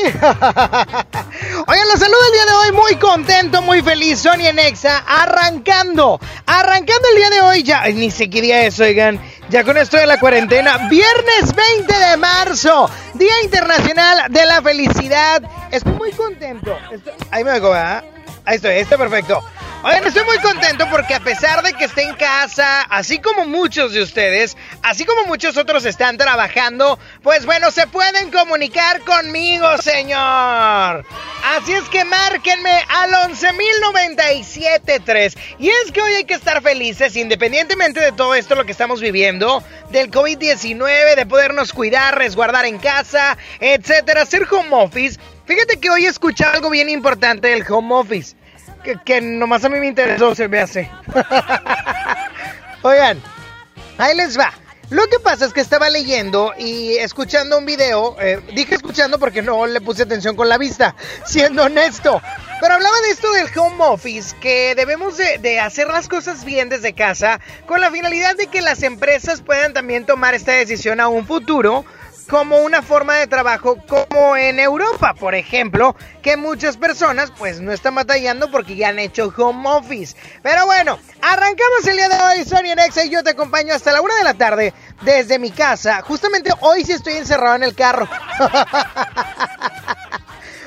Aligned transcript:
Oigan, 1.66 1.88
los 1.88 2.00
saludo 2.00 2.18
el 2.26 2.32
día 2.32 2.44
de 2.46 2.52
hoy 2.52 2.72
muy 2.72 2.96
contento, 2.96 3.62
muy 3.62 3.82
feliz, 3.82 4.20
Sony 4.20 4.46
en 4.46 4.58
Exa, 4.58 5.04
arrancando, 5.06 6.18
arrancando 6.46 7.08
el 7.10 7.16
día 7.16 7.30
de 7.30 7.40
hoy, 7.42 7.62
ya, 7.62 7.84
ni 7.88 8.10
sé 8.10 8.30
qué 8.30 8.40
día 8.40 8.62
es, 8.62 8.80
oigan, 8.80 9.20
ya 9.50 9.62
con 9.64 9.76
esto 9.76 9.96
de 9.96 10.06
la 10.06 10.18
cuarentena, 10.18 10.88
viernes 10.88 11.54
20 11.76 11.92
de 11.92 12.16
marzo, 12.16 12.90
Día 13.14 13.42
Internacional 13.44 14.30
de 14.30 14.46
la 14.46 14.62
Felicidad, 14.62 15.42
estoy 15.70 15.92
muy 15.92 16.12
contento, 16.12 16.76
ahí 17.30 17.44
me 17.44 17.52
oigo, 17.52 17.70
¿verdad? 17.70 18.04
Ahí 18.44 18.56
estoy, 18.56 18.76
está 18.76 18.96
perfecto. 18.96 19.42
Oigan, 19.82 20.06
estoy 20.06 20.26
muy 20.26 20.36
contento 20.40 20.86
porque 20.90 21.14
a 21.14 21.20
pesar 21.20 21.62
de 21.62 21.72
que 21.72 21.86
esté 21.86 22.02
en 22.02 22.14
casa, 22.14 22.82
así 22.82 23.18
como 23.18 23.46
muchos 23.46 23.94
de 23.94 24.02
ustedes, 24.02 24.58
así 24.82 25.06
como 25.06 25.24
muchos 25.24 25.56
otros 25.56 25.86
están 25.86 26.18
trabajando, 26.18 26.98
pues 27.22 27.46
bueno, 27.46 27.70
se 27.70 27.86
pueden 27.86 28.30
comunicar 28.30 29.00
conmigo, 29.00 29.78
señor. 29.78 31.06
Así 31.42 31.72
es 31.72 31.88
que 31.88 32.04
márquenme 32.04 32.84
al 32.90 33.10
11.097.3. 33.30 35.38
Y 35.58 35.70
es 35.70 35.92
que 35.92 36.02
hoy 36.02 36.12
hay 36.12 36.24
que 36.24 36.34
estar 36.34 36.60
felices, 36.60 37.16
independientemente 37.16 38.00
de 38.00 38.12
todo 38.12 38.34
esto 38.34 38.56
lo 38.56 38.66
que 38.66 38.72
estamos 38.72 39.00
viviendo, 39.00 39.64
del 39.90 40.10
COVID-19, 40.10 41.14
de 41.16 41.24
podernos 41.24 41.72
cuidar, 41.72 42.18
resguardar 42.18 42.66
en 42.66 42.78
casa, 42.78 43.38
etcétera, 43.60 44.20
hacer 44.22 44.46
home 44.50 44.68
office. 44.72 45.18
Fíjate 45.46 45.80
que 45.80 45.88
hoy 45.88 46.04
escuché 46.04 46.44
algo 46.44 46.68
bien 46.68 46.90
importante 46.90 47.48
del 47.48 47.64
home 47.66 47.94
office. 47.94 48.36
Que, 48.82 49.20
nomás 49.20 49.64
a 49.64 49.68
mí 49.68 49.78
me 49.78 49.86
interesó, 49.86 50.34
se 50.34 50.48
me 50.48 50.60
hace. 50.60 50.90
Oigan, 52.82 53.22
ahí 53.98 54.16
les 54.16 54.38
va. 54.38 54.52
Lo 54.90 55.06
que 55.06 55.20
pasa 55.20 55.46
es 55.46 55.52
que 55.52 55.60
estaba 55.60 55.88
leyendo 55.88 56.52
y 56.58 56.96
escuchando 56.96 57.58
un 57.58 57.64
video, 57.64 58.16
eh, 58.20 58.40
dije 58.52 58.74
escuchando 58.74 59.20
porque 59.20 59.40
no 59.40 59.64
le 59.66 59.80
puse 59.80 60.02
atención 60.02 60.34
con 60.34 60.48
la 60.48 60.58
vista, 60.58 60.96
siendo 61.24 61.62
honesto, 61.62 62.20
pero 62.60 62.74
hablaba 62.74 63.00
de 63.02 63.10
esto 63.10 63.30
del 63.32 63.46
home 63.56 63.84
office, 63.84 64.34
que 64.40 64.74
debemos 64.74 65.16
de, 65.16 65.38
de 65.38 65.60
hacer 65.60 65.86
las 65.86 66.08
cosas 66.08 66.44
bien 66.44 66.70
desde 66.70 66.92
casa, 66.92 67.38
con 67.66 67.80
la 67.80 67.92
finalidad 67.92 68.34
de 68.34 68.48
que 68.48 68.62
las 68.62 68.82
empresas 68.82 69.42
puedan 69.42 69.72
también 69.74 70.06
tomar 70.06 70.34
esta 70.34 70.52
decisión 70.52 70.98
a 70.98 71.06
un 71.06 71.24
futuro, 71.24 71.84
como 72.30 72.58
una 72.58 72.80
forma 72.80 73.16
de 73.16 73.26
trabajo 73.26 73.76
como 73.88 74.36
en 74.36 74.60
Europa, 74.60 75.14
por 75.18 75.34
ejemplo, 75.34 75.96
que 76.22 76.36
muchas 76.36 76.76
personas 76.76 77.32
pues 77.36 77.60
no 77.60 77.72
están 77.72 77.96
batallando 77.96 78.52
porque 78.52 78.76
ya 78.76 78.90
han 78.90 79.00
hecho 79.00 79.34
home 79.36 79.68
office. 79.68 80.16
Pero 80.40 80.64
bueno, 80.64 80.96
arrancamos 81.20 81.86
el 81.88 81.96
día 81.96 82.08
de 82.08 82.22
hoy, 82.22 82.44
Sony 82.44 82.76
Nexa 82.76 83.04
y 83.04 83.10
yo 83.10 83.24
te 83.24 83.30
acompaño 83.30 83.74
hasta 83.74 83.90
la 83.90 84.00
una 84.00 84.14
de 84.14 84.22
la 84.22 84.34
tarde 84.34 84.72
desde 85.02 85.40
mi 85.40 85.50
casa. 85.50 86.02
Justamente 86.02 86.52
hoy 86.60 86.84
sí 86.84 86.92
estoy 86.92 87.14
encerrado 87.14 87.56
en 87.56 87.64
el 87.64 87.74
carro. 87.74 88.08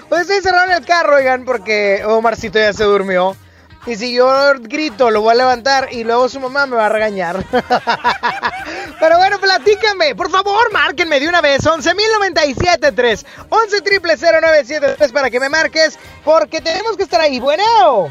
Hoy 0.10 0.20
estoy 0.22 0.36
encerrado 0.36 0.66
en 0.66 0.78
el 0.78 0.86
carro, 0.86 1.16
oigan, 1.16 1.46
porque 1.46 2.04
Omarcito 2.06 2.60
ya 2.60 2.74
se 2.74 2.84
durmió. 2.84 3.38
Y 3.86 3.96
si 3.98 4.14
yo 4.14 4.54
grito, 4.60 5.12
lo 5.12 5.22
voy 5.22 5.34
a 5.34 5.36
levantar 5.36 5.90
y 5.92 6.04
luego 6.06 6.30
su 6.30 6.40
mamá 6.40 6.66
me 6.66 6.78
va 6.78 6.86
a 6.86 6.90
regañar. 6.90 7.44
Pero 9.00 9.18
bueno, 9.18 9.40
platícame, 9.40 10.16
por 10.16 10.32
favor, 10.32 10.72
márquenme 10.72 11.20
de 11.20 11.28
una 11.28 11.42
vez, 11.42 11.64
11.097.3, 11.66 13.26
11 13.50 13.82
triple 13.82 14.16
0973 14.16 15.12
para 15.12 15.30
que 15.30 15.40
me 15.40 15.50
marques, 15.50 16.00
porque 16.24 16.62
tenemos 16.62 16.96
que 16.96 17.04
estar 17.04 17.20
ahí. 17.20 17.40
Bueno, 17.42 18.10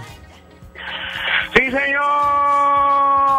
¡Sí, 1.55 1.71
señor! 1.71 2.03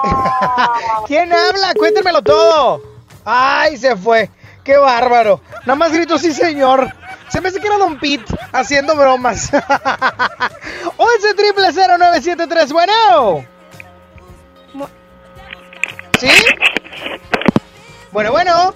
¿quién 1.07 1.33
habla? 1.33 1.73
Cuéntemelo 1.75 2.21
todo. 2.21 2.81
Ay, 3.25 3.77
se 3.77 3.95
fue. 3.95 4.29
Qué 4.63 4.77
bárbaro. 4.77 5.41
Nada 5.65 5.75
más 5.75 5.91
grito, 5.91 6.17
sí, 6.17 6.31
señor. 6.31 6.93
Se 7.33 7.41
me 7.41 7.49
hace 7.49 7.59
que 7.59 7.65
era 7.65 7.79
Don 7.79 7.97
Pete 7.97 8.31
haciendo 8.51 8.95
bromas. 8.95 9.49
11 10.97 11.33
triple 11.35 11.73
0973, 11.73 12.71
bueno. 12.71 12.93
¿Sí? 16.19 16.29
Bueno, 18.11 18.31
bueno. 18.31 18.75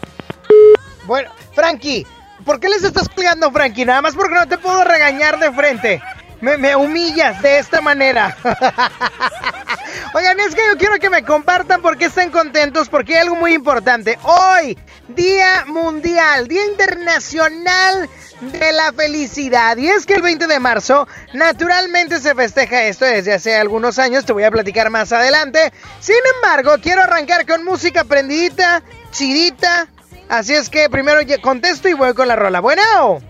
Bueno, 1.06 1.29
Frankie, 1.53 2.07
¿por 2.45 2.59
qué 2.59 2.69
les 2.69 2.84
estás 2.84 3.07
pegando, 3.09 3.51
Frankie? 3.51 3.85
Nada 3.85 4.01
más 4.01 4.16
porque 4.16 4.34
no 4.34 4.47
te 4.47 4.57
puedo 4.57 4.84
regañar 4.84 5.38
de 5.38 5.51
frente. 5.51 6.01
Me, 6.42 6.75
humillas 6.75 7.42
de 7.42 7.59
esta 7.59 7.81
manera. 7.81 8.38
Oigan, 10.14 10.40
es 10.40 10.53
que 10.53 10.62
yo 10.70 10.78
quiero 10.78 11.00
que 11.00 11.09
me 11.09 11.24
compartan 11.24 11.81
por 11.81 11.98
qué 11.98 12.06
están 12.06 12.30
contentos, 12.30 12.90
porque 12.90 13.16
hay 13.16 13.22
algo 13.22 13.36
muy 13.36 13.53
importante. 13.53 14.18
Hoy, 14.24 14.78
Día 15.09 15.66
Mundial, 15.68 16.48
Día 16.48 16.66
Internacional 16.66 18.09
de 18.42 18.72
la 18.72 18.94
Felicidad. 18.94 19.78
Y 19.78 19.90
es 19.90 20.06
que 20.06 20.14
el 20.14 20.22
20 20.22 20.48
de 20.48 20.59
marzo, 20.59 21.08
naturalmente 21.34 22.20
se 22.20 22.36
festeja 22.36 22.84
esto 22.84 23.06
desde 23.06 23.34
hace 23.34 23.56
algunos 23.56 23.98
años, 23.98 24.25
te 24.25 24.34
voy 24.34 24.44
a 24.44 24.52
platicar 24.52 24.90
más 24.90 25.12
adelante. 25.12 25.72
Sin 26.00 26.16
embargo, 26.36 26.75
quiero 26.81 27.02
arrancar 27.02 27.46
con 27.48 27.64
música 27.64 28.04
prendidita, 28.04 28.84
chidita. 29.12 29.88
Así 30.30 30.54
es 30.54 30.69
que 30.69 30.90
primero 30.90 31.19
contesto 31.42 31.90
y 31.90 31.94
voy 31.94 32.14
con 32.14 32.28
la 32.28 32.36
rola. 32.36 32.59
Bueno. 32.59 33.22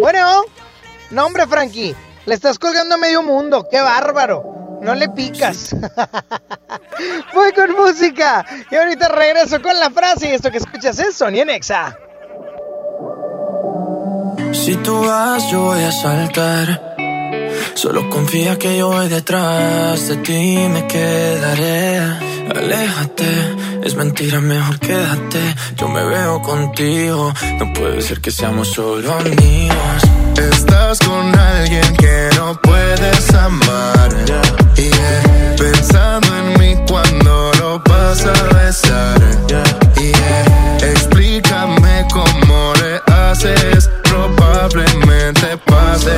Bueno. 0.00 0.44
No, 1.10 1.26
hombre, 1.26 1.46
Frankie. 1.46 1.94
Le 2.26 2.34
estás 2.34 2.58
colgando 2.58 2.96
a 2.96 2.98
medio 2.98 3.22
mundo. 3.22 3.68
¡Qué 3.70 3.80
bárbaro! 3.80 4.78
No 4.82 4.94
le 4.94 5.08
picas. 5.08 5.74
Voy 7.34 7.52
con 7.52 7.72
música. 7.72 8.44
Y 8.70 8.74
ahorita 8.74 9.08
regreso 9.08 9.62
con 9.62 9.78
la 9.78 9.90
frase. 9.90 10.28
Y 10.28 10.32
esto 10.32 10.50
que 10.50 10.58
escuchas 10.58 10.98
es 10.98 11.16
Sony 11.16 11.40
en 11.40 11.50
Exa. 11.50 11.96
Si 14.52 14.76
tú 14.76 15.04
vas, 15.04 15.50
yo 15.50 15.62
voy 15.62 15.82
a 15.82 15.92
saltar. 15.92 16.96
Solo 17.74 18.08
confía 18.10 18.58
que 18.58 18.78
yo 18.78 18.88
voy 18.88 19.08
detrás 19.08 20.08
de 20.08 20.16
ti, 20.16 20.66
me 20.70 20.86
quedaré. 20.86 21.98
Aléjate, 22.50 23.26
es 23.84 23.94
mentira, 23.94 24.40
mejor 24.40 24.78
quédate. 24.80 25.54
Yo 25.76 25.88
me 25.88 26.04
veo 26.04 26.40
contigo, 26.42 27.32
no 27.58 27.72
puede 27.72 28.00
ser 28.00 28.20
que 28.20 28.30
seamos 28.30 28.68
solo 28.68 29.12
amigos. 29.12 30.25
Estás 30.38 30.98
con 31.00 31.38
alguien 31.38 31.96
que 31.96 32.28
no 32.36 32.54
puedes 32.60 33.34
amar. 33.34 34.10
Yeah. 34.76 35.56
Pensando 35.56 36.28
en 36.36 36.60
mí 36.60 36.76
cuando 36.88 37.52
lo 37.58 37.78
vas 37.80 38.24
a 38.24 38.54
besar. 38.54 39.18
Yeah. 39.96 40.88
Explícame 40.90 42.06
cómo 42.12 42.72
le 42.74 43.00
haces. 43.12 43.90
Probablemente 44.04 45.56
pase 45.64 46.14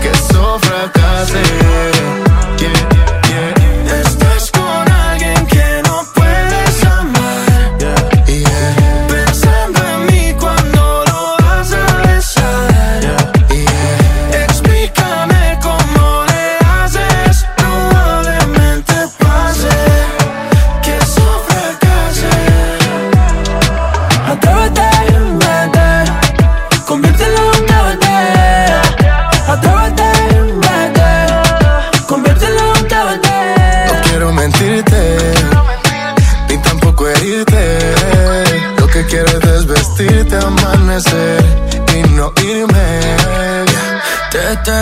que 0.00 0.10
eso 0.10 0.58
fracase. 0.60 1.42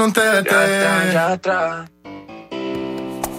en 0.00 0.04
un 0.04 0.12
TT. 0.12 0.52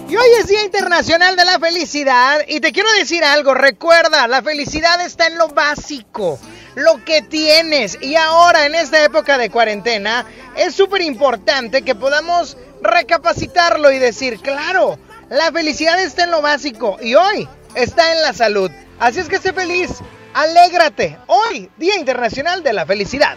Y 0.08 0.16
hoy 0.16 0.28
es 0.38 0.46
Día 0.46 0.64
Internacional 0.64 1.36
de 1.36 1.44
la 1.44 1.58
Felicidad 1.58 2.42
y 2.46 2.60
te 2.60 2.72
quiero 2.72 2.92
decir 2.92 3.24
algo, 3.24 3.54
recuerda, 3.54 4.28
la 4.28 4.42
felicidad 4.42 5.00
está 5.00 5.26
en 5.26 5.38
lo 5.38 5.48
básico, 5.48 6.38
lo 6.74 7.02
que 7.04 7.22
tienes. 7.22 7.98
Y 8.00 8.14
ahora 8.16 8.66
en 8.66 8.74
esta 8.74 9.02
época 9.02 9.38
de 9.38 9.50
cuarentena 9.50 10.26
es 10.54 10.74
súper 10.74 11.00
importante 11.02 11.82
que 11.82 11.94
podamos 11.94 12.58
recapacitarlo 12.82 13.90
y 13.90 13.98
decir, 13.98 14.38
claro, 14.40 14.98
la 15.30 15.50
felicidad 15.50 16.00
está 16.00 16.24
en 16.24 16.30
lo 16.30 16.42
básico 16.42 16.98
y 17.00 17.14
hoy 17.14 17.48
está 17.74 18.12
en 18.12 18.22
la 18.22 18.34
salud. 18.34 18.70
Así 19.00 19.20
es 19.20 19.28
que 19.28 19.38
sé 19.38 19.52
feliz, 19.54 19.90
alégrate. 20.34 21.18
Hoy, 21.26 21.70
Día 21.78 21.96
Internacional 21.96 22.62
de 22.62 22.74
la 22.74 22.84
Felicidad. 22.84 23.36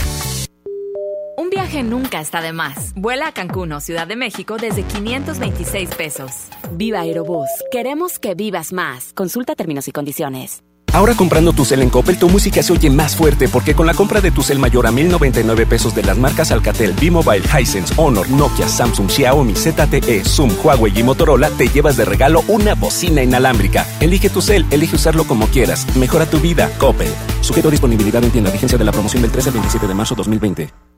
Nunca 1.83 2.21
está 2.21 2.41
de 2.41 2.53
más. 2.53 2.93
Vuela 2.95 3.27
a 3.27 3.31
Cancún 3.31 3.71
Ciudad 3.81 4.07
de 4.07 4.15
México 4.15 4.57
desde 4.57 4.83
526 4.83 5.95
pesos. 5.95 6.31
Viva 6.71 6.99
Aerobús. 7.01 7.49
Queremos 7.71 8.19
que 8.19 8.35
vivas 8.35 8.73
más. 8.73 9.13
Consulta 9.13 9.55
términos 9.55 9.87
y 9.87 9.91
condiciones. 9.91 10.63
Ahora 10.93 11.13
comprando 11.15 11.53
tu 11.53 11.63
cel 11.63 11.81
en 11.81 11.89
Coppel, 11.89 12.19
tu 12.19 12.27
música 12.27 12.61
se 12.61 12.73
oye 12.73 12.89
más 12.89 13.15
fuerte 13.15 13.47
porque 13.47 13.73
con 13.73 13.87
la 13.87 13.93
compra 13.93 14.19
de 14.19 14.29
tu 14.29 14.43
cel 14.43 14.59
mayor 14.59 14.87
a 14.87 14.91
1099 14.91 15.65
pesos 15.65 15.95
de 15.95 16.03
las 16.03 16.17
marcas 16.17 16.51
Alcatel, 16.51 16.93
B-Mobile, 16.99 17.45
Hisense, 17.45 17.93
Honor, 17.95 18.29
Nokia, 18.29 18.67
Samsung, 18.67 19.09
Xiaomi, 19.09 19.53
ZTE, 19.55 20.25
Zoom, 20.25 20.51
Huawei 20.61 20.91
y 20.93 21.03
Motorola, 21.03 21.49
te 21.51 21.69
llevas 21.69 21.95
de 21.95 22.03
regalo 22.03 22.43
una 22.49 22.75
bocina 22.75 23.23
inalámbrica. 23.23 23.87
Elige 24.01 24.29
tu 24.29 24.41
cel, 24.41 24.65
elige 24.69 24.97
usarlo 24.97 25.23
como 25.23 25.47
quieras. 25.47 25.87
Mejora 25.95 26.25
tu 26.25 26.41
vida, 26.41 26.69
Coppel. 26.77 27.13
Sujeto 27.39 27.69
a 27.69 27.71
disponibilidad 27.71 28.21
en 28.21 28.31
tienda. 28.31 28.51
Vigencia 28.51 28.77
de 28.77 28.83
la 28.83 28.91
promoción 28.91 29.21
del 29.21 29.31
13 29.31 29.49
al 29.49 29.53
27 29.53 29.87
de 29.87 29.93
marzo 29.93 30.13
2020. 30.15 30.90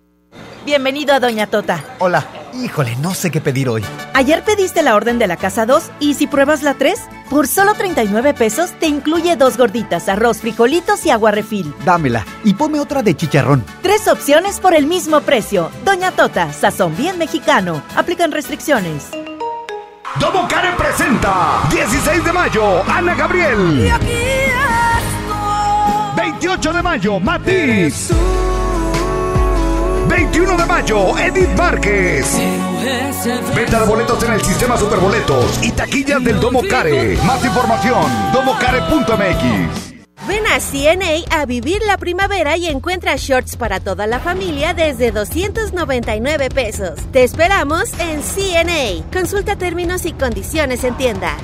Bienvenido 0.65 1.13
a 1.13 1.19
Doña 1.19 1.47
Tota. 1.47 1.83
Hola. 1.99 2.25
Híjole, 2.53 2.95
no 2.97 3.15
sé 3.15 3.31
qué 3.31 3.41
pedir 3.41 3.67
hoy. 3.67 3.83
Ayer 4.13 4.43
pediste 4.43 4.83
la 4.83 4.95
orden 4.95 5.17
de 5.17 5.25
la 5.25 5.37
casa 5.37 5.65
2 5.65 5.83
y 5.99 6.13
si 6.13 6.27
pruebas 6.27 6.61
la 6.61 6.75
3, 6.75 7.01
por 7.29 7.47
solo 7.47 7.73
39 7.73 8.35
pesos 8.35 8.71
te 8.79 8.85
incluye 8.85 9.35
dos 9.35 9.57
gorditas, 9.57 10.07
arroz, 10.07 10.37
frijolitos 10.37 11.03
y 11.05 11.09
agua 11.09 11.31
refil. 11.31 11.73
Dámela 11.83 12.23
y 12.43 12.53
ponme 12.53 12.79
otra 12.79 13.01
de 13.01 13.17
chicharrón. 13.17 13.65
Tres 13.81 14.07
opciones 14.07 14.59
por 14.59 14.75
el 14.75 14.85
mismo 14.85 15.21
precio. 15.21 15.71
Doña 15.83 16.11
Tota, 16.11 16.53
sazón 16.53 16.95
bien 16.95 17.17
mexicano. 17.17 17.81
Aplican 17.95 18.31
restricciones. 18.31 19.09
Domo 20.19 20.47
Care 20.47 20.73
presenta 20.77 21.63
16 21.71 22.23
de 22.23 22.31
mayo, 22.31 22.83
Ana 22.87 23.15
Gabriel. 23.15 23.91
28 26.15 26.71
de 26.73 26.81
mayo, 26.83 27.19
Matiz. 27.19 28.11
21 30.07 30.57
de 30.57 30.65
mayo, 30.65 31.17
Edith 31.17 31.49
Márquez. 31.57 32.25
Venta 33.55 33.79
de 33.79 33.85
boletos 33.85 34.23
en 34.23 34.33
el 34.33 34.41
sistema 34.41 34.77
Superboletos 34.77 35.59
y 35.63 35.71
taquillas 35.71 36.23
del 36.23 36.39
Domo 36.39 36.61
Care. 36.69 37.17
Más 37.25 37.43
información, 37.45 38.03
domocare.mx. 38.33 39.93
Ven 40.27 40.47
a 40.47 40.59
CNA 40.59 41.37
a 41.37 41.45
vivir 41.45 41.81
la 41.85 41.97
primavera 41.97 42.55
y 42.55 42.67
encuentra 42.67 43.15
shorts 43.17 43.57
para 43.57 43.81
toda 43.81 44.07
la 44.07 44.19
familia 44.19 44.73
desde 44.73 45.11
299 45.11 46.49
pesos. 46.49 46.99
Te 47.11 47.23
esperamos 47.23 47.91
en 47.99 48.21
CNA. 48.21 49.09
Consulta 49.11 49.57
términos 49.57 50.05
y 50.05 50.13
condiciones 50.13 50.83
en 50.85 50.95
tienda. 50.95 51.35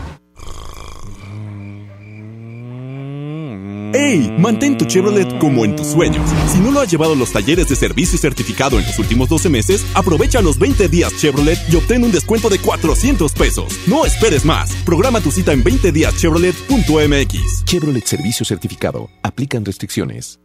¡Ey! 3.93 4.31
Mantén 4.37 4.77
tu 4.77 4.85
Chevrolet 4.85 5.39
como 5.39 5.65
en 5.65 5.75
tus 5.75 5.87
sueños. 5.87 6.29
Si 6.47 6.59
no 6.59 6.71
lo 6.71 6.81
has 6.81 6.91
llevado 6.91 7.13
a 7.13 7.15
los 7.15 7.31
talleres 7.31 7.69
de 7.69 7.75
servicio 7.75 8.19
certificado 8.19 8.77
en 8.77 8.85
los 8.85 8.99
últimos 8.99 9.29
12 9.29 9.49
meses, 9.49 9.85
aprovecha 9.95 10.41
los 10.41 10.59
20 10.59 10.87
días 10.89 11.15
Chevrolet 11.17 11.57
y 11.71 11.75
obtén 11.75 12.03
un 12.03 12.11
descuento 12.11 12.49
de 12.49 12.59
400 12.59 13.33
pesos. 13.33 13.79
No 13.87 14.05
esperes 14.05 14.45
más. 14.45 14.71
Programa 14.85 15.21
tu 15.21 15.31
cita 15.31 15.53
en 15.53 15.63
20díaschevrolet.mx. 15.63 17.65
Chevrolet 17.65 18.05
Servicio 18.05 18.45
Certificado. 18.45 19.09
Aplican 19.23 19.65
restricciones. 19.65 20.39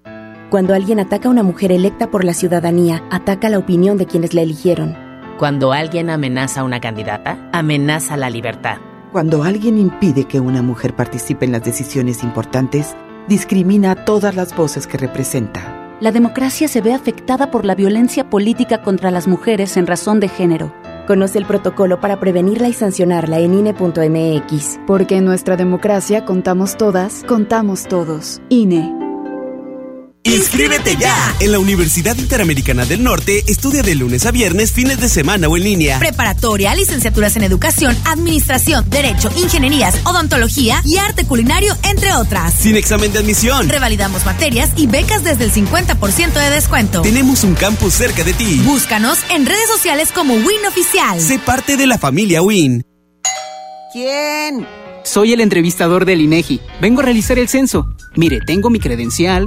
Cuando 0.48 0.72
alguien 0.72 1.00
ataca 1.00 1.28
a 1.28 1.32
una 1.32 1.42
mujer 1.42 1.72
electa 1.72 2.10
por 2.10 2.24
la 2.24 2.32
ciudadanía, 2.32 3.04
ataca 3.10 3.48
la 3.48 3.58
opinión 3.58 3.98
de 3.98 4.06
quienes 4.06 4.34
la 4.34 4.42
eligieron. 4.42 4.96
Cuando 5.38 5.72
alguien 5.72 6.10
amenaza 6.10 6.60
a 6.60 6.64
una 6.64 6.80
candidata, 6.80 7.50
amenaza 7.52 8.16
la 8.16 8.30
libertad. 8.30 8.76
Cuando 9.10 9.42
alguien 9.42 9.78
impide 9.78 10.24
que 10.24 10.40
una 10.40 10.62
mujer 10.62 10.96
participe 10.96 11.44
en 11.44 11.52
las 11.52 11.64
decisiones 11.64 12.22
importantes, 12.22 12.94
discrimina 13.28 13.92
a 13.92 14.04
todas 14.04 14.34
las 14.34 14.56
voces 14.56 14.86
que 14.86 14.98
representa. 14.98 15.96
La 16.00 16.12
democracia 16.12 16.68
se 16.68 16.80
ve 16.80 16.92
afectada 16.92 17.50
por 17.50 17.64
la 17.64 17.74
violencia 17.74 18.28
política 18.28 18.82
contra 18.82 19.10
las 19.10 19.28
mujeres 19.28 19.76
en 19.76 19.86
razón 19.86 20.20
de 20.20 20.28
género. 20.28 20.74
Conoce 21.06 21.38
el 21.38 21.46
protocolo 21.46 22.00
para 22.00 22.18
prevenirla 22.18 22.68
y 22.68 22.72
sancionarla 22.72 23.38
en 23.38 23.54
INE.mx. 23.54 24.80
Porque 24.86 25.18
en 25.18 25.24
nuestra 25.24 25.56
democracia 25.56 26.24
contamos 26.24 26.76
todas, 26.76 27.24
contamos 27.24 27.84
todos. 27.86 28.40
INE. 28.48 29.03
¡Inscríbete 30.26 30.96
ya! 30.96 31.36
En 31.40 31.52
la 31.52 31.58
Universidad 31.58 32.16
Interamericana 32.16 32.86
del 32.86 33.04
Norte 33.04 33.44
estudia 33.46 33.82
de 33.82 33.94
lunes 33.94 34.24
a 34.24 34.30
viernes, 34.30 34.72
fines 34.72 34.98
de 34.98 35.10
semana 35.10 35.48
o 35.48 35.56
en 35.58 35.64
línea. 35.64 35.98
Preparatoria, 35.98 36.74
licenciaturas 36.74 37.36
en 37.36 37.42
educación, 37.42 37.94
administración, 38.06 38.88
derecho, 38.88 39.30
ingenierías, 39.36 40.00
odontología 40.06 40.80
y 40.86 40.96
arte 40.96 41.26
culinario, 41.26 41.76
entre 41.82 42.14
otras. 42.14 42.54
Sin 42.54 42.76
examen 42.76 43.12
de 43.12 43.18
admisión. 43.18 43.68
Revalidamos 43.68 44.24
materias 44.24 44.70
y 44.76 44.86
becas 44.86 45.22
desde 45.24 45.44
el 45.44 45.52
50% 45.52 46.32
de 46.32 46.50
descuento. 46.50 47.02
Tenemos 47.02 47.44
un 47.44 47.54
campus 47.54 47.92
cerca 47.92 48.24
de 48.24 48.32
ti. 48.32 48.62
Búscanos 48.64 49.18
en 49.28 49.44
redes 49.44 49.68
sociales 49.68 50.10
como 50.10 50.32
WIN 50.32 50.64
Oficial. 50.66 51.20
Sé 51.20 51.38
parte 51.38 51.76
de 51.76 51.86
la 51.86 51.98
familia 51.98 52.40
WIN. 52.40 52.82
¿Quién? 53.92 54.66
Soy 55.04 55.34
el 55.34 55.42
entrevistador 55.42 56.06
del 56.06 56.22
INEGI. 56.22 56.62
Vengo 56.80 57.02
a 57.02 57.04
realizar 57.04 57.38
el 57.38 57.50
censo. 57.50 57.86
Mire, 58.16 58.40
tengo 58.46 58.70
mi 58.70 58.80
credencial, 58.80 59.46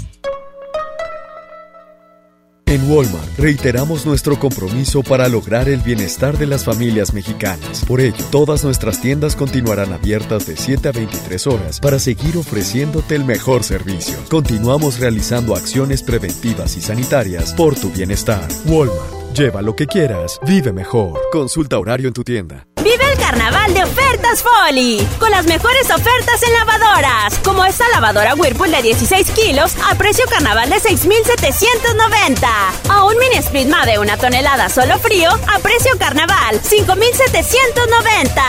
En 2.71 2.89
Walmart 2.89 3.37
reiteramos 3.37 4.05
nuestro 4.05 4.39
compromiso 4.39 5.03
para 5.03 5.27
lograr 5.27 5.67
el 5.67 5.81
bienestar 5.81 6.37
de 6.37 6.47
las 6.47 6.63
familias 6.63 7.13
mexicanas. 7.13 7.83
Por 7.83 7.99
ello, 7.99 8.23
todas 8.31 8.63
nuestras 8.63 9.01
tiendas 9.01 9.35
continuarán 9.35 9.91
abiertas 9.91 10.47
de 10.47 10.55
7 10.55 10.87
a 10.87 10.91
23 10.93 11.47
horas 11.47 11.81
para 11.81 11.99
seguir 11.99 12.37
ofreciéndote 12.37 13.15
el 13.15 13.25
mejor 13.25 13.65
servicio. 13.65 14.15
Continuamos 14.29 15.01
realizando 15.01 15.53
acciones 15.53 16.01
preventivas 16.01 16.77
y 16.77 16.81
sanitarias 16.81 17.51
por 17.51 17.75
tu 17.75 17.91
bienestar. 17.91 18.47
Walmart. 18.65 19.33
Lleva 19.33 19.61
lo 19.61 19.75
que 19.75 19.85
quieras, 19.85 20.39
vive 20.47 20.71
mejor. 20.71 21.19
Consulta 21.33 21.77
horario 21.77 22.07
en 22.07 22.13
tu 22.13 22.23
tienda. 22.23 22.70
Vive 22.83 23.11
el 23.11 23.17
carnaval 23.19 23.73
de 23.75 23.83
ofertas 23.83 24.41
Folly, 24.41 25.07
con 25.19 25.29
las 25.29 25.45
mejores 25.45 25.91
ofertas 25.91 26.41
en 26.41 26.53
lavadoras, 26.53 27.37
como 27.43 27.63
esta 27.63 27.87
lavadora 27.89 28.33
Whirlpool 28.33 28.71
de 28.71 28.81
16 28.81 29.29
kilos 29.31 29.75
a 29.87 29.93
precio 29.95 30.25
carnaval 30.27 30.67
de 30.67 30.79
6,790. 30.79 32.49
O 32.97 33.07
un 33.09 33.19
mini 33.19 33.35
split 33.37 33.67
de 33.67 33.99
una 33.99 34.17
tonelada 34.17 34.67
solo 34.69 34.97
frío 34.97 35.29
a 35.29 35.59
precio 35.59 35.91
carnaval 35.99 36.59
5,790. 36.63 38.43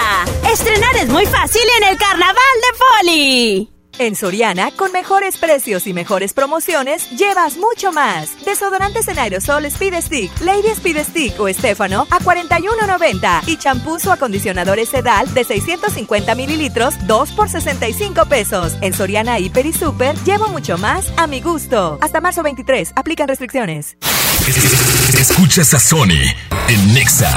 Estrenar 0.50 0.96
es 0.96 1.08
muy 1.08 1.26
fácil 1.26 1.64
en 1.78 1.88
el 1.90 1.98
carnaval 1.98 2.34
de 2.34 2.78
Folly. 2.78 3.81
En 3.98 4.16
Soriana, 4.16 4.70
con 4.72 4.90
mejores 4.92 5.36
precios 5.36 5.86
y 5.86 5.92
mejores 5.92 6.32
promociones, 6.32 7.10
llevas 7.10 7.56
mucho 7.56 7.92
más. 7.92 8.30
Desodorantes 8.44 9.06
en 9.08 9.18
aerosol 9.18 9.66
Speed 9.66 9.94
Stick, 10.00 10.40
Lady 10.40 10.68
Speed 10.68 11.04
Stick 11.04 11.38
o 11.38 11.48
Estefano 11.48 12.06
a 12.10 12.18
41.90 12.18 13.42
y 13.46 13.56
champús 13.56 14.06
o 14.06 14.12
acondicionadores 14.12 14.88
Sedal 14.88 15.32
de 15.34 15.44
650 15.44 16.34
mililitros, 16.34 16.94
2 17.06 17.32
por 17.32 17.48
65 17.48 18.26
pesos. 18.26 18.76
En 18.80 18.94
Soriana, 18.94 19.38
Hiper 19.38 19.66
y 19.66 19.72
Super, 19.72 20.16
llevo 20.24 20.48
mucho 20.48 20.78
más 20.78 21.12
a 21.16 21.26
mi 21.26 21.40
gusto. 21.40 21.98
Hasta 22.00 22.20
marzo 22.20 22.42
23, 22.42 22.92
aplican 22.96 23.28
restricciones. 23.28 23.96
Escuchas 25.18 25.74
a 25.74 25.78
Sony 25.78 26.34
en 26.68 26.94
Nexa 26.94 27.36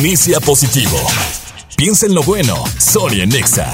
Inicia 0.00 0.40
positivo. 0.40 0.96
Piensa 1.76 2.06
en 2.06 2.14
lo 2.14 2.22
bueno. 2.22 2.64
Sony 2.78 3.26
Nexa. 3.26 3.70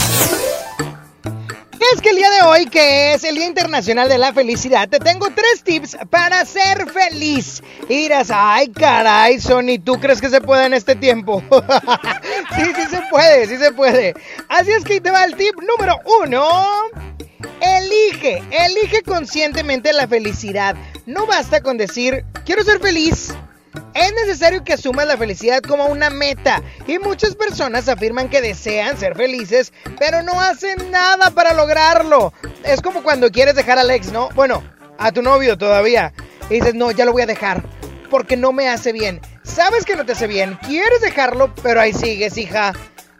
Es 1.95 2.01
que 2.03 2.11
el 2.11 2.17
día 2.17 2.29
de 2.33 2.43
hoy, 2.43 2.67
que 2.67 3.15
es 3.15 3.23
el 3.23 3.37
Día 3.37 3.47
Internacional 3.47 4.09
de 4.09 4.19
la 4.19 4.33
Felicidad, 4.33 4.89
te 4.89 4.99
tengo 4.99 5.29
tres 5.31 5.63
tips 5.63 5.97
para 6.11 6.45
ser 6.45 6.91
feliz. 6.91 7.63
Y 7.89 8.09
ay 8.11 8.73
caray, 8.73 9.39
Sony, 9.39 9.79
¿tú 9.85 10.01
crees 10.01 10.21
que 10.21 10.29
se 10.29 10.41
puede 10.41 10.67
en 10.67 10.75
este 10.75 10.97
tiempo? 10.97 11.45
sí, 12.57 12.65
sí 12.75 12.87
se 12.91 13.03
puede, 13.09 13.47
sí 13.47 13.57
se 13.57 13.71
puede. 13.71 14.15
Así 14.49 14.73
es 14.73 14.83
que 14.83 15.01
te 15.01 15.13
va 15.13 15.23
el 15.23 15.37
tip 15.37 15.55
número 15.61 16.01
uno. 16.25 16.67
Elige, 17.61 18.43
elige 18.51 19.03
conscientemente 19.05 19.93
la 19.93 20.09
felicidad. 20.09 20.75
No 21.07 21.25
basta 21.25 21.61
con 21.61 21.77
decir, 21.77 22.25
quiero 22.45 22.65
ser 22.65 22.81
feliz. 22.81 23.33
Es 23.95 24.13
necesario 24.13 24.65
que 24.65 24.75
asumas 24.75 25.07
la 25.07 25.17
felicidad 25.17 25.61
como 25.63 25.87
una 25.87 26.11
meta 26.11 26.63
y 26.87 26.99
muchas 26.99 27.35
personas 27.35 27.89
afirman 27.89 28.29
que 28.29 28.41
desean 28.41 28.99
ser 28.99 29.17
felices, 29.17 29.73
pero 29.99 30.23
no 30.23 30.41
hacen 30.41 30.91
nada 30.91 31.31
para 31.31 31.55
lograrlo. 31.55 32.33
Es 32.65 32.83
como 32.83 33.03
cuando 33.03 33.31
quieres 33.31 33.55
dejar 33.55 33.79
al 33.79 33.91
ex, 33.91 34.13
¿no? 34.13 34.29
Bueno, 34.35 34.63
a 34.99 35.13
tu 35.13 35.23
novio 35.23 35.57
todavía. 35.57 36.13
Y 36.51 36.55
dices, 36.55 36.75
no, 36.75 36.91
ya 36.91 37.05
lo 37.05 37.13
voy 37.13 37.23
a 37.23 37.27
dejar 37.27 37.63
porque 38.07 38.37
no 38.37 38.53
me 38.53 38.69
hace 38.69 38.93
bien. 38.93 39.21
Sabes 39.43 39.85
que 39.85 39.97
no 39.97 40.05
te 40.05 40.13
hace 40.13 40.27
bien, 40.27 40.59
quieres 40.67 41.01
dejarlo, 41.01 41.55
pero 41.63 41.81
ahí 41.81 41.93
sigues, 41.93 42.37
hija. 42.39 42.73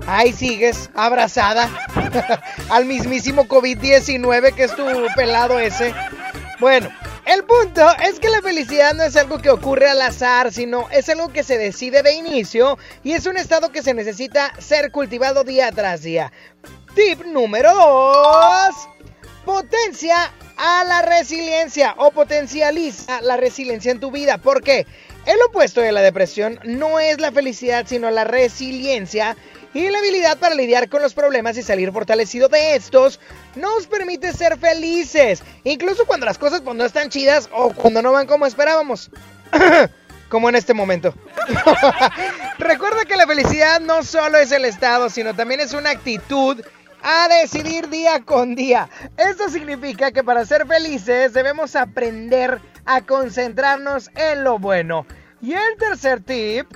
Ahí 0.07 0.33
sigues, 0.33 0.91
abrazada 0.95 1.71
al 2.69 2.85
mismísimo 2.85 3.47
COVID-19 3.47 4.55
que 4.55 4.65
es 4.65 4.77
tu 4.77 4.85
pelado 5.15 5.59
ese. 5.59 5.95
Bueno, 6.59 6.89
el 7.27 7.45
punto 7.45 7.87
es 8.03 8.19
que 8.19 8.31
la 8.31 8.41
felicidad 8.41 8.95
no 8.95 9.03
es 9.03 9.15
algo 9.17 9.39
que 9.39 9.51
ocurre 9.51 9.91
al 9.91 10.01
azar, 10.01 10.51
sino 10.53 10.89
es 10.91 11.07
algo 11.11 11.29
que 11.29 11.43
se 11.43 11.59
decide 11.59 12.03
de 12.03 12.15
inicio 12.15 12.79
y 13.05 13.13
es 13.13 13.27
un 13.27 13.37
estado 13.37 13.71
que 13.71 13.83
se 13.83 13.93
necesita 13.93 14.53
ser 14.59 14.91
cultivado 14.91 15.45
día 15.45 15.71
tras 15.73 16.03
día. 16.03 16.33
Tip 16.95 17.27
número 17.27 17.75
2. 17.75 18.89
Potencia 19.45 20.33
a 20.57 20.85
la 20.85 21.03
resiliencia 21.03 21.95
o 21.99 22.11
potencializa 22.11 23.21
la 23.21 23.37
resiliencia 23.37 23.93
en 23.93 24.01
tu 24.01 24.11
vida. 24.11 24.39
¿Por 24.39 24.63
qué? 24.63 24.87
El 25.27 25.37
opuesto 25.49 25.83
de 25.83 25.93
la 25.93 26.01
depresión 26.01 26.59
no 26.65 27.01
es 27.01 27.21
la 27.21 27.33
felicidad, 27.33 27.85
sino 27.87 28.11
la 28.11 28.25
resiliencia 28.25 29.37
y 29.77 29.91
la 29.91 29.99
habilidad 29.99 30.39
para 30.39 30.55
lidiar 30.55 30.89
con 30.89 31.03
los 31.03 31.13
problemas 31.13 31.59
y 31.59 31.63
salir 31.63 31.93
fortalecido 31.93 32.49
de 32.49 32.77
estos 32.77 33.21
nos 33.57 33.87
permite 33.87 34.33
ser 34.33 34.57
felices, 34.59 35.43
incluso 35.65 36.07
cuando 36.07 36.25
las 36.25 36.39
cosas 36.39 36.63
pues, 36.63 36.75
no 36.75 36.85
están 36.85 37.11
chidas 37.11 37.51
o 37.53 37.75
cuando 37.75 38.01
no 38.01 38.13
van 38.13 38.27
como 38.27 38.47
esperábamos. 38.47 39.11
como 40.31 40.49
en 40.49 40.57
este 40.57 40.73
momento. 40.73 41.15
Recuerda 42.59 43.05
que 43.05 43.17
la 43.17 43.27
felicidad 43.27 43.81
no 43.81 44.03
solo 44.03 44.39
es 44.39 44.51
el 44.51 44.65
estado, 44.65 45.11
sino 45.11 45.35
también 45.35 45.61
es 45.61 45.75
una 45.75 45.91
actitud 45.91 46.61
a 47.03 47.29
decidir 47.29 47.89
día 47.91 48.23
con 48.25 48.55
día. 48.55 48.89
Esto 49.19 49.51
significa 49.51 50.11
que 50.11 50.25
para 50.25 50.47
ser 50.47 50.67
felices 50.67 51.35
debemos 51.35 51.77
aprender 51.77 52.61
a 52.87 53.03
concentrarnos 53.03 54.11
en 54.17 54.43
lo 54.43 54.59
bueno. 54.59 55.07
Y 55.43 55.53
el 55.53 55.77
tercer 55.79 56.23
tip, 56.23 56.67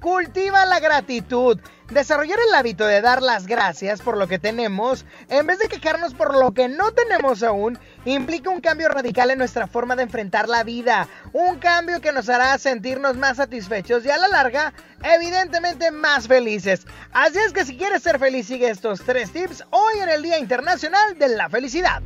cultiva 0.00 0.66
la 0.66 0.80
gratitud. 0.80 1.58
Desarrollar 1.90 2.38
el 2.46 2.54
hábito 2.54 2.86
de 2.86 3.00
dar 3.00 3.20
las 3.20 3.48
gracias 3.48 4.00
por 4.00 4.16
lo 4.16 4.28
que 4.28 4.38
tenemos, 4.38 5.04
en 5.28 5.44
vez 5.46 5.58
de 5.58 5.66
quejarnos 5.66 6.14
por 6.14 6.38
lo 6.38 6.52
que 6.54 6.68
no 6.68 6.92
tenemos 6.92 7.42
aún, 7.42 7.78
implica 8.04 8.48
un 8.48 8.60
cambio 8.60 8.88
radical 8.88 9.32
en 9.32 9.38
nuestra 9.38 9.66
forma 9.66 9.96
de 9.96 10.04
enfrentar 10.04 10.48
la 10.48 10.62
vida. 10.62 11.08
Un 11.32 11.58
cambio 11.58 12.00
que 12.00 12.12
nos 12.12 12.28
hará 12.28 12.56
sentirnos 12.58 13.16
más 13.16 13.38
satisfechos 13.38 14.06
y 14.06 14.10
a 14.10 14.18
la 14.18 14.28
larga, 14.28 14.72
evidentemente 15.02 15.90
más 15.90 16.28
felices. 16.28 16.86
Así 17.10 17.38
es 17.38 17.52
que 17.52 17.64
si 17.64 17.76
quieres 17.76 18.04
ser 18.04 18.20
feliz, 18.20 18.46
sigue 18.46 18.70
estos 18.70 19.00
tres 19.00 19.32
tips 19.32 19.64
hoy 19.70 19.98
en 20.00 20.10
el 20.10 20.22
Día 20.22 20.38
Internacional 20.38 21.18
de 21.18 21.28
la 21.30 21.48
Felicidad. 21.48 22.02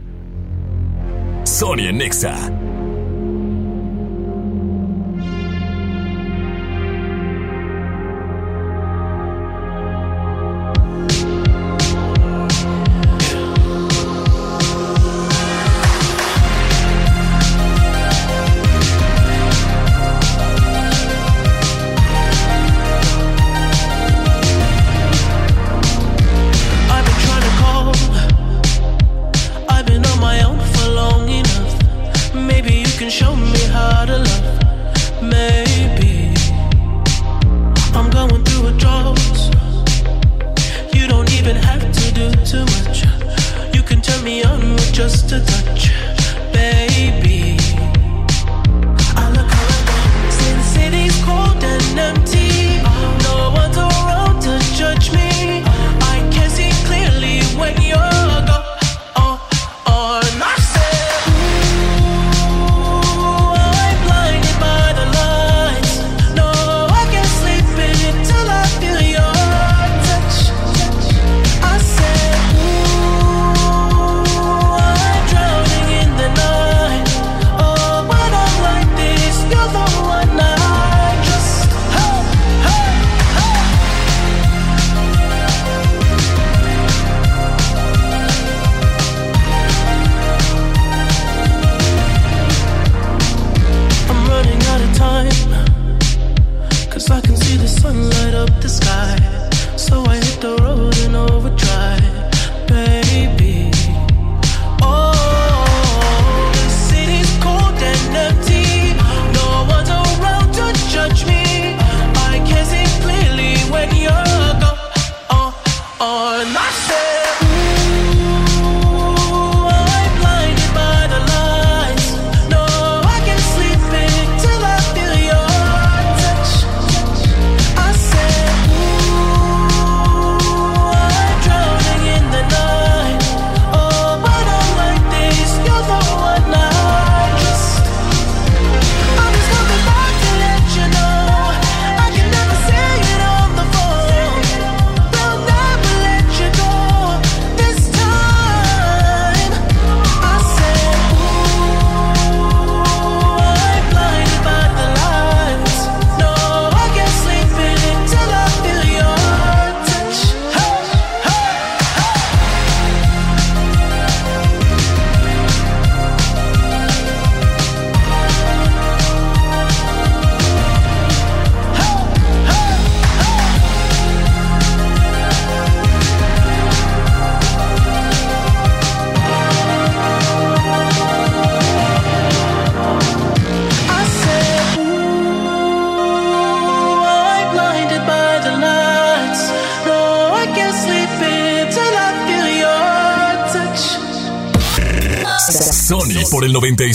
Sonia 1.44 1.92
Nexa. 1.92 2.34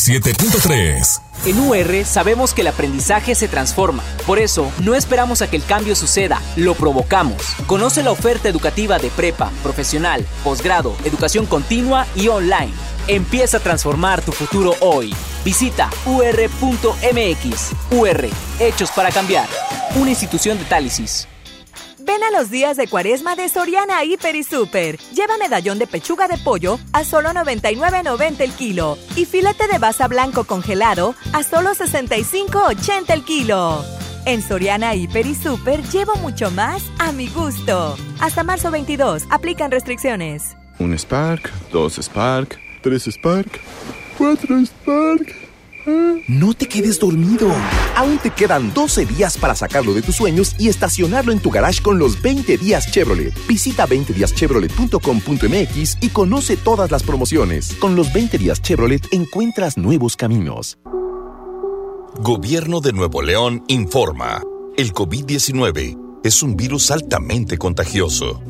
107.3. 0.09 1.21
En 1.45 1.59
UR 1.59 2.03
sabemos 2.03 2.55
que 2.55 2.61
el 2.61 2.67
aprendizaje 2.67 3.35
se 3.35 3.47
transforma. 3.47 4.03
Por 4.25 4.39
eso, 4.39 4.71
no 4.81 4.95
esperamos 4.95 5.43
a 5.43 5.49
que 5.49 5.55
el 5.55 5.63
cambio 5.63 5.95
suceda, 5.95 6.41
lo 6.55 6.73
provocamos. 6.73 7.43
Conoce 7.67 8.01
la 8.01 8.11
oferta 8.11 8.49
educativa 8.49 8.97
de 8.97 9.09
prepa, 9.11 9.51
profesional, 9.61 10.25
posgrado, 10.43 10.95
educación 11.05 11.45
continua 11.45 12.07
y 12.15 12.27
online. 12.27 12.73
Empieza 13.07 13.57
a 13.57 13.59
transformar 13.59 14.21
tu 14.23 14.31
futuro 14.31 14.75
hoy. 14.79 15.13
Visita 15.45 15.91
ur.mx. 16.05 17.71
UR, 17.91 18.29
Hechos 18.59 18.89
para 18.91 19.11
Cambiar. 19.11 19.47
Una 19.95 20.09
institución 20.09 20.57
de 20.57 20.65
Tálisis. 20.65 21.27
Los 22.31 22.51
días 22.51 22.77
de 22.77 22.87
cuaresma 22.87 23.35
de 23.35 23.49
Soriana 23.49 24.03
Hiper 24.05 24.35
y 24.35 24.43
Super. 24.43 24.97
Lleva 25.13 25.37
medallón 25.37 25.77
de 25.77 25.87
pechuga 25.87 26.27
de 26.27 26.37
pollo 26.37 26.79
a 26.93 27.03
solo 27.03 27.29
99.90 27.31 28.39
el 28.41 28.51
kilo 28.53 28.97
y 29.15 29.25
filete 29.25 29.67
de 29.67 29.77
basa 29.77 30.07
blanco 30.07 30.45
congelado 30.45 31.15
a 31.33 31.43
solo 31.43 31.71
65.80 31.71 33.09
el 33.09 33.25
kilo. 33.25 33.83
En 34.25 34.41
Soriana 34.41 34.95
Hiper 34.95 35.25
y 35.25 35.35
Super 35.35 35.83
llevo 35.89 36.15
mucho 36.17 36.49
más 36.51 36.83
a 36.99 37.11
mi 37.11 37.27
gusto. 37.27 37.97
Hasta 38.21 38.43
marzo 38.43 38.71
22, 38.71 39.23
aplican 39.29 39.71
restricciones. 39.71 40.55
Un 40.77 40.97
Spark, 40.97 41.51
dos 41.73 41.97
Spark, 41.97 42.57
tres 42.81 43.03
Spark, 43.05 43.59
cuatro 44.17 44.63
Spark. 44.65 45.35
No 46.27 46.53
te 46.53 46.67
quedes 46.67 46.99
dormido. 46.99 47.51
Aún 47.99 48.17
te 48.17 48.31
quedan 48.31 48.73
12 48.73 49.05
días 49.07 49.35
para 49.35 49.55
sacarlo 49.55 49.93
de 49.93 50.01
tus 50.01 50.15
sueños 50.15 50.55
y 50.57 50.69
estacionarlo 50.69 51.33
en 51.33 51.41
tu 51.41 51.51
garage 51.51 51.81
con 51.81 51.99
los 51.99 52.21
20 52.21 52.57
días 52.57 52.89
Chevrolet. 52.89 53.33
Visita 53.45 53.85
20díaschevrolet.com.mx 53.85 55.97
y 55.99 56.07
conoce 56.07 56.55
todas 56.55 56.91
las 56.91 57.03
promociones. 57.03 57.75
Con 57.75 57.97
los 57.97 58.13
20 58.13 58.37
días 58.37 58.61
Chevrolet 58.61 59.05
encuentras 59.11 59.77
nuevos 59.77 60.15
caminos. 60.15 60.77
Gobierno 62.21 62.79
de 62.79 62.93
Nuevo 62.93 63.21
León 63.21 63.65
informa. 63.67 64.43
El 64.77 64.93
COVID-19 64.93 66.21
es 66.23 66.41
un 66.41 66.55
virus 66.55 66.91
altamente 66.91 67.57
contagioso. 67.57 68.41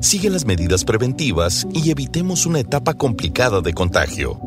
Sigue 0.00 0.30
las 0.30 0.46
medidas 0.46 0.84
preventivas 0.84 1.64
y 1.72 1.92
evitemos 1.92 2.44
una 2.44 2.58
etapa 2.58 2.94
complicada 2.94 3.60
de 3.60 3.72
contagio. 3.72 4.40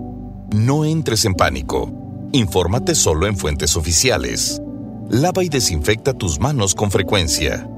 No 0.51 0.83
entres 0.83 1.23
en 1.23 1.35
pánico. 1.35 2.02
Infórmate 2.35 2.95
solo 2.95 3.27
en 3.27 3.37
fuentes 3.37 3.77
oficiales. 3.77 4.59
Lava 5.07 5.43
y 5.43 5.49
desinfecta 5.49 6.13
tus 6.13 6.39
manos 6.39 6.73
con 6.73 6.89
frecuencia. 6.89 7.69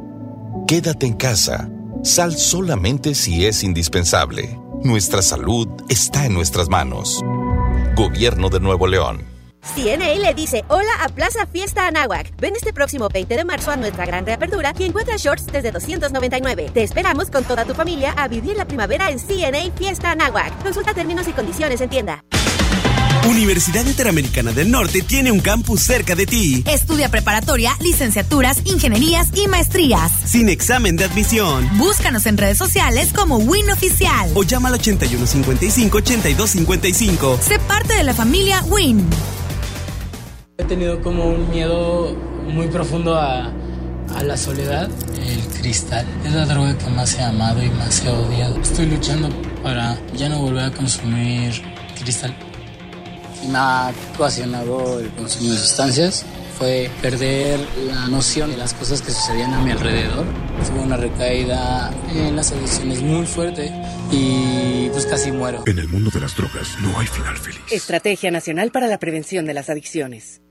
Quédate 0.66 1.06
en 1.06 1.16
casa. 1.16 1.70
Sal 2.04 2.38
solamente 2.38 3.16
si 3.16 3.46
es 3.46 3.66
indispensable. 3.66 4.58
Nuestra 4.82 5.22
salud 5.22 5.68
está 5.90 6.26
en 6.26 6.34
nuestras 6.36 6.70
manos. 6.70 7.20
Gobierno 7.98 8.50
de 8.50 8.62
Nuevo 8.62 8.88
León. 8.88 9.26
CNA 9.76 10.16
le 10.22 10.34
dice 10.34 10.64
hola 10.70 11.04
a 11.04 11.10
Plaza 11.10 11.46
Fiesta 11.48 11.88
Anáhuac. 11.88 12.34
Ven 12.40 12.56
este 12.56 12.72
próximo 12.72 13.10
20 13.10 13.36
de 13.36 13.44
marzo 13.44 13.72
a 13.72 13.76
nuestra 13.76 14.06
gran 14.06 14.26
reapertura 14.26 14.74
y 14.80 14.86
encuentra 14.86 15.18
shorts 15.18 15.48
desde 15.48 15.74
299. 15.74 16.72
Te 16.74 16.84
esperamos 16.84 17.30
con 17.30 17.44
toda 17.44 17.66
tu 17.66 17.74
familia 17.74 18.14
a 18.14 18.30
vivir 18.30 18.56
la 18.56 18.64
primavera 18.64 19.12
en 19.12 19.20
CNA 19.20 19.76
Fiesta 19.76 20.12
Anáhuac. 20.12 20.64
Consulta 20.64 20.94
términos 20.94 21.28
y 21.28 21.34
condiciones 21.34 21.82
en 21.82 21.90
tienda. 21.90 22.24
Universidad 23.28 23.86
Interamericana 23.88 24.52
del 24.52 24.70
Norte 24.70 25.02
tiene 25.02 25.32
un 25.32 25.40
campus 25.40 25.82
cerca 25.82 26.14
de 26.16 26.28
ti. 26.28 26.64
Estudia 26.68 27.10
preparatoria, 27.10 27.76
licenciaturas, 27.82 28.62
ingenierías 28.66 29.30
y 29.36 29.48
maestrías. 29.48 30.12
Sin 30.26 30.48
examen 30.48 30.96
de 30.96 31.06
admisión. 31.06 31.68
Búscanos 31.78 32.28
en 32.28 32.38
redes 32.38 32.60
sociales 32.60 33.12
como 33.14 33.38
Win 33.38 33.72
Oficial. 33.72 34.30
O 34.36 34.44
llama 34.44 34.70
al 34.70 34.76
8155-8255. 34.80 37.40
Sé 37.40 37.58
parte 37.60 37.96
de 37.96 38.04
la 38.04 38.14
familia 38.14 38.62
Win. 38.66 39.04
He 40.60 40.64
tenido 40.66 41.02
como 41.02 41.26
un 41.26 41.50
miedo 41.50 42.16
muy 42.48 42.68
profundo 42.68 43.16
a, 43.16 43.52
a 44.16 44.24
la 44.24 44.38
soledad. 44.38 44.88
El 45.18 45.40
cristal 45.60 46.06
es 46.24 46.32
la 46.32 46.46
droga 46.46 46.78
que 46.78 46.86
más 46.92 47.16
he 47.16 47.24
amado 47.24 47.64
y 47.64 47.72
más 47.72 48.06
he 48.06 48.10
odiado. 48.10 48.62
Estoy 48.62 48.86
luchando 48.86 49.30
para 49.64 49.98
ya 50.16 50.30
no 50.30 50.42
volver 50.42 50.66
a 50.66 50.72
consumir 50.72 51.60
cristal. 52.00 52.36
Me 53.50 53.58
ha 53.58 53.94
ocasionado 54.16 55.00
el 55.00 55.10
consumo 55.12 55.52
de 55.52 55.58
sustancias 55.58 56.26
fue 56.58 56.90
perder 57.02 57.60
la 57.86 58.08
noción 58.08 58.50
de 58.50 58.58
las 58.58 58.74
cosas 58.74 59.02
que 59.02 59.12
sucedían 59.12 59.54
a 59.54 59.62
mi 59.62 59.72
alrededor. 59.72 60.26
Tuve 60.66 60.80
una 60.80 60.98
recaída 60.98 61.92
en 62.14 62.36
las 62.36 62.52
adicciones 62.52 63.02
muy 63.02 63.26
fuerte 63.26 63.72
y 64.12 64.90
pues 64.90 65.06
casi 65.06 65.32
muero. 65.32 65.64
En 65.66 65.80
el 65.80 65.88
mundo 65.88 66.10
de 66.14 66.22
las 66.22 66.36
drogas 66.36 66.78
no 66.82 66.98
hay 66.98 67.08
final 67.08 67.38
feliz. 67.38 67.60
Estrategia 67.72 68.32
Nacional 68.32 68.72
para 68.72 68.88
la 68.88 69.00
Prevención 69.00 69.46
de 69.46 69.54
las 69.54 69.70
Adicciones. 69.70 70.42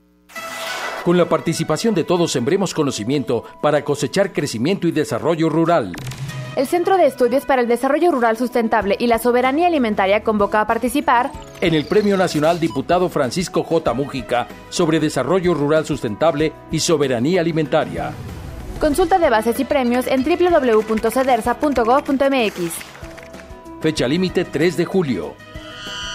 Con 1.03 1.17
la 1.17 1.29
participación 1.29 1.93
de 1.93 2.03
todos 2.03 2.31
sembremos 2.31 2.73
conocimiento 2.73 3.43
para 3.61 3.83
cosechar 3.83 4.31
crecimiento 4.31 4.87
y 4.87 4.91
desarrollo 4.91 5.49
rural. 5.49 5.93
El 6.55 6.67
Centro 6.67 6.97
de 6.97 7.05
Estudios 7.05 7.45
para 7.45 7.61
el 7.61 7.67
Desarrollo 7.67 8.11
Rural 8.11 8.37
Sustentable 8.37 8.95
y 8.97 9.07
la 9.07 9.19
Soberanía 9.19 9.67
Alimentaria 9.67 10.23
convoca 10.23 10.61
a 10.61 10.67
participar 10.67 11.33
en 11.59 11.73
el 11.73 11.83
Premio 11.85 12.15
Nacional 12.15 12.61
Diputado 12.61 13.09
Francisco 13.09 13.63
J. 13.63 13.93
Mújica 13.93 14.47
sobre 14.69 15.01
Desarrollo 15.01 15.53
Rural 15.53 15.85
Sustentable 15.85 16.53
y 16.71 16.79
Soberanía 16.79 17.41
Alimentaria. 17.41 18.13
Consulta 18.79 19.19
de 19.19 19.29
bases 19.29 19.59
y 19.59 19.65
premios 19.65 20.07
en 20.07 20.23
www.cedersa.gov.mx. 20.23 22.71
Fecha 23.81 24.07
límite 24.07 24.45
3 24.45 24.77
de 24.77 24.85
julio. 24.85 25.33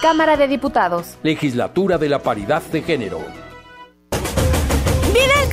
Cámara 0.01 0.39
de 0.39 0.49
Diputados. 0.49 1.19
Legislatura 1.23 1.99
de 1.99 2.09
la 2.09 2.21
Paridad 2.21 2.63
de 2.63 2.81
Género. 2.81 3.50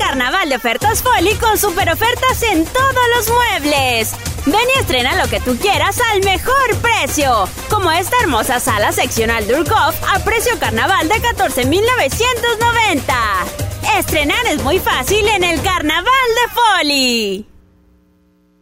Carnaval 0.08 0.48
de 0.48 0.56
ofertas 0.56 1.02
Foli 1.02 1.34
con 1.34 1.58
super 1.58 1.90
ofertas 1.90 2.42
en 2.42 2.64
todos 2.64 3.04
los 3.14 3.28
muebles. 3.28 4.14
Ven 4.46 4.66
y 4.74 4.78
estrena 4.80 5.22
lo 5.22 5.28
que 5.28 5.38
tú 5.38 5.54
quieras 5.58 6.00
al 6.14 6.24
mejor 6.24 6.74
precio. 6.80 7.46
Como 7.68 7.90
esta 7.90 8.16
hermosa 8.22 8.58
sala 8.58 8.90
seccional 8.90 9.46
Durkov 9.46 9.92
a 10.08 10.18
precio 10.24 10.58
carnaval 10.58 11.10
de 11.10 11.20
14,990. 11.20 13.14
Estrenar 13.98 14.46
es 14.46 14.62
muy 14.62 14.78
fácil 14.78 15.28
en 15.28 15.44
el 15.44 15.60
carnaval 15.60 16.06
de 16.06 16.48
Foli. 16.54 17.57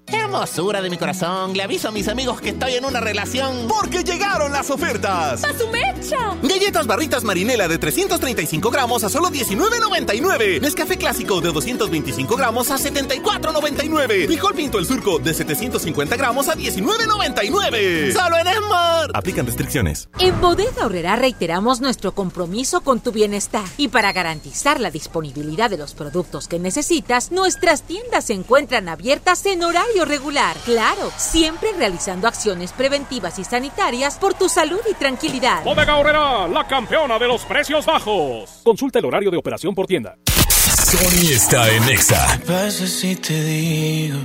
Hermosura 0.09 0.81
de 0.83 0.91
mi 0.91 0.99
corazón, 0.99 1.55
le 1.55 1.63
aviso 1.63 1.89
a 1.89 1.91
mis 1.91 2.07
amigos 2.07 2.41
que 2.41 2.51
estoy 2.51 2.75
en 2.75 2.85
una 2.85 3.01
relación. 3.01 3.67
Porque 3.69 4.05
llegaron 4.05 4.53
las 4.53 4.71
ofertas. 4.71 5.43
¡A 5.43 5.59
su 5.59 5.67
mecha! 5.69 6.37
Galletas 6.43 6.87
barritas 6.87 7.25
marinela 7.25 7.67
de 7.67 7.79
335 7.79 8.71
gramos 8.71 9.03
a 9.03 9.09
solo 9.09 9.31
$19.99. 9.31 10.61
Nescafé 10.61 10.97
clásico 10.97 11.41
de 11.41 11.53
225 11.53 12.37
gramos 12.37 12.71
a 12.71 12.77
$74.99. 12.77 14.27
Frijol 14.27 14.55
pinto 14.55 14.79
el 14.79 14.87
surco 14.87 15.19
de 15.19 15.35
750 15.35 16.17
gramos 16.17 16.49
a 16.49 16.55
$19.99. 16.55 18.13
¡Solo 18.13 18.39
en 18.39 18.47
Esmar! 18.47 19.11
Aplican 19.13 19.47
restricciones. 19.47 20.09
En 20.21 20.41
Bodega 20.41 20.87
Horrera 20.87 21.17
reiteramos 21.17 21.81
nuestro 21.81 22.13
compromiso 22.13 22.81
con 22.83 23.01
tu 23.01 23.11
bienestar. 23.11 23.65
Y 23.77 23.89
para 23.89 24.13
garantizar 24.13 24.81
la 24.81 24.91
disponibilidad 24.91 25.69
de 25.69 25.79
los 25.79 25.95
productos 25.95 26.47
que 26.47 26.61
necesitas, 26.61 27.33
nuestras 27.33 27.83
tiendas 27.83 28.27
se 28.27 28.35
encuentran 28.35 28.89
abiertas 28.89 29.45
en 29.47 29.65
horario 29.65 29.96
regular. 30.05 30.57
Claro, 30.65 31.11
siempre 31.17 31.73
realizando 31.73 32.29
acciones 32.29 32.73
preventivas 32.73 33.39
y 33.39 33.45
sanitarias 33.45 34.19
por 34.19 34.35
tu 34.35 34.49
salud 34.49 34.81
y 34.91 34.95
tranquilidad. 34.95 35.65
Bodega 35.65 35.97
Horrera, 35.97 36.49
la 36.49 36.67
campeona 36.67 37.19
de 37.19 37.27
los 37.27 37.45
precios 37.45 37.87
bajos. 37.87 38.61
Consulta 38.63 38.99
el 38.99 39.05
horario 39.05 39.31
de 39.31 39.37
operación 39.37 39.75
por 39.75 39.87
tienda. 39.87 40.17
Sony 40.27 41.33
está 41.33 41.71
en 41.73 41.83
Exa. 41.89 42.39
¿Qué 42.39 42.47
pasa 42.47 42.87
si 42.87 43.17
te 43.17 43.43
digo 43.43 44.19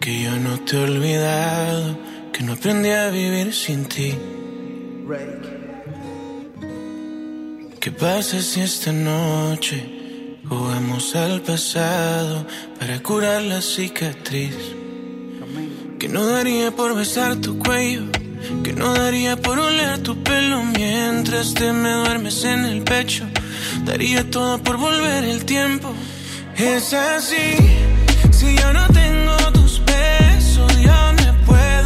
que 0.00 0.24
yo 0.24 0.32
no 0.32 0.60
te 0.60 0.76
he 0.76 0.80
olvidado, 0.80 1.98
que 2.32 2.42
no 2.42 2.52
aprendí 2.52 2.90
a 2.90 3.08
vivir 3.10 3.54
sin 3.54 3.86
ti? 3.86 4.14
¿Qué 7.80 7.92
pasa 7.92 8.42
si 8.42 8.60
esta 8.60 8.92
noche 8.92 10.38
jugamos 10.48 11.14
al 11.14 11.40
pasado 11.42 12.44
para 12.78 13.00
curar 13.02 13.42
la 13.42 13.62
cicatriz? 13.62 14.85
Que 16.06 16.12
no 16.12 16.24
daría 16.24 16.70
por 16.70 16.94
besar 16.94 17.34
tu 17.34 17.58
cuello, 17.58 18.02
que 18.62 18.72
no 18.72 18.94
daría 18.94 19.34
por 19.34 19.58
oler 19.58 19.98
tu 20.04 20.22
pelo 20.22 20.62
mientras 20.62 21.52
te 21.52 21.72
me 21.72 21.90
duermes 21.94 22.44
en 22.44 22.64
el 22.64 22.84
pecho. 22.84 23.24
Daría 23.84 24.22
todo 24.30 24.62
por 24.62 24.76
volver 24.76 25.24
el 25.24 25.44
tiempo. 25.44 25.92
Es 26.56 26.92
así, 26.92 27.56
si 28.30 28.56
yo 28.56 28.72
no 28.72 28.86
tengo 28.86 29.36
tus 29.52 29.82
besos, 29.84 30.80
yo 30.80 31.12
me 31.18 31.32
puedo 31.44 31.85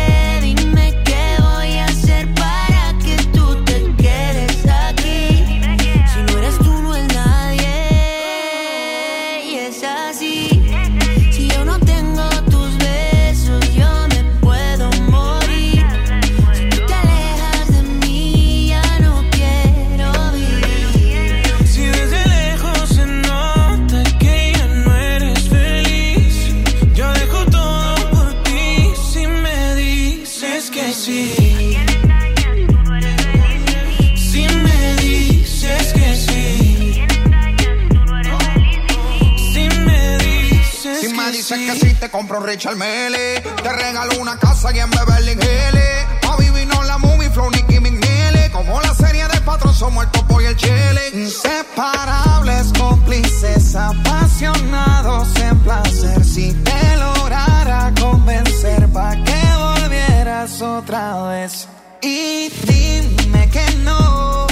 Compro 42.11 42.39
un 42.39 42.45
Richard 42.45 42.75
Mele. 42.75 43.41
Te 43.41 43.71
regalo 43.71 44.19
una 44.19 44.37
casa 44.37 44.71
y 44.73 44.79
en 44.79 44.89
Beverly 44.91 45.31
Hills. 45.31 46.29
A 46.29 46.35
vivir 46.37 46.67
no 46.67 46.83
la 46.83 46.97
movie 46.97 47.29
flow 47.29 47.49
Nicky 47.49 47.79
McNeely. 47.79 48.49
Como 48.51 48.79
la 48.81 48.93
serie 48.93 49.27
de 49.27 49.41
patrón 49.41 49.73
somos 49.73 50.03
el 50.05 50.11
topo 50.11 50.41
y 50.41 50.45
el 50.45 50.55
chile. 50.55 51.01
Inseparables, 51.13 52.73
cómplices, 52.77 53.75
apasionados 53.75 55.35
en 55.37 55.57
placer. 55.59 56.23
Si 56.23 56.53
te 56.53 56.97
lograra 56.97 57.93
convencer 57.99 58.87
pa' 58.89 59.15
que 59.23 59.41
volvieras 59.57 60.61
otra 60.61 61.23
vez. 61.29 61.67
Y 62.01 62.49
dime 62.67 63.49
que 63.49 63.65
no. 63.83 64.47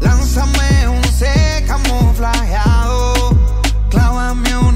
Lánzame 0.00 0.88
un 0.88 1.04
C 1.04 1.64
camuflajeado. 1.66 3.36
Clávame 3.90 4.56
una 4.58 4.75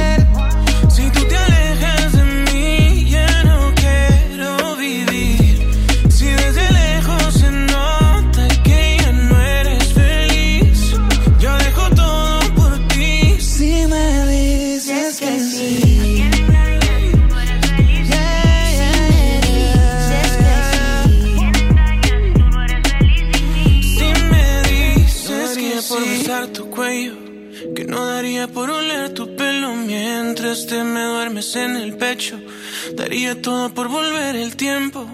Daría 28.41 28.53
por 28.55 28.69
oler 28.71 29.13
tu 29.13 29.35
pelo 29.35 29.75
mientras 29.75 30.65
te 30.65 30.83
me 30.83 31.03
duermes 31.03 31.55
en 31.55 31.75
el 31.75 31.95
pecho, 31.97 32.39
daría 32.93 33.39
todo 33.39 33.71
por 33.71 33.87
volver 33.87 34.35
el 34.35 34.55
tiempo. 34.55 35.07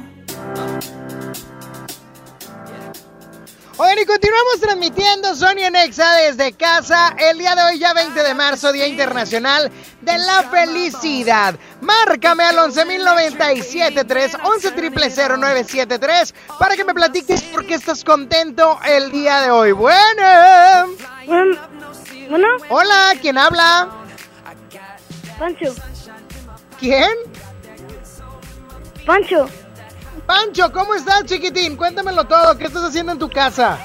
Oigan, 3.80 4.00
y 4.00 4.06
continuamos 4.06 4.62
transmitiendo 4.62 5.36
Sony 5.36 5.70
Nexa 5.72 6.16
desde 6.16 6.54
casa. 6.54 7.16
El 7.18 7.38
día 7.38 7.54
de 7.54 7.64
hoy, 7.64 7.80
ya 7.80 7.94
20 7.94 8.24
de 8.24 8.34
marzo, 8.34 8.72
Día 8.72 8.88
Internacional 8.88 9.70
de 10.02 10.18
la 10.18 10.44
Felicidad. 10.44 11.60
Márcame 11.82 12.44
al 12.44 12.56
11.097.3, 12.56 14.40
11.000.973 14.40 16.34
para 16.58 16.76
que 16.76 16.86
me 16.86 16.94
platiques 16.94 17.44
por 17.44 17.68
qué 17.68 17.76
estás 17.76 18.06
contento 18.06 18.80
el 18.88 19.12
día 19.12 19.42
de 19.42 19.52
hoy. 19.52 19.74
Bueno. 19.74 20.24
Bueno. 22.30 22.48
Hola, 22.70 23.14
¿quién 23.22 23.38
habla? 23.38 23.90
Pancho. 25.40 25.74
¿Quién? 26.80 27.10
Pancho. 29.06 29.48
Pancho, 30.26 30.72
¿cómo 30.72 30.96
estás, 30.96 31.24
chiquitín? 31.26 31.76
Cuéntamelo 31.78 32.26
todo. 32.26 32.58
¿Qué 32.58 32.66
estás 32.66 32.84
haciendo 32.84 33.12
en 33.14 33.20
tu 33.20 33.30
casa? 33.30 33.78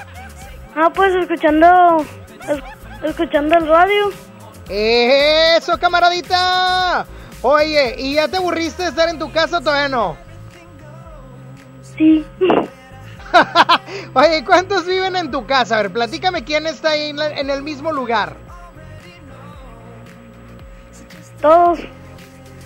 Ah, 0.75 0.91
pues 0.93 1.15
escuchando. 1.15 2.05
es- 2.49 3.09
escuchando 3.11 3.57
el 3.57 3.69
radio. 3.69 4.11
¡Eso, 4.69 5.79
camaradita! 5.79 7.07
Oye, 7.43 7.97
¿y 7.99 8.15
ya 8.15 8.29
te 8.29 8.37
aburriste 8.39 8.85
de 8.85 8.89
estar 8.89 9.09
en 9.09 9.19
tu 9.19 9.31
casa 9.33 9.59
o 9.59 9.61
todavía 9.61 9.89
no? 9.89 10.17
Sí. 11.97 12.25
Oye, 14.15 14.45
¿cuántos 14.45 14.87
viven 14.87 15.17
en 15.17 15.31
tu 15.31 15.47
casa? 15.47 15.77
A 15.79 15.83
ver, 15.83 15.93
platícame 15.93 16.45
quién 16.45 16.67
está 16.67 16.91
ahí 16.91 17.11
en, 17.11 17.17
la- 17.17 17.31
en 17.39 17.51
el 17.51 17.63
mismo 17.63 17.93
lugar. 17.93 18.37
Todos. 21.41 21.79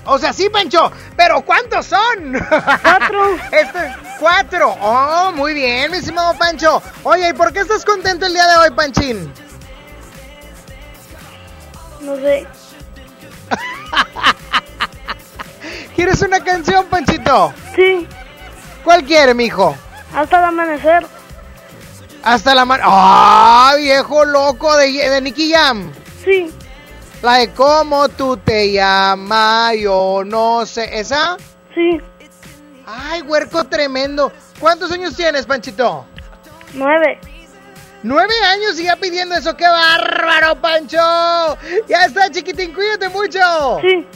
O 0.08 0.18
sea, 0.18 0.32
sí, 0.32 0.48
Pancho, 0.50 0.92
pero 1.16 1.40
¿cuántos 1.42 1.86
son? 1.86 2.34
Cuatro. 2.82 3.34
este, 3.52 3.94
cuatro. 4.20 4.76
Oh, 4.80 5.32
muy 5.34 5.52
bien, 5.54 5.90
mi 5.90 5.96
estimado 5.96 6.36
Pancho. 6.38 6.80
Oye, 7.02 7.30
¿y 7.30 7.32
por 7.32 7.52
qué 7.52 7.60
estás 7.60 7.84
contento 7.84 8.26
el 8.26 8.32
día 8.34 8.46
de 8.46 8.56
hoy, 8.58 8.70
Panchín? 8.70 9.32
No 12.02 12.14
sé. 12.16 12.46
¿Quieres 15.96 16.20
una 16.22 16.44
canción, 16.44 16.86
Panchito? 16.86 17.52
Sí. 17.74 18.06
¿Cuál 18.84 19.02
quiere, 19.04 19.34
mijo? 19.34 19.76
Hasta 20.14 20.38
el 20.38 20.44
amanecer. 20.44 21.06
Hasta 22.22 22.54
la 22.54 22.64
mano. 22.64 22.84
¡Ah, 22.86 23.74
viejo 23.76 24.24
loco 24.24 24.76
de, 24.76 24.90
de 24.92 25.20
Nicky 25.20 25.52
Jam! 25.52 25.92
Sí. 26.24 26.52
La 27.22 27.34
de 27.34 27.52
cómo 27.52 28.08
tú 28.08 28.36
te 28.36 28.72
llamas, 28.72 29.74
yo 29.78 30.22
no 30.24 30.66
sé. 30.66 30.98
¿Esa? 30.98 31.36
Sí. 31.74 32.00
Ay, 32.86 33.22
huerco 33.22 33.64
tremendo. 33.64 34.32
¿Cuántos 34.60 34.90
años 34.92 35.14
tienes, 35.14 35.46
Panchito? 35.46 36.06
Nueve. 36.74 37.20
Nueve 38.02 38.34
años 38.44 38.78
y 38.78 38.84
ya 38.84 38.96
pidiendo 38.96 39.34
eso. 39.34 39.56
¡Qué 39.56 39.66
bárbaro, 39.66 40.60
Pancho! 40.60 41.58
Ya 41.88 42.04
está, 42.06 42.30
chiquitín, 42.30 42.72
cuídate 42.72 43.08
mucho. 43.08 43.40
Sí. 43.80 44.06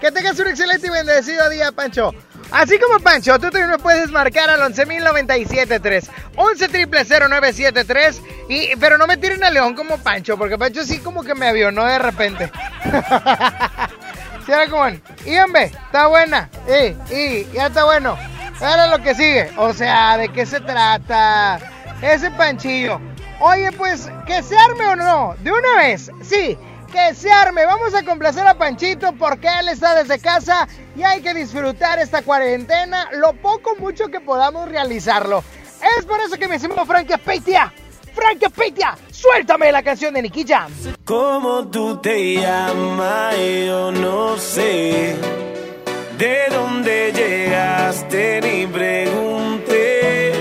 Que 0.00 0.10
tengas 0.10 0.38
un 0.38 0.48
excelente 0.48 0.86
y 0.86 0.90
bendecido 0.90 1.48
día, 1.50 1.72
Pancho. 1.72 2.12
Así 2.50 2.78
como 2.78 2.98
Pancho, 2.98 3.38
tú 3.38 3.50
también 3.50 3.70
me 3.70 3.78
puedes 3.78 4.10
marcar 4.10 4.50
al 4.50 4.60
11.097.3, 4.72 6.08
11.000.973, 6.36 8.20
y, 8.48 8.76
pero 8.76 8.98
no 8.98 9.06
me 9.06 9.16
tiren 9.16 9.44
a 9.44 9.50
León 9.50 9.74
como 9.74 9.98
Pancho, 9.98 10.36
porque 10.36 10.58
Pancho 10.58 10.84
sí 10.84 10.98
como 10.98 11.22
que 11.22 11.34
me 11.34 11.46
avionó 11.48 11.84
de 11.84 11.98
repente. 11.98 12.50
¿Sí 14.46 14.52
era 14.52 14.68
como, 14.68 14.88
y 15.24 15.38
hombre, 15.38 15.64
está 15.64 16.08
buena, 16.08 16.50
y, 16.66 17.14
y, 17.14 17.48
ya 17.52 17.66
está 17.68 17.84
bueno. 17.84 18.18
Ahora 18.60 18.88
lo 18.88 18.98
que 19.02 19.14
sigue, 19.14 19.50
o 19.56 19.72
sea, 19.72 20.16
¿de 20.18 20.28
qué 20.30 20.44
se 20.44 20.60
trata? 20.60 21.60
Ese 22.02 22.30
Panchillo. 22.32 23.00
Oye, 23.38 23.72
pues, 23.72 24.10
que 24.26 24.42
se 24.42 24.58
arme 24.58 24.86
o 24.86 24.96
no, 24.96 25.34
de 25.38 25.52
una 25.52 25.76
vez, 25.76 26.10
sí, 26.22 26.58
que. 26.90 27.00
Vamos 27.66 27.94
a 27.94 28.04
complacer 28.04 28.46
a 28.46 28.54
Panchito 28.54 29.12
porque 29.12 29.48
él 29.60 29.68
está 29.68 29.94
desde 29.94 30.18
casa 30.18 30.66
y 30.96 31.02
hay 31.02 31.20
que 31.22 31.34
disfrutar 31.34 31.98
esta 31.98 32.22
cuarentena, 32.22 33.08
lo 33.12 33.32
poco 33.34 33.76
mucho 33.76 34.08
que 34.08 34.20
podamos 34.20 34.68
realizarlo. 34.68 35.42
Es 35.98 36.04
por 36.04 36.20
eso 36.20 36.36
que 36.36 36.48
me 36.48 36.56
hicimos 36.56 36.86
Frankie 36.86 37.18
Peitia. 37.18 37.72
Frankie 38.14 38.48
Peitia, 38.50 38.96
suéltame 39.10 39.70
la 39.72 39.82
canción 39.82 40.14
de 40.14 40.22
Nicky 40.22 40.44
Jam. 40.46 40.72
¿Cómo 41.04 41.68
tú 41.68 41.98
te 42.00 42.34
llamas? 42.34 43.36
Yo 43.36 43.92
no 43.92 44.36
sé. 44.36 45.16
¿De 46.18 46.38
dónde 46.50 47.12
llegaste? 47.12 48.40
Ni 48.42 48.66
pregunté. 48.66 50.32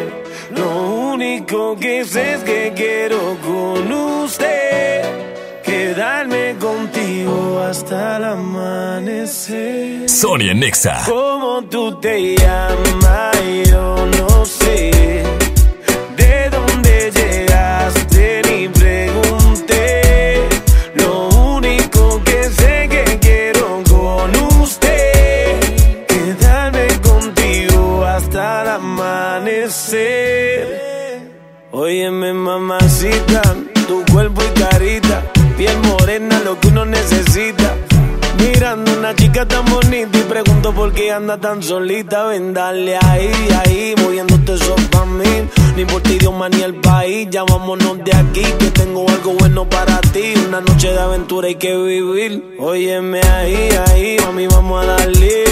Lo 0.51 0.81
único 1.11 1.75
que 1.77 2.03
sé 2.05 2.33
es 2.33 2.43
que 2.43 2.73
quiero 2.75 3.37
con 3.41 3.91
usted 3.91 4.68
quedarme 5.99 6.55
contigo 6.61 7.59
hasta 7.59 8.15
el 8.15 8.23
amanecer. 8.23 10.09
Sonia 10.09 10.53
Nexa. 10.53 11.03
Como 11.05 11.61
tú 11.63 11.99
te 11.99 12.37
llamas, 12.37 13.35
yo 13.69 14.07
no 14.17 14.45
sé. 14.45 14.91
De 16.15 16.49
dónde 16.51 17.11
llegaste 17.11 18.41
ni 18.47 18.69
pregunté. 18.69 20.39
Lo 20.95 21.27
único 21.57 22.23
que 22.23 22.43
sé 22.45 22.87
que 22.87 23.19
quiero 23.19 23.83
con 23.89 24.33
usted. 24.61 25.59
Quedarme 26.07 26.87
contigo 27.01 28.05
hasta 28.05 28.61
el 28.61 28.69
amanecer. 28.69 29.99
Óyeme, 31.71 32.31
mamacita, 32.31 33.41
tu 33.85 34.05
cuerpo 34.13 34.41
y 34.41 34.51
carita 34.61 35.08
piel 35.69 35.91
morena, 35.91 36.41
lo 36.43 36.59
que 36.59 36.67
uno 36.67 36.85
necesita. 36.85 37.75
Mirando 38.39 38.93
una 38.93 39.13
chica 39.15 39.45
tan 39.45 39.65
bonita 39.65 40.17
y 40.17 40.23
pregunto 40.23 40.73
por 40.73 40.93
qué 40.93 41.11
anda 41.11 41.37
tan 41.37 41.61
solita. 41.61 42.25
Ven, 42.25 42.53
dale 42.53 42.97
ahí, 42.97 43.31
ahí, 43.65 43.95
moviéndote 44.01 44.53
eso 44.53 44.75
pa' 44.91 45.05
mí. 45.05 45.49
Ni 45.75 45.85
por 45.85 46.01
ti, 46.01 46.13
idioma 46.13 46.49
ni 46.49 46.61
el 46.61 46.75
país, 46.75 47.27
ya 47.29 47.43
vámonos 47.43 48.03
de 48.03 48.15
aquí. 48.15 48.43
Que 48.59 48.71
tengo 48.71 49.07
algo 49.09 49.33
bueno 49.33 49.67
para 49.67 49.99
ti. 50.01 50.33
Una 50.47 50.61
noche 50.61 50.91
de 50.91 50.99
aventura 50.99 51.47
hay 51.47 51.55
que 51.55 51.75
vivir. 51.75 52.55
Óyeme 52.59 53.21
ahí, 53.21 53.69
ahí, 53.87 54.17
mami, 54.25 54.47
vamos 54.47 54.83
a 54.83 54.87
darle. 54.87 55.43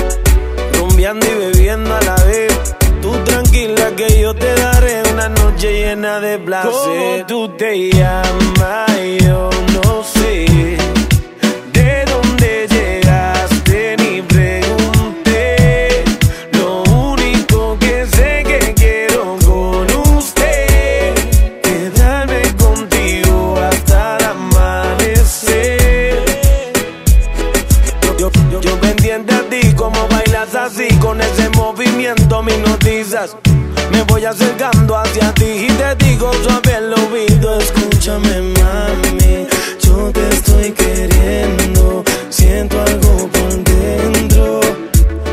Rumbeando 0.74 1.26
y 1.26 1.36
bebiendo 1.36 1.93
a 1.93 2.01
la 2.01 2.15
vez. 2.24 2.76
Tú 3.01 3.11
tranquila 3.26 3.91
que 3.95 4.22
yo 4.22 4.34
te 4.34 4.53
daré 4.55 5.03
una 5.13 5.30
noche 5.30 5.72
llena 5.74 6.20
de 6.20 6.39
placer. 6.39 6.72
¿Cómo 6.72 7.26
tú 7.28 7.49
te 7.57 7.89
llamas? 7.89 8.88
Yo 9.22 9.49
me 33.91 34.03
voy 34.03 34.26
acercando 34.26 34.97
hacia 34.97 35.34
ti 35.36 35.45
y 35.45 35.68
te 35.68 36.05
digo 36.05 36.30
suave 36.43 36.74
al 36.76 36.93
oído, 36.93 37.58
escúchame 37.58 38.41
mami, 38.41 39.47
yo 39.80 40.12
te 40.12 40.28
estoy 40.28 40.72
queriendo, 40.72 42.03
siento 42.30 42.82
algo 42.82 43.30
por 43.30 43.64
dentro. 43.64 44.60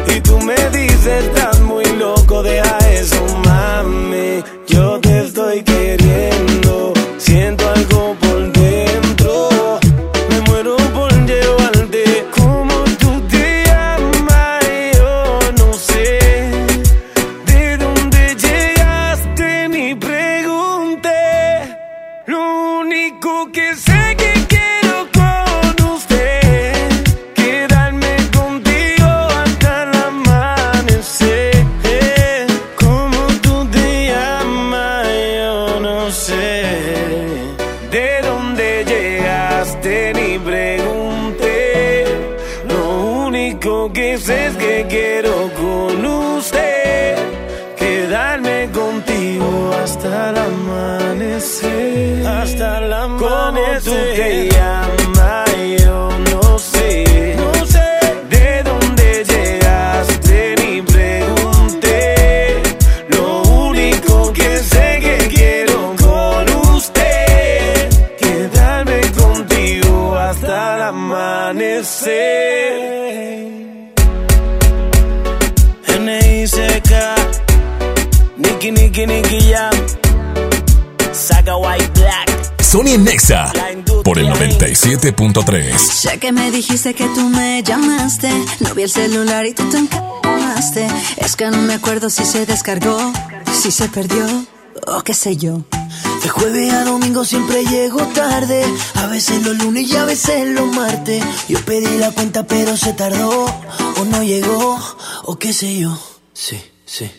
Y 0.06 0.20
tú 0.20 0.38
me 0.38 0.54
dices, 0.70 1.24
Sony 82.84 82.98
Nexa 82.98 83.50
por 84.04 84.18
el 84.18 84.28
97.3. 84.28 85.76
Sé 85.78 86.18
que 86.18 86.32
me 86.32 86.50
dijiste 86.50 86.92
que 86.92 87.06
tú 87.06 87.30
me 87.30 87.62
llamaste. 87.62 88.30
No 88.60 88.74
vi 88.74 88.82
el 88.82 88.90
celular 88.90 89.46
y 89.46 89.54
tú 89.54 89.68
te 89.70 89.78
encamaste. 89.78 90.86
Es 91.16 91.34
que 91.34 91.46
no 91.46 91.58
me 91.62 91.74
acuerdo 91.74 92.10
si 92.10 92.26
se 92.26 92.44
descargó, 92.44 93.12
si 93.52 93.70
se 93.70 93.88
perdió 93.88 94.26
o 94.86 95.02
qué 95.02 95.14
sé 95.14 95.36
yo. 95.36 95.62
De 96.22 96.28
jueves 96.28 96.74
a 96.74 96.84
domingo 96.84 97.24
siempre 97.24 97.64
llego 97.64 98.02
tarde. 98.08 98.64
A 98.96 99.06
veces 99.06 99.42
los 99.42 99.56
lunes 99.56 99.88
y 99.90 99.96
a 99.96 100.04
veces 100.04 100.48
los 100.48 100.66
martes. 100.74 101.24
Yo 101.48 101.60
pedí 101.64 101.96
la 101.96 102.10
cuenta 102.10 102.46
pero 102.46 102.76
se 102.76 102.92
tardó. 102.92 103.46
O 103.98 104.04
no 104.04 104.22
llegó, 104.22 104.78
o 105.24 105.38
qué 105.38 105.54
sé 105.54 105.78
yo. 105.78 105.98
Sí, 106.34 106.60
sí. 106.84 107.10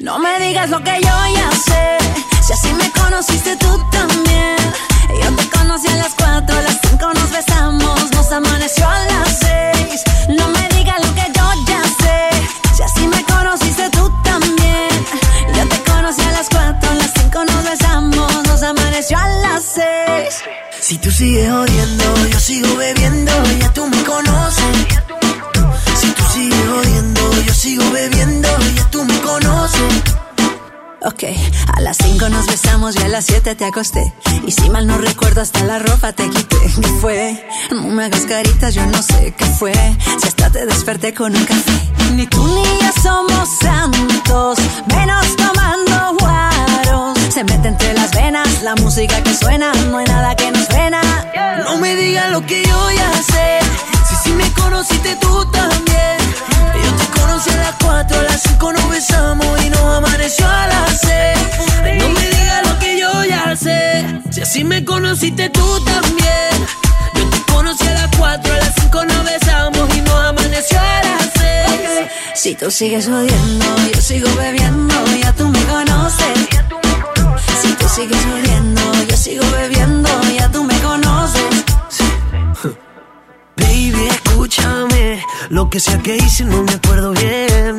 No 0.00 0.18
me 0.18 0.38
digas 0.38 0.68
lo 0.68 0.82
que 0.84 0.94
yo 1.00 1.34
ya 1.34 1.50
sé. 1.50 2.42
Si 2.46 2.52
así 2.52 2.68
me 2.74 2.90
conociste 2.90 3.56
tú 3.56 3.80
también. 3.90 4.54
Yo 5.22 5.36
te 5.36 5.48
conocí 5.50 5.88
a 5.88 5.96
las 5.96 6.14
cuatro, 6.14 6.56
a 6.56 6.62
las 6.62 6.78
cinco 6.82 7.12
nos 7.14 7.30
besamos, 7.30 8.10
nos 8.12 8.32
amaneció 8.32 8.88
a 8.88 8.98
las 9.06 9.38
seis. 9.38 10.02
No 10.28 10.48
me 10.48 10.68
digas 10.76 10.96
lo 11.04 11.14
que 11.14 11.26
yo 11.36 11.46
ya 11.66 11.82
sé. 11.82 12.74
Si 12.76 12.82
así 12.82 13.06
me 13.06 13.22
conociste 13.24 13.90
tú 13.90 14.10
también. 14.22 14.88
Yo 15.56 15.68
te 15.68 15.90
conocí 15.90 16.22
a 16.22 16.32
las 16.32 16.48
cuatro, 16.48 16.90
a 16.90 16.94
las 16.94 17.12
cinco 17.14 17.44
nos 17.44 17.64
besamos, 17.64 18.46
nos 18.46 18.62
amaneció 18.62 19.18
a 19.18 19.28
las 19.28 19.62
seis. 19.64 20.42
Si 20.80 20.98
tú 20.98 21.10
sigues 21.10 21.50
odiando, 21.50 22.26
yo 22.28 22.38
sigo 22.40 22.76
bebiendo, 22.76 23.32
ya 23.60 23.72
tú 23.72 23.86
me 23.86 24.02
conoces. 24.04 24.76
Si 26.00 26.10
tú 26.12 26.22
sigues 26.32 26.68
odiando, 26.68 27.42
yo 27.42 27.54
sigo 27.54 27.90
bebiendo, 27.90 28.48
ya 28.76 28.90
tú 28.90 29.04
me 29.04 29.18
conoces. 29.20 30.02
Ok, 31.06 31.24
a 31.76 31.80
las 31.82 31.98
5 31.98 32.30
nos 32.30 32.46
besamos 32.46 32.96
y 32.96 33.02
a 33.02 33.08
las 33.08 33.26
7 33.26 33.54
te 33.54 33.64
acosté. 33.66 34.14
Y 34.46 34.50
si 34.50 34.68
mal 34.70 34.86
no 34.86 34.98
recuerdo, 34.98 35.40
hasta 35.40 35.64
la 35.64 35.78
ropa 35.78 36.12
te 36.12 36.28
quité. 36.28 36.56
¿Qué 36.80 36.88
fue? 37.00 37.46
No 37.70 37.82
me 37.82 38.04
hagas 38.04 38.22
caritas, 38.22 38.74
yo 38.74 38.84
no 38.86 39.02
sé 39.02 39.34
qué 39.36 39.46
fue. 39.46 39.72
Si 40.20 40.28
hasta 40.28 40.50
te 40.50 40.66
desperté 40.66 41.14
con 41.14 41.34
un 41.34 41.44
café. 41.44 41.72
Ni 42.14 42.26
tú 42.26 42.46
ni 42.46 42.62
yo 42.62 42.92
somos 43.02 43.48
santos, 43.60 44.58
menos 44.86 45.36
tomando 45.36 46.16
guaros. 46.20 47.18
Se 47.32 47.42
mete 47.44 47.68
entre 47.68 47.94
las 47.94 48.10
venas 48.12 48.62
la 48.62 48.74
música 48.76 49.22
que 49.22 49.34
suena, 49.34 49.72
no 49.90 49.98
hay 49.98 50.06
nada 50.06 50.34
que 50.36 50.50
nos 50.50 50.66
frena. 50.66 51.00
No 51.64 51.78
me 51.78 51.94
digas 51.96 52.30
lo 52.30 52.44
que 52.46 52.62
yo 52.64 52.90
ya 52.90 53.12
sé. 53.22 53.58
Si 54.08 54.14
sí 54.24 54.30
me 54.32 54.50
conociste 54.52 55.16
tú 55.16 55.44
también. 55.50 56.18
Yo 56.82 56.92
te 56.96 57.20
conocí 57.20 57.50
a 57.50 57.56
las 57.56 57.74
4, 57.82 58.18
a 58.18 58.22
las 58.22 58.42
5 58.42 58.72
nos 58.72 58.90
besamos 58.90 59.64
y 59.64 59.70
nos 59.70 59.80
amaneció 59.80 60.46
a 60.48 60.66
las 60.66 61.00
6. 61.00 61.38
No 61.78 61.84
me 61.84 61.92
digas 61.94 62.08
lo 62.08 62.14
que 62.14 62.23
yo 63.04 63.24
ya 63.24 63.56
sé. 63.56 64.04
Si 64.30 64.40
así 64.40 64.64
me 64.64 64.84
conociste 64.84 65.50
tú 65.50 65.66
también. 65.84 66.54
Yo 67.14 67.30
te 67.30 67.52
conocí 67.52 67.86
a 67.86 67.94
las 67.94 68.10
4, 68.16 68.52
a 68.52 68.56
las 68.56 68.74
5 68.80 69.04
nos 69.04 69.24
besamos 69.24 69.96
y 69.96 70.00
nos 70.00 70.20
amaneció 70.30 70.78
a 70.78 71.00
las 71.08 71.30
6. 71.34 72.08
Si 72.34 72.54
tú 72.54 72.70
sigues 72.70 73.08
odiando, 73.08 73.66
yo 73.94 74.00
sigo 74.00 74.28
bebiendo, 74.36 74.94
ya 75.22 75.32
tú 75.32 75.48
me 75.48 75.62
conoces. 75.64 76.36
Si 77.62 77.72
tú 77.74 77.88
sigues 77.88 78.24
odiando, 78.34 78.82
yo 79.08 79.16
sigo 79.16 79.44
bebiendo, 79.50 80.10
ya 80.38 80.50
tú 80.50 80.64
me 80.64 80.78
conoces. 80.80 81.64
Baby, 83.56 84.08
escúchame. 84.10 85.24
Lo 85.50 85.70
que 85.70 85.78
sea 85.80 85.98
que 85.98 86.16
hice 86.16 86.44
no 86.44 86.62
me 86.62 86.72
acuerdo 86.72 87.12
bien. 87.12 87.78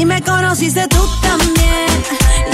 si 0.00 0.06
me 0.06 0.22
conociste 0.22 0.88
tú 0.88 1.06
también. 1.20 1.86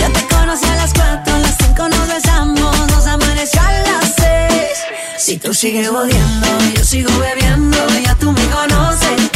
Yo 0.00 0.12
te 0.12 0.26
conocí 0.34 0.66
a 0.66 0.74
las 0.74 0.92
cuatro, 0.92 1.32
a 1.32 1.38
las 1.38 1.56
cinco 1.56 1.88
nos 1.88 2.08
besamos, 2.08 2.90
nos 2.90 3.06
amaneció 3.06 3.60
a 3.60 3.72
las 3.72 4.14
seis. 4.16 4.78
Si 5.16 5.38
tú 5.38 5.54
sigues 5.54 5.88
odiando, 5.88 6.48
yo 6.74 6.82
sigo 6.82 7.10
bebiendo, 7.20 7.78
ya 8.04 8.16
tú 8.16 8.32
me 8.32 8.44
conoces. 8.46 9.30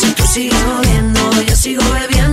Si 0.00 0.12
tú 0.12 0.24
sigues 0.28 0.64
moviendo, 0.64 1.42
yo 1.42 1.56
sigo 1.56 1.82
bebiendo 1.92 2.31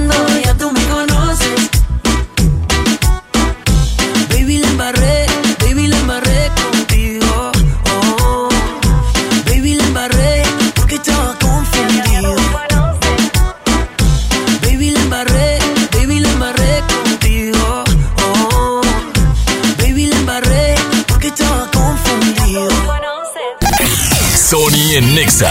en 24.99 25.15
Nexa 25.15 25.49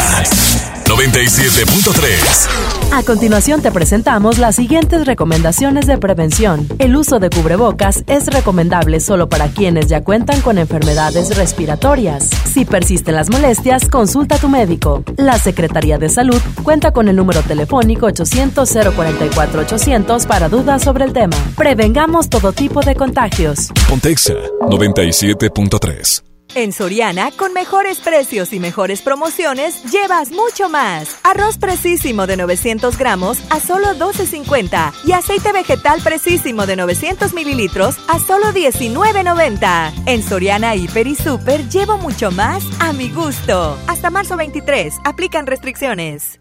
97.3. 0.85 2.93
A 2.93 3.03
continuación 3.03 3.63
te 3.63 3.73
presentamos 3.73 4.37
las 4.37 4.57
siguientes 4.57 5.07
recomendaciones 5.07 5.87
de 5.87 5.97
prevención. 5.97 6.69
El 6.79 6.95
uso 6.97 7.19
de 7.19 7.31
cubrebocas 7.31 8.05
es 8.09 8.27
recomendable 8.27 9.01
solo 9.01 9.31
para 9.31 9.49
quienes 9.49 9.89
ya 9.89 10.05
cuentan 10.05 10.43
con 10.43 10.59
enfermedades 10.59 11.35
respiratorias. 11.35 12.29
Si 12.53 12.67
persisten 12.67 13.15
las 13.15 13.31
molestias, 13.31 13.89
consulta 13.89 14.35
a 14.35 14.39
tu 14.39 14.51
médico. 14.51 15.03
La 15.17 15.39
Secretaría 15.39 15.97
de 15.97 16.11
Salud 16.11 16.43
cuenta 16.63 16.93
con 16.93 17.09
el 17.09 17.17
número 17.17 17.41
telefónico 17.41 18.07
800-044-800 18.09 20.27
para 20.27 20.51
dudas 20.51 20.83
sobre 20.83 21.07
el 21.07 21.15
tema. 21.15 21.39
Prevengamos 21.57 22.29
todo 22.29 22.53
tipo 22.53 22.83
de 22.83 22.97
contagios. 22.97 23.71
Pontexa 23.89 24.35
97.3. 24.61 26.28
En 26.55 26.73
Soriana, 26.73 27.31
con 27.31 27.53
mejores 27.53 28.01
precios 28.01 28.53
y 28.53 28.59
mejores 28.59 29.03
promociones, 29.03 29.83
llevas 29.93 30.31
mucho 30.31 30.69
más. 30.69 31.19
Arroz 31.23 31.59
precisísimo 31.59 32.27
de 32.27 32.37
900 32.37 32.97
gramos 32.97 33.39
a 33.51 33.61
solo 33.61 33.89
12.50 33.95 34.93
y 35.05 35.13
aceite 35.13 35.53
vegetal 35.53 36.01
precisísimo 36.03 36.67
de 36.67 36.77
900 36.77 37.35
mililitros 37.35 37.97
a 38.09 38.19
solo 38.19 38.47
19.90. 38.47 39.93
En 40.07 40.23
Soriana, 40.23 40.75
Hiper 40.75 41.07
y 41.07 41.15
Super 41.15 41.69
llevo 41.69 41.99
mucho 41.99 42.31
más 42.31 42.65
a 42.81 42.93
mi 42.93 43.11
gusto. 43.11 43.79
Hasta 43.87 44.11
marzo 44.11 44.37
23, 44.37 44.95
aplican 45.05 45.47
restricciones. 45.47 46.41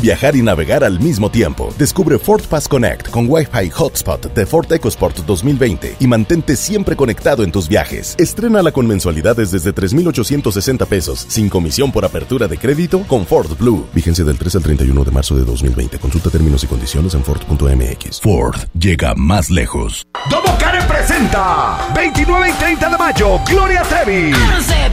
Viajar 0.00 0.36
y 0.36 0.42
navegar 0.42 0.84
al 0.84 1.00
mismo 1.00 1.28
tiempo. 1.28 1.74
Descubre 1.76 2.20
Ford 2.20 2.42
Pass 2.48 2.68
Connect 2.68 3.10
con 3.10 3.26
Wi-Fi 3.28 3.70
Hotspot 3.70 4.32
de 4.32 4.46
Ford 4.46 4.72
EcoSport 4.72 5.18
2020 5.26 5.96
y 5.98 6.06
mantente 6.06 6.54
siempre 6.54 6.94
conectado 6.94 7.42
en 7.42 7.50
tus 7.50 7.68
viajes. 7.68 8.14
Estrénala 8.16 8.70
con 8.70 8.86
mensualidades 8.86 9.50
desde 9.50 9.72
3,860 9.72 10.86
pesos, 10.86 11.26
sin 11.28 11.48
comisión 11.48 11.90
por 11.90 12.04
apertura 12.04 12.46
de 12.46 12.58
crédito 12.58 13.00
con 13.08 13.26
Ford 13.26 13.58
Blue. 13.58 13.88
Vigencia 13.92 14.24
del 14.24 14.38
3 14.38 14.56
al 14.56 14.62
31 14.62 15.04
de 15.04 15.10
marzo 15.10 15.34
de 15.34 15.44
2020. 15.44 15.98
Consulta 15.98 16.30
términos 16.30 16.62
y 16.62 16.68
condiciones 16.68 17.14
en 17.14 17.24
Ford.mx. 17.24 18.20
Ford 18.20 18.56
llega 18.78 19.14
más 19.16 19.50
lejos. 19.50 20.06
Domo 20.30 20.56
Karen 20.58 20.77
presenta 20.88 21.78
29 21.94 22.48
y 22.48 22.52
30 22.54 22.88
de 22.88 22.98
mayo, 22.98 23.40
Gloria 23.46 23.82
Trevi. 23.82 24.32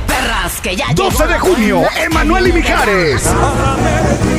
perras, 0.06 0.62
que 0.62 0.76
ya 0.76 0.88
12 0.94 1.28
de 1.28 1.40
junio, 1.40 1.82
Emanuel 1.98 2.48
y 2.48 2.54
Mijares. 2.54 3.24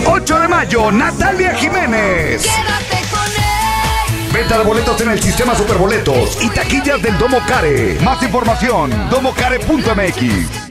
8 0.07 0.38
de 0.40 0.48
mayo, 0.48 0.92
Natalia 0.92 1.54
Jiménez. 1.54 2.42
Quédate 2.42 3.09
con 3.11 3.26
él. 3.26 4.32
Venta 4.32 4.59
de 4.59 4.64
boletos 4.64 5.00
en 5.00 5.11
el 5.11 5.22
sistema 5.22 5.54
Superboletos 5.54 6.42
y 6.42 6.50
taquillas 6.50 7.00
del 7.02 7.16
Domo 7.18 7.38
Care. 7.48 7.98
Más 8.04 8.22
información, 8.22 8.90
domocare.mx. 9.11 10.70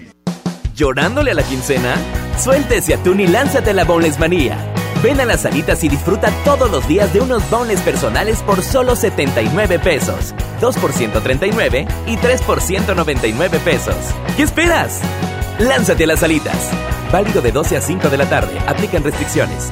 ¿Llorándole 0.75 1.31
a 1.31 1.33
la 1.33 1.43
quincena? 1.43 1.95
Suelte 2.41 2.77
ese 2.77 2.93
atún 2.93 3.19
y 3.21 3.27
lánzate 3.27 3.71
a 3.71 3.73
la 3.73 3.85
Boneless 3.85 4.19
Manía. 4.19 4.74
Ven 5.03 5.19
a 5.19 5.25
las 5.25 5.41
salitas 5.41 5.83
y 5.83 5.89
disfruta 5.89 6.31
todos 6.43 6.71
los 6.71 6.87
días 6.87 7.13
de 7.13 7.21
unos 7.21 7.47
boneless 7.49 7.81
personales 7.81 8.41
por 8.41 8.61
solo 8.61 8.95
79 8.95 9.79
pesos. 9.79 10.33
2 10.61 10.77
por 10.77 10.93
139 10.93 11.87
y 12.07 12.17
3 12.17 12.41
por 12.41 12.61
199 12.61 13.59
pesos. 13.59 13.95
¿Qué 14.35 14.43
esperas? 14.43 15.01
Lánzate 15.59 16.05
a 16.05 16.07
las 16.07 16.19
salitas. 16.19 16.71
Válido 17.11 17.41
de 17.41 17.51
12 17.51 17.77
a 17.77 17.81
5 17.81 18.09
de 18.09 18.17
la 18.17 18.29
tarde. 18.29 18.57
Aplican 18.67 19.03
restricciones. 19.03 19.71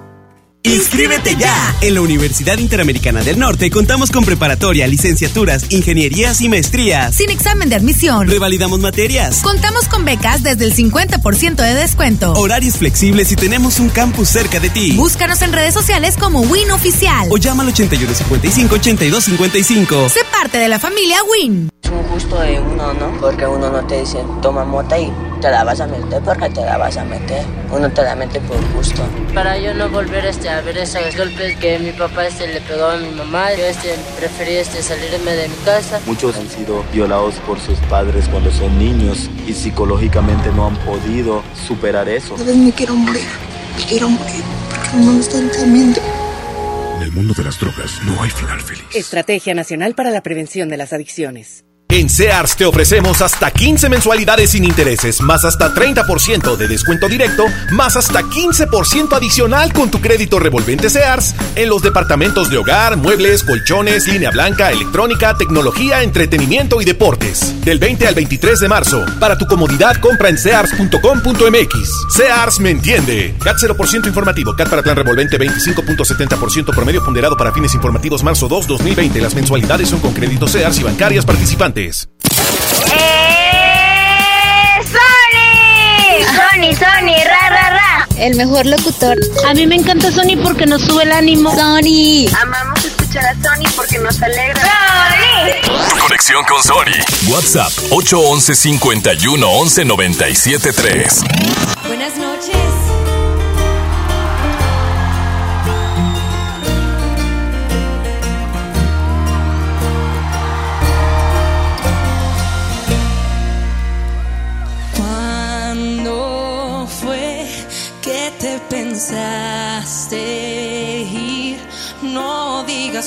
¡Inscríbete 0.63 1.35
ya! 1.37 1.75
En 1.81 1.95
la 1.95 2.01
Universidad 2.01 2.59
Interamericana 2.59 3.23
del 3.23 3.39
Norte 3.39 3.71
contamos 3.71 4.11
con 4.11 4.23
preparatoria, 4.23 4.85
licenciaturas, 4.85 5.65
ingenierías 5.71 6.39
y 6.41 6.49
maestrías. 6.49 7.15
Sin 7.15 7.31
examen 7.31 7.69
de 7.69 7.75
admisión. 7.75 8.27
Revalidamos 8.27 8.79
materias. 8.79 9.39
Contamos 9.41 9.87
con 9.87 10.05
becas 10.05 10.43
desde 10.43 10.65
el 10.65 10.75
50% 10.75 11.55
de 11.55 11.73
descuento. 11.73 12.33
Horarios 12.33 12.77
flexibles 12.77 13.31
y 13.31 13.35
tenemos 13.35 13.79
un 13.79 13.89
campus 13.89 14.29
cerca 14.29 14.59
de 14.59 14.69
ti. 14.69 14.91
Búscanos 14.91 15.41
en 15.41 15.51
redes 15.51 15.73
sociales 15.73 16.15
como 16.15 16.41
WIN 16.41 16.69
Oficial. 16.69 17.27
O 17.31 17.37
llama 17.37 17.63
al 17.63 17.73
8155-8255. 17.73 20.09
Sé 20.09 20.19
parte 20.31 20.59
de 20.59 20.67
la 20.67 20.77
familia 20.77 21.17
WIN. 21.23 21.71
Es 21.83 21.89
un 21.89 22.07
gusto 22.07 22.39
de 22.39 22.59
uno, 22.59 22.93
¿no? 22.93 23.19
Porque 23.19 23.47
uno 23.47 23.71
no 23.71 23.83
te 23.87 24.01
dice, 24.01 24.19
toma 24.43 24.63
mota 24.63 24.99
y 24.99 25.11
te 25.41 25.49
la 25.49 25.63
vas 25.63 25.81
a 25.81 25.87
meter 25.87 26.21
porque 26.23 26.51
te 26.51 26.61
la 26.61 26.77
vas 26.77 26.95
a 26.97 27.03
meter. 27.03 27.43
Uno 27.71 27.89
te 27.89 28.03
la 28.03 28.15
mete 28.15 28.39
por 28.41 28.57
gusto. 28.75 29.01
Para 29.33 29.57
yo 29.57 29.73
no 29.73 29.89
volver 29.89 30.23
este, 30.25 30.50
a 30.51 30.61
ver 30.61 30.77
esos 30.77 31.15
golpes 31.15 31.55
que 31.57 31.79
mi 31.79 31.91
papá 31.91 32.27
este, 32.27 32.47
le 32.47 32.61
pegó 32.61 32.85
a 32.85 32.97
mi 32.97 33.09
mamá, 33.11 33.53
yo 33.53 33.65
este, 33.65 33.95
preferí 34.17 34.55
este, 34.55 34.81
salirme 34.81 35.31
de 35.31 35.47
mi 35.47 35.55
casa. 35.63 36.01
Muchos 36.05 36.35
han 36.35 36.49
sido 36.49 36.83
violados 36.91 37.35
por 37.47 37.59
sus 37.59 37.79
padres 37.89 38.27
cuando 38.27 38.51
son 38.51 38.77
niños 38.77 39.29
y 39.47 39.53
psicológicamente 39.53 40.51
no 40.51 40.67
han 40.67 40.75
podido 40.77 41.43
superar 41.67 42.09
eso. 42.09 42.35
A 42.35 42.39
veces 42.39 42.57
me 42.57 42.71
quiero 42.71 42.95
morir, 42.95 43.23
me 43.77 43.83
quiero 43.85 44.09
morir 44.09 44.43
porque 44.69 44.97
no 44.97 45.13
me 45.13 45.19
están 45.21 45.49
temiendo. 45.51 46.01
En 46.97 47.03
el 47.03 47.11
mundo 47.13 47.33
de 47.33 47.43
las 47.43 47.59
drogas 47.59 47.99
no 48.03 48.21
hay 48.21 48.29
final 48.29 48.59
feliz. 48.59 48.83
Estrategia 48.93 49.53
Nacional 49.53 49.95
para 49.95 50.11
la 50.11 50.21
Prevención 50.21 50.69
de 50.69 50.77
las 50.77 50.93
Adicciones. 50.93 51.65
En 51.91 52.09
Sears 52.09 52.55
te 52.55 52.63
ofrecemos 52.63 53.21
hasta 53.21 53.51
15 53.51 53.89
mensualidades 53.89 54.51
sin 54.51 54.63
intereses, 54.63 55.19
más 55.19 55.43
hasta 55.43 55.73
30% 55.73 56.55
de 56.55 56.69
descuento 56.69 57.09
directo, 57.09 57.43
más 57.71 57.97
hasta 57.97 58.21
15% 58.21 59.11
adicional 59.11 59.73
con 59.73 59.91
tu 59.91 59.99
crédito 59.99 60.39
revolvente 60.39 60.89
Sears 60.89 61.35
en 61.53 61.67
los 61.67 61.81
departamentos 61.81 62.49
de 62.49 62.59
hogar, 62.59 62.95
muebles, 62.95 63.43
colchones, 63.43 64.07
línea 64.07 64.31
blanca, 64.31 64.71
electrónica, 64.71 65.35
tecnología, 65.35 66.01
entretenimiento 66.01 66.81
y 66.81 66.85
deportes. 66.85 67.53
Del 67.65 67.77
20 67.77 68.07
al 68.07 68.15
23 68.15 68.61
de 68.61 68.69
marzo. 68.69 69.05
Para 69.19 69.37
tu 69.37 69.45
comodidad, 69.45 69.97
compra 69.97 70.29
en 70.29 70.37
sears.com.mx. 70.37 71.91
Sears 72.09 72.61
me 72.61 72.69
entiende. 72.69 73.35
CAT 73.43 73.57
0% 73.57 74.07
informativo. 74.07 74.55
CAT 74.55 74.69
para 74.69 74.81
plan 74.81 74.95
revolvente 74.95 75.37
25.70% 75.37 76.73
promedio 76.73 77.03
ponderado 77.03 77.35
para 77.35 77.51
fines 77.51 77.75
informativos 77.75 78.23
marzo 78.23 78.47
2 78.47 78.65
2020. 78.65 79.19
Las 79.19 79.35
mensualidades 79.35 79.89
son 79.89 79.99
con 79.99 80.13
crédito 80.13 80.47
Sears 80.47 80.79
y 80.79 80.83
bancarias 80.83 81.25
participantes. 81.25 81.80
¡Eh! 81.81 81.97
¡Sony! 84.83 86.23
Sony, 86.35 86.75
Sony, 86.75 87.23
ra, 87.25 87.49
ra, 87.49 87.69
ra. 87.71 88.07
El 88.17 88.35
mejor 88.35 88.65
locutor. 88.67 89.17
A 89.47 89.53
mí 89.53 89.65
me 89.65 89.75
encanta 89.75 90.11
Sony 90.11 90.37
porque 90.43 90.65
nos 90.67 90.83
sube 90.83 91.03
el 91.03 91.11
ánimo. 91.11 91.51
Sony. 91.51 92.27
Amamos 92.39 92.85
escuchar 92.85 93.25
a 93.25 93.33
Sony 93.33 93.67
porque 93.75 93.97
nos 93.97 94.21
alegra. 94.21 94.61
¡Sony! 94.61 95.99
Conexión 95.99 96.43
con 96.45 96.61
Sony. 96.61 97.01
WhatsApp 97.31 97.71
811 97.91 98.55
51 98.55 99.49
11 99.49 99.85
97 99.85 100.73
3. 100.73 101.21
Buenas 101.87 102.15
noches. 102.17 102.55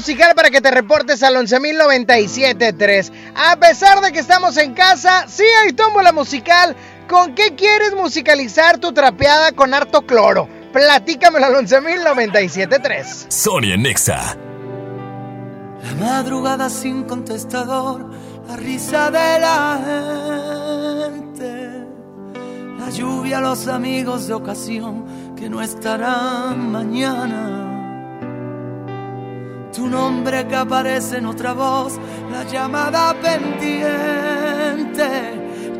Musical 0.00 0.34
para 0.34 0.48
que 0.48 0.62
te 0.62 0.70
reportes 0.70 1.22
al 1.22 1.34
11.097.3. 1.34 3.12
A 3.34 3.56
pesar 3.56 4.00
de 4.00 4.12
que 4.12 4.20
estamos 4.20 4.56
en 4.56 4.72
casa, 4.72 5.26
sí 5.28 5.44
hay 5.62 5.74
tómbola 5.74 6.10
musical. 6.10 6.74
¿Con 7.06 7.34
qué 7.34 7.54
quieres 7.54 7.94
musicalizar 7.94 8.78
tu 8.78 8.92
trapeada 8.92 9.52
con 9.52 9.74
harto 9.74 10.00
cloro? 10.06 10.48
Platícamelo 10.72 11.44
al 11.44 11.54
11.097.3. 11.66 13.30
Sonia 13.30 13.76
Nexa. 13.76 14.38
La 15.82 15.94
madrugada 15.98 16.70
sin 16.70 17.04
contestador, 17.04 18.10
la 18.48 18.56
risa 18.56 19.10
de 19.10 19.38
la 19.38 19.80
gente, 21.10 21.84
la 22.78 22.88
lluvia, 22.88 23.40
los 23.40 23.68
amigos 23.68 24.28
de 24.28 24.32
ocasión 24.32 25.34
que 25.36 25.50
no 25.50 25.60
estarán 25.60 26.72
mañana. 26.72 27.79
Tu 29.72 29.86
nombre 29.86 30.46
que 30.46 30.56
aparece 30.56 31.18
en 31.18 31.26
otra 31.26 31.52
voz, 31.52 31.98
la 32.30 32.44
llamada 32.44 33.14
pendiente, 33.20 34.98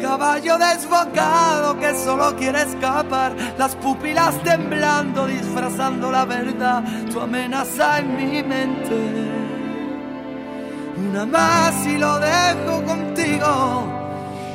caballo 0.00 0.56
desbocado 0.58 1.78
que 1.78 1.94
solo 1.94 2.36
quiere 2.36 2.62
escapar, 2.62 3.34
las 3.58 3.74
pupilas 3.76 4.40
temblando, 4.42 5.26
disfrazando 5.26 6.10
la 6.10 6.24
verdad, 6.24 6.82
tu 7.10 7.20
amenaza 7.20 7.98
en 7.98 8.16
mi 8.16 8.42
mente 8.42 9.40
una 11.08 11.26
más 11.26 11.86
y 11.86 11.98
lo 11.98 12.18
dejo 12.18 12.84
contigo. 12.84 13.84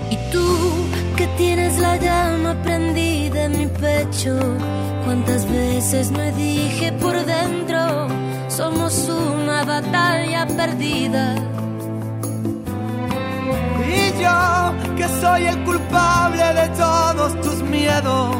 Y 0.10 0.18
tú 0.32 0.46
que 1.16 1.28
tienes 1.38 1.78
la 1.80 1.98
llama 1.98 2.56
prendida 2.64 3.46
en 3.46 3.58
mi 3.58 3.68
pecho, 3.68 4.38
cuántas 5.04 5.50
veces 5.50 6.12
me 6.12 6.32
dije 6.34 6.92
por 6.94 7.14
dentro, 7.26 8.08
somos 8.56 9.10
una 9.10 9.66
batalla 9.66 10.48
perdida. 10.48 11.36
Y 13.98 14.22
yo 14.22 14.74
que 14.96 15.08
soy 15.22 15.48
el 15.48 15.64
culpable 15.64 16.46
de 16.54 16.70
todos 16.70 17.42
tus 17.42 17.62
miedos. 17.64 18.38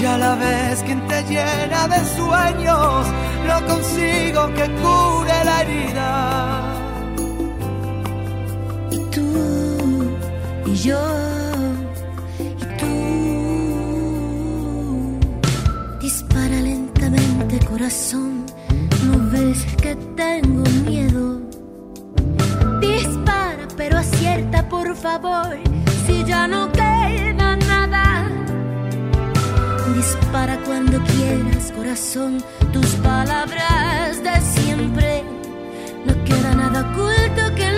Y 0.00 0.04
a 0.04 0.16
la 0.16 0.36
vez 0.36 0.82
quien 0.84 1.04
te 1.08 1.24
llena 1.24 1.88
de 1.88 2.00
sueños, 2.16 3.06
no 3.48 3.66
consigo 3.66 4.46
que 4.54 4.66
cure 4.80 5.44
la 5.44 5.62
herida. 5.62 6.74
y 10.66 10.74
yo 10.74 11.00
y 12.38 12.64
tú. 12.78 12.94
Dispara 16.00 16.60
lentamente, 16.60 17.58
corazón. 17.66 18.37
Ves 19.30 19.66
que 19.82 19.94
tengo 20.16 20.62
miedo. 20.86 21.40
Dispara, 22.80 23.68
pero 23.76 23.98
acierta, 23.98 24.66
por 24.68 24.96
favor. 24.96 25.56
Si 26.06 26.24
ya 26.24 26.48
no 26.48 26.72
queda 26.72 27.56
nada. 27.56 28.26
Dispara 29.94 30.58
cuando 30.64 30.98
quieras, 31.04 31.72
corazón. 31.76 32.42
Tus 32.72 32.86
palabras 32.96 34.22
de 34.22 34.40
siempre. 34.40 35.24
No 36.06 36.14
queda 36.24 36.54
nada 36.54 36.80
oculto 36.90 37.54
que 37.54 37.70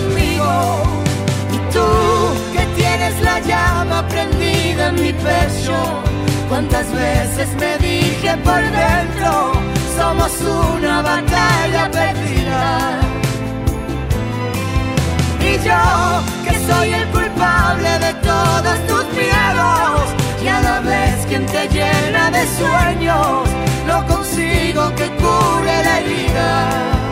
Y 0.00 1.58
tú 1.72 1.84
que 2.52 2.64
tienes 2.76 3.20
la 3.20 3.40
llama 3.40 4.06
prendida 4.08 4.88
en 4.88 4.94
mi 4.94 5.12
pecho, 5.12 6.02
Cuántas 6.48 6.90
veces 6.92 7.48
me 7.58 7.78
dije 7.78 8.36
por 8.44 8.60
dentro, 8.60 9.52
somos 9.96 10.32
una 10.76 11.00
batalla 11.00 11.90
perdida. 11.90 13.00
Y 15.40 15.52
yo, 15.66 16.44
que 16.44 16.58
soy 16.70 16.92
el 16.92 17.06
culpable 17.08 17.98
de 17.98 18.14
todos 18.14 18.86
tus 18.86 19.04
miedos, 19.14 20.02
y 20.44 20.48
a 20.48 20.60
la 20.60 20.80
vez 20.80 21.26
quien 21.26 21.46
te 21.46 21.68
llena 21.68 22.30
de 22.30 22.46
sueños, 22.58 23.48
no 23.86 24.06
consigo 24.06 24.94
que 24.94 25.06
cure 25.22 25.84
la 25.84 25.98
herida. 26.00 27.11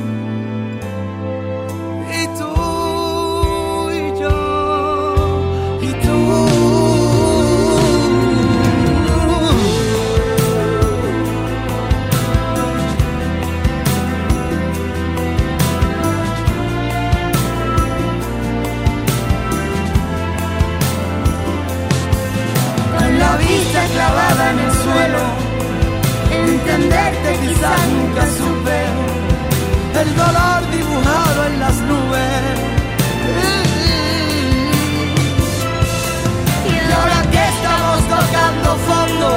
Clavada 23.87 24.51
en 24.51 24.59
el 24.59 24.71
suelo, 24.71 25.23
entenderte 26.31 27.29
quizás 27.41 27.87
nunca 27.95 28.21
supe. 28.37 28.79
El 30.01 30.15
dolor 30.15 30.61
dibujado 30.71 31.45
en 31.45 31.59
las 31.59 31.75
nubes. 31.89 32.41
Y 36.71 36.91
ahora 36.91 37.21
que 37.31 37.43
estamos 37.53 37.99
tocando 38.15 38.69
fondo, 38.89 39.29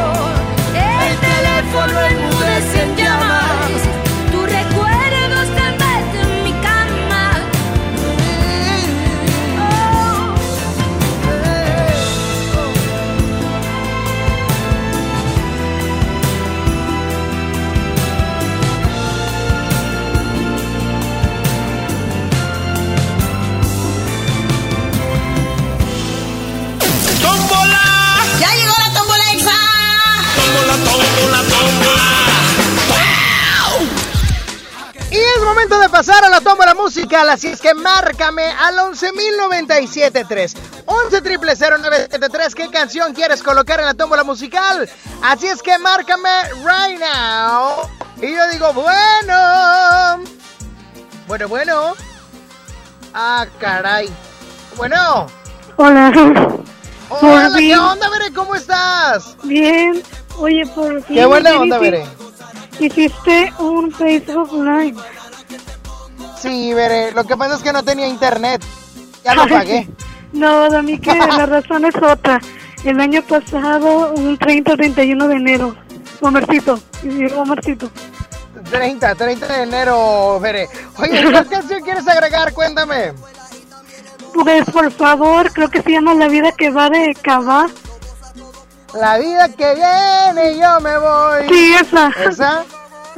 el 1.09 1.17
teléfono 1.29 2.01
enmudece 2.13 3.04
pasar 35.95 36.25
a 36.25 36.29
la 36.29 36.41
tómbola 36.41 36.75
musical, 36.75 37.31
así 37.31 37.47
es 37.47 37.61
que 37.61 37.73
márcame 37.73 38.43
al 38.43 38.79
11.097.3. 38.79 40.57
11 40.87 41.23
triple 41.23 41.55
0973, 41.55 42.55
¿qué 42.57 42.69
canción 42.69 43.15
quieres 43.15 43.45
colocar 43.45 43.79
en 43.79 43.87
la 43.87 43.95
tómbola 43.95 44.25
musical? 44.25 44.91
Así 45.23 45.47
es 45.47 45.63
que 45.63 45.79
márcame 45.79 46.29
right 46.65 46.99
now. 46.99 47.89
Y 48.21 48.35
yo 48.35 48.49
digo, 48.51 48.73
bueno. 48.73 50.25
Bueno, 51.29 51.47
bueno. 51.47 51.95
Ah, 53.15 53.47
caray. 53.61 54.09
Bueno. 54.77 55.29
Hola. 55.77 56.13
Hola, 57.09 57.51
Por 57.51 57.59
¿qué 57.59 57.77
onda, 57.77 58.11
Bere? 58.11 58.33
¿Cómo 58.35 58.57
estás? 58.57 59.37
Bien. 59.45 60.03
Oye, 60.39 60.67
por 60.75 61.01
fin. 61.05 61.15
Qué 61.15 61.25
buena 61.25 61.57
onda, 61.57 61.79
Bere. 61.79 62.05
Hiciste 62.81 63.53
un 63.61 63.93
Facebook 63.93 64.53
Live. 64.55 65.01
Sí, 66.45 66.75
Bere, 66.75 67.13
lo 67.13 67.25
que 67.25 67.39
pasa 67.39 67.55
es 67.55 67.63
que 67.63 67.73
no 67.73 67.83
tenía 67.83 68.07
internet. 68.07 68.63
Ya 69.25 69.35
lo 69.35 69.49
pagué. 69.49 69.89
No, 70.35 70.69
Dani, 70.69 70.99
que 70.99 71.15
la 71.39 71.47
razón 71.47 71.87
es 71.87 71.95
otra. 71.97 72.39
El 72.85 73.01
año 73.01 73.23
pasado, 73.23 74.13
un 74.13 74.39
30-31 74.39 75.27
de 75.27 75.35
enero. 75.35 75.75
Omercito. 76.21 76.79
Y 77.03 77.33
Omercito. 77.33 77.91
30, 78.71 79.15
30 79.15 79.47
de 79.47 79.63
enero, 79.63 80.39
Bere. 80.39 80.69
Oye, 80.99 81.23
¿qué 81.23 81.47
canción 81.51 81.81
quieres 81.81 82.07
agregar? 82.07 82.53
Cuéntame. 82.53 83.15
Pues, 84.35 84.69
por 84.71 84.91
favor, 84.91 85.51
creo 85.51 85.71
que 85.71 85.81
se 85.81 85.93
llama 85.93 86.13
La 86.13 86.29
vida 86.29 86.53
que 86.53 86.69
va 86.69 86.91
de 86.91 87.15
Cabá. 87.23 87.69
La 88.93 89.17
vida 89.17 89.49
que 89.49 89.75
viene, 89.75 90.59
yo 90.59 90.81
me 90.81 90.99
voy. 90.99 91.49
Sí, 91.49 91.75
esa. 91.81 92.09
¿Esa? 92.29 92.65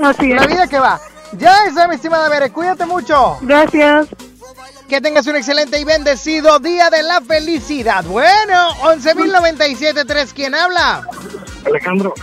Así 0.01 0.31
es. 0.31 0.41
La 0.41 0.47
vida 0.47 0.69
que 0.69 0.79
va. 0.79 1.01
Ya 1.39 1.67
está, 1.67 1.89
mi 1.89 1.97
estimada 1.97 2.29
Bere. 2.29 2.51
Cuídate 2.51 2.87
mucho. 2.87 3.39
Gracias. 3.43 4.09
Que 4.89 5.01
tengas 5.01 5.27
un 5.27 5.37
excelente 5.37 5.79
y 5.81 5.85
bendecido 5.85 6.59
día 6.59 6.91
de 6.91 7.03
la 7.03 7.21
felicidad. 7.21 8.05
Bueno, 8.05 8.71
11.097.3. 8.83 10.33
¿Quién 10.33 10.55
habla? 10.55 11.07
Alejandro. 11.65 12.15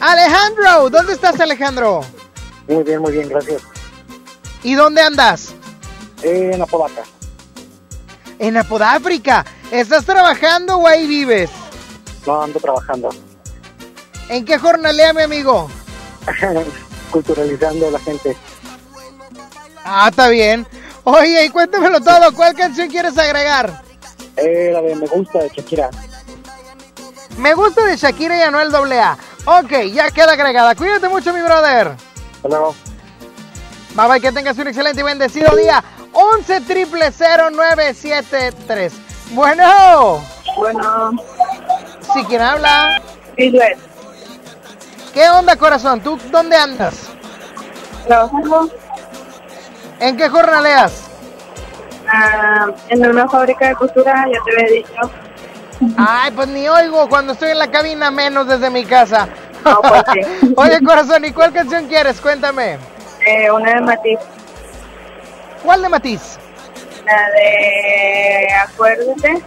Alejandro. 0.00 0.90
¿Dónde 0.90 1.12
estás, 1.12 1.38
Alejandro? 1.40 2.00
Muy 2.66 2.82
bien, 2.82 3.00
muy 3.00 3.12
bien, 3.12 3.28
gracias. 3.28 3.62
¿Y 4.62 4.74
dónde 4.74 5.02
andas? 5.02 5.52
En 6.22 6.60
Apodaca. 6.60 7.02
En 8.38 8.56
Apodáfrica. 8.56 9.44
¿Estás 9.70 10.04
trabajando 10.04 10.78
o 10.78 10.86
ahí 10.86 11.06
vives? 11.06 11.50
No, 12.26 12.42
ando 12.42 12.58
trabajando. 12.58 13.10
¿En 14.28 14.44
qué 14.44 14.58
jornalea, 14.58 15.12
mi 15.12 15.22
amigo? 15.22 15.70
Culturalizando 17.10 17.88
a 17.88 17.90
la 17.90 17.98
gente. 17.98 18.36
Ah, 19.84 20.08
está 20.10 20.28
bien. 20.28 20.66
Oye, 21.04 21.44
y 21.44 21.48
cuéntamelo 21.50 22.00
todo. 22.00 22.32
¿Cuál 22.34 22.54
canción 22.54 22.88
quieres 22.88 23.16
agregar? 23.18 23.82
Eh, 24.36 24.70
la 24.72 24.80
de 24.82 24.94
Me 24.94 25.06
Gusta 25.06 25.40
de 25.40 25.48
Shakira. 25.48 25.90
Me 27.38 27.54
gusta 27.54 27.84
de 27.84 27.96
Shakira 27.96 28.36
y 28.36 28.42
Anuel 28.42 28.74
AA. 28.74 29.18
Ok, 29.46 29.70
ya 29.92 30.10
queda 30.10 30.32
agregada. 30.32 30.74
Cuídate 30.74 31.08
mucho, 31.08 31.32
mi 31.32 31.40
brother. 31.40 31.96
Hasta 32.36 32.48
luego. 32.48 32.74
Bye 33.94 34.08
bye, 34.08 34.20
que 34.20 34.32
tengas 34.32 34.56
un 34.58 34.68
excelente 34.68 35.00
y 35.00 35.04
bendecido 35.04 35.56
día. 35.56 35.82
11 36.12 36.60
triple 36.62 37.10
0973. 37.10 38.92
Bueno. 39.30 40.22
Bueno. 40.56 41.12
¿Sí 42.12 42.24
quién 42.28 42.42
habla? 42.42 43.00
Islet. 43.36 43.89
¿Qué 45.14 45.28
onda, 45.28 45.56
corazón? 45.56 46.00
¿Tú 46.00 46.18
dónde 46.30 46.56
andas? 46.56 47.08
Trabajando 48.06 48.70
¿En 49.98 50.16
qué 50.16 50.28
jornaleas? 50.28 51.04
ah, 52.08 52.68
en 52.88 53.06
una 53.06 53.28
fábrica 53.28 53.68
de 53.68 53.74
costura, 53.76 54.24
ya 54.32 54.38
te 54.44 54.52
había 54.64 54.76
dicho. 54.76 55.10
Ay, 55.96 56.30
pues 56.32 56.48
ni 56.48 56.68
oigo 56.68 57.08
cuando 57.08 57.32
estoy 57.34 57.50
en 57.50 57.58
la 57.58 57.70
cabina, 57.70 58.10
menos 58.10 58.46
desde 58.48 58.70
mi 58.70 58.84
casa. 58.84 59.28
pues 59.82 60.02
sí. 60.12 60.52
Oye, 60.56 60.80
corazón, 60.82 61.24
¿y 61.24 61.32
cuál 61.32 61.52
canción 61.52 61.86
quieres? 61.86 62.20
Cuéntame. 62.20 62.78
Eh, 63.26 63.50
una 63.50 63.74
de 63.74 63.80
Matiz, 63.82 64.18
¿Cuál 65.62 65.82
de 65.82 65.88
Matiz? 65.90 66.38
la 67.04 67.30
de 67.32 68.48
Acuérdate. 68.62 69.42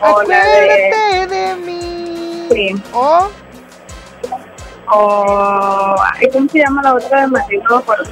O 0.00 0.22
la 0.22 0.44
de... 0.44 0.88
Acuérdate 0.92 1.26
de 1.34 1.56
mí. 1.56 2.48
Sí. 2.52 2.82
O 2.92 3.28
O... 4.92 5.96
¿Cómo 6.32 6.48
se 6.48 6.58
llama 6.58 6.82
la 6.82 6.94
otra 6.94 7.22
de 7.22 7.26
me 7.28 7.40
acuerdo. 7.40 8.04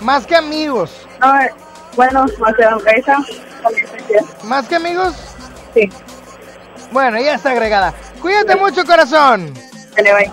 más 0.00 0.26
que 0.26 0.36
amigos. 0.36 0.90
No, 1.20 1.40
eh, 1.40 1.52
bueno, 1.96 2.24
aunque 2.70 2.90
esa... 2.96 3.16
también 3.62 3.86
se. 3.86 4.46
¿Más 4.46 4.66
que 4.66 4.76
amigos? 4.76 5.14
Sí. 5.74 5.88
Bueno, 6.90 7.18
ya 7.20 7.34
está 7.34 7.50
agregada. 7.50 7.94
Cuídate 8.20 8.56
mucho, 8.56 8.84
corazón. 8.84 9.54
Dale, 9.96 10.14
bye. 10.14 10.30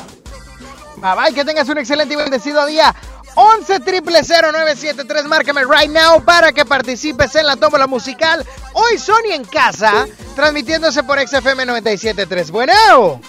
Bye 0.98 1.16
bye, 1.16 1.34
que 1.34 1.46
tengas 1.46 1.70
un 1.70 1.78
excelente 1.78 2.14
y 2.14 2.18
bendecido 2.18 2.66
día. 2.66 2.94
11 3.36 3.80
triple 3.82 4.20
0973, 4.22 5.26
márcame 5.26 5.64
right 5.64 5.90
now 5.90 6.22
para 6.24 6.52
que 6.52 6.66
participes 6.66 7.36
en 7.36 7.46
la 7.46 7.56
tómbola 7.56 7.88
musical. 7.88 8.46
Hoy 8.74 8.98
Sony 8.98 9.32
en 9.34 9.46
casa, 9.46 10.08
transmitiéndose 10.36 11.04
por 11.04 11.20
XFM 11.20 11.66
973. 11.66 12.52
Bueno. 12.52 13.22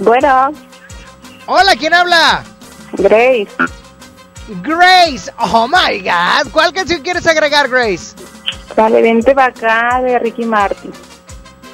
Bueno. 0.00 0.67
Hola, 1.50 1.76
¿quién 1.76 1.94
habla? 1.94 2.44
Grace. 2.92 3.48
Grace. 4.62 5.32
Oh 5.38 5.66
my 5.66 5.98
God. 6.00 6.52
¿Cuál 6.52 6.74
canción 6.74 7.00
quieres 7.00 7.26
agregar, 7.26 7.68
Grace? 7.70 8.14
Dale, 8.76 9.00
vente 9.00 9.34
para 9.34 9.46
acá 9.46 10.02
de 10.02 10.18
Ricky 10.18 10.44
Martin. 10.44 10.92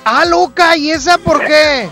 Ah, 0.05 0.25
Luca, 0.27 0.77
¿y 0.77 0.93
esa 0.93 1.18
por 1.18 1.45
qué? 1.45 1.89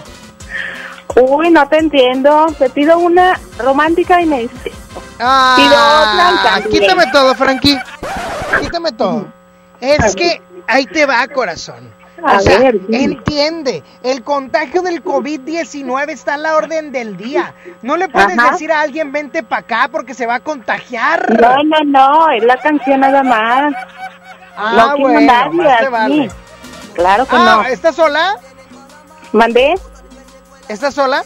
Uy, 1.20 1.50
no 1.50 1.68
te 1.68 1.78
entiendo. 1.78 2.46
Te 2.56 2.70
pido 2.70 2.98
una 2.98 3.40
romántica 3.58 4.22
y 4.22 4.26
me 4.26 4.42
dice... 4.42 4.70
Ah, 5.18 5.54
Pido 5.56 5.74
otra 5.74 6.60
también. 6.62 6.82
quítame 6.82 7.06
todo, 7.10 7.34
Frankie. 7.34 7.78
Quítame 8.60 8.92
todo. 8.92 9.26
Es 9.80 10.14
que 10.14 10.40
ahí 10.68 10.86
te 10.86 11.04
va, 11.04 11.26
corazón. 11.26 11.92
A 12.24 12.36
O 12.36 12.40
sea, 12.40 12.58
ver, 12.58 12.80
entiende, 12.90 13.82
el 14.02 14.22
contagio 14.22 14.82
del 14.82 15.02
COVID-19 15.02 16.10
está 16.10 16.34
a 16.34 16.36
la 16.36 16.56
orden 16.56 16.92
del 16.92 17.16
día. 17.16 17.54
No 17.82 17.96
le 17.96 18.08
puedes 18.08 18.38
Ajá. 18.38 18.52
decir 18.52 18.70
a 18.70 18.80
alguien 18.80 19.10
vente 19.12 19.42
para 19.42 19.62
acá 19.62 19.88
porque 19.90 20.14
se 20.14 20.26
va 20.26 20.36
a 20.36 20.40
contagiar. 20.40 21.40
No, 21.40 21.62
no, 21.64 21.78
no, 21.84 22.30
es 22.30 22.44
la 22.44 22.56
canción 22.58 23.00
nada 23.00 23.22
más. 23.22 23.74
Ah, 24.56 24.94
no 24.94 24.98
bueno, 25.02 25.20
nadie 25.22 25.50
más 25.62 25.66
te 25.78 25.84
aquí. 25.84 25.90
vale. 25.92 26.30
Claro 26.94 27.26
que 27.26 27.36
Ah, 27.36 27.62
no. 27.62 27.68
¿estás 27.68 27.96
sola? 27.96 28.36
¿Mandé? 29.32 29.74
¿Estás 30.68 30.94
sola? 30.94 31.24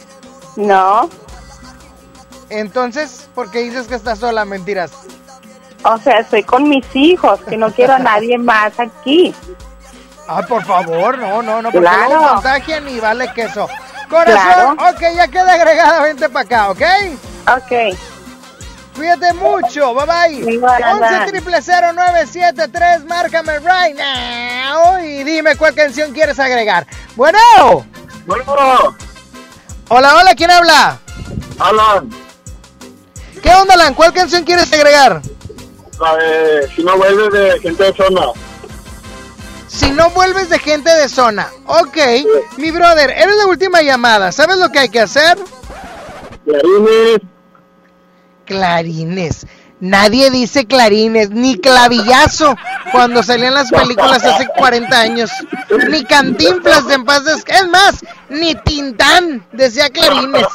No. 0.55 1.09
Entonces, 2.49 3.29
¿por 3.35 3.51
qué 3.51 3.59
dices 3.59 3.87
que 3.87 3.95
estás 3.95 4.19
sola? 4.19 4.45
Mentiras. 4.45 4.91
O 5.83 5.97
sea, 5.97 6.19
estoy 6.19 6.43
con 6.43 6.67
mis 6.69 6.85
hijos, 6.95 7.39
que 7.41 7.57
no 7.57 7.69
quiero 7.71 7.93
a 7.93 7.99
nadie 8.11 8.37
más 8.37 8.79
aquí. 8.79 9.33
Ay, 10.27 10.43
por 10.47 10.63
favor, 10.65 11.17
no, 11.17 11.41
no, 11.41 11.61
no, 11.61 11.71
porque 11.71 11.87
Claro. 11.87 12.09
luego 12.09 12.33
contagian 12.33 12.87
y 12.89 12.99
vale 12.99 13.31
queso. 13.33 13.67
Corazón, 14.09 14.77
ok, 14.79 15.01
ya 15.15 15.27
queda 15.27 15.53
agregada, 15.53 16.01
vente 16.03 16.29
para 16.29 16.45
acá, 16.45 16.69
¿ok? 16.69 16.81
Ok. 17.57 17.97
Cuídate 18.95 19.33
mucho, 19.33 19.93
bye 19.93 20.05
bye. 20.05 20.53
Igual, 20.53 20.83
11 20.83 21.17
bye. 21.19 21.27
triple 21.27 21.61
0973, 21.61 23.05
márcame 23.05 23.59
right 23.59 23.95
now 23.95 24.99
y 24.99 25.23
dime 25.23 25.55
cuál 25.55 25.75
canción 25.75 26.11
quieres 26.13 26.39
agregar. 26.39 26.87
Bueno. 27.15 27.37
Bueno. 28.25 28.95
Hola, 29.89 30.15
hola, 30.17 30.33
¿quién 30.35 30.51
habla? 30.51 30.97
Alan, 31.59 32.09
¿Qué 33.41 33.49
onda, 33.53 33.75
Alan? 33.75 33.93
¿Cuál 33.93 34.13
canción 34.13 34.43
quieres 34.43 34.71
agregar? 34.73 35.21
la 35.99 36.15
de 36.15 36.67
Si 36.75 36.83
no 36.83 36.95
vuelves 36.97 37.31
de 37.31 37.59
gente 37.59 37.83
de 37.83 37.93
zona. 37.93 38.21
Si 39.77 39.91
no 39.91 40.09
vuelves 40.11 40.49
de 40.49 40.59
gente 40.59 40.89
de 40.89 41.07
zona. 41.09 41.47
Ok, 41.65 41.97
mi 42.57 42.71
brother, 42.71 43.11
eres 43.11 43.35
la 43.37 43.45
última 43.47 43.81
llamada. 43.81 44.31
¿Sabes 44.31 44.57
lo 44.57 44.69
que 44.71 44.79
hay 44.79 44.89
que 44.89 45.01
hacer? 45.01 45.37
Clarines. 46.45 47.21
Clarines. 48.45 49.47
Nadie 49.79 50.31
dice 50.31 50.65
clarines, 50.65 51.29
ni 51.29 51.59
clavillazo 51.59 52.55
cuando 52.91 53.21
salían 53.21 53.53
las 53.53 53.69
películas 53.69 54.23
hace 54.25 54.47
40 54.47 54.99
años. 54.99 55.29
Ni 55.89 56.03
cantinflas 56.03 56.87
de 56.87 56.95
en 56.95 57.05
paz 57.05 57.25
des- 57.25 57.45
Es 57.47 57.67
más, 57.67 58.03
ni 58.29 58.55
Tintán 58.55 59.45
decía 59.51 59.89
clarines. 59.91 60.47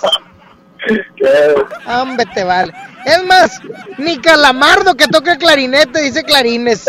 Hombre, 1.87 2.27
te 2.35 2.43
vale. 2.43 2.73
Es 3.05 3.23
más, 3.25 3.61
ni 3.99 4.19
Calamardo 4.19 4.97
que 4.97 5.07
toca 5.07 5.37
clarinete 5.39 6.03
dice 6.03 6.25
clarines. 6.25 6.87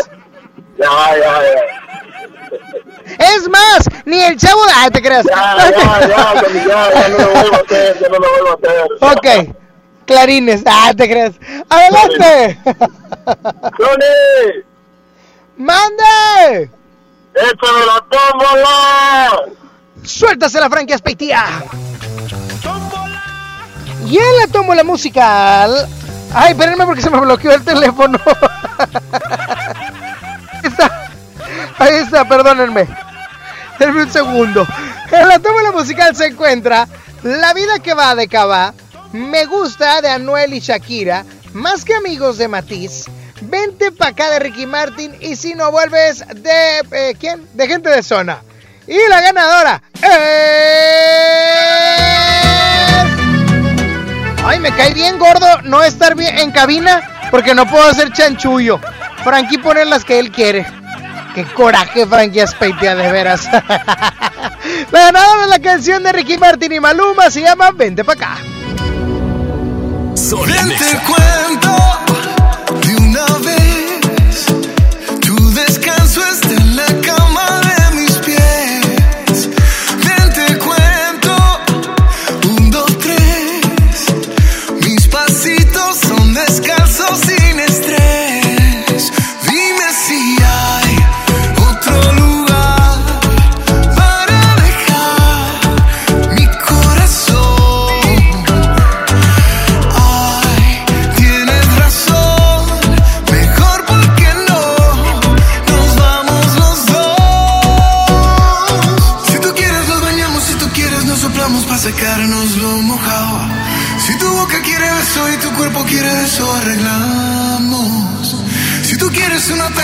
Ya, 0.76 0.88
ya, 1.16 1.40
ya. 1.42 1.83
Es 3.18 3.48
más, 3.48 3.88
ni 4.04 4.20
el 4.20 4.36
chavo 4.36 4.64
de... 4.66 4.72
Ah, 4.74 4.90
te 4.90 5.02
creas. 5.02 5.24
Ya, 5.26 5.56
ya, 5.58 5.70
ya, 5.70 6.34
ya, 6.66 6.92
ya 6.92 7.08
no 7.08 7.18
lo 7.18 7.30
vuelvo 7.30 7.56
a 7.56 7.60
hacer, 7.60 7.98
ya 8.00 8.08
no 8.08 8.18
lo 8.18 8.30
vuelvo 8.30 8.48
a 8.50 8.54
hacer. 8.54 9.46
Ok, 9.46 9.54
clarines. 10.06 10.62
Ah, 10.66 10.92
te 10.96 11.08
creas. 11.08 11.34
Adelante. 11.68 12.58
¡Tony! 13.78 14.64
¡Mande! 15.56 16.70
¡Échame 17.34 17.86
la 17.86 18.04
tómbola! 18.10 19.54
Suéltase 20.02 20.60
la 20.60 20.68
franquia 20.68 20.98
Speitia. 20.98 21.64
Y 24.06 24.18
en 24.18 24.36
la 24.38 24.46
tómbola 24.48 24.84
musical. 24.84 25.88
Ay, 26.34 26.52
espérenme 26.52 26.84
porque 26.84 27.00
se 27.00 27.10
me 27.10 27.20
bloqueó 27.20 27.52
el 27.52 27.64
teléfono. 27.64 28.18
Ahí 31.78 31.94
está. 31.96 32.26
Perdónenme. 32.26 32.86
Denme 33.78 34.02
un 34.04 34.10
segundo. 34.12 34.66
En 35.10 35.28
la 35.28 35.38
tómbola 35.38 35.72
musical 35.72 36.14
se 36.16 36.26
encuentra 36.26 36.88
La 37.22 37.52
vida 37.54 37.78
que 37.80 37.94
va 37.94 38.14
de 38.14 38.28
Cava, 38.28 38.72
Me 39.12 39.46
gusta 39.46 40.00
de 40.00 40.08
Anuel 40.10 40.54
y 40.54 40.60
Shakira, 40.60 41.24
Más 41.52 41.84
que 41.84 41.94
amigos 41.94 42.38
de 42.38 42.48
Matiz, 42.48 43.06
Vente 43.42 43.92
pa' 43.92 44.08
acá 44.08 44.30
de 44.30 44.38
Ricky 44.38 44.66
Martin 44.66 45.14
y 45.20 45.36
si 45.36 45.54
no 45.54 45.70
vuelves 45.70 46.24
de... 46.36 46.78
eh, 46.92 47.14
¿Quién? 47.18 47.46
De 47.52 47.66
gente 47.66 47.90
de 47.90 48.02
zona. 48.02 48.38
Y 48.86 48.96
la 49.08 49.20
ganadora 49.20 49.82
es... 49.94 50.10
Ay, 54.46 54.60
me 54.60 54.70
cae 54.74 54.92
bien 54.94 55.18
gordo 55.18 55.46
no 55.64 55.82
estar 55.82 56.14
bien 56.14 56.38
en 56.38 56.50
cabina 56.52 57.28
porque 57.30 57.54
no 57.54 57.66
puedo 57.66 57.84
hacer 57.88 58.12
chanchullo. 58.12 58.78
Frankie 59.24 59.58
pone 59.58 59.84
las 59.84 60.04
que 60.04 60.18
él 60.18 60.30
quiere. 60.30 60.66
Qué 61.34 61.44
coraje, 61.44 62.06
Frankie 62.06 62.40
Aspeitia, 62.40 62.94
de 62.94 63.10
veras. 63.10 63.48
ganadora 64.92 65.42
de 65.42 65.48
la 65.48 65.58
canción 65.58 66.02
de 66.02 66.12
Ricky 66.12 66.38
Martin 66.38 66.72
y 66.72 66.80
Maluma 66.80 67.30
se 67.30 67.42
llama 67.42 67.70
Vente 67.72 68.04
pa' 68.04 68.12
acá. 68.12 68.38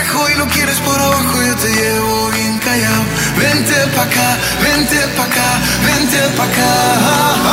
Y 0.02 0.38
lo 0.38 0.46
quieres 0.48 0.80
por 0.80 0.98
abajo, 0.98 1.42
yo 1.42 1.56
te 1.56 1.68
llevo 1.68 2.30
bien 2.30 2.58
callado. 2.58 3.04
Vente 3.36 3.74
pa' 3.94 4.02
acá, 4.02 4.38
vente 4.62 4.96
pa' 5.16 5.24
acá, 5.24 5.60
vente 5.84 6.18
pa' 6.36 6.44
acá. 6.44 7.49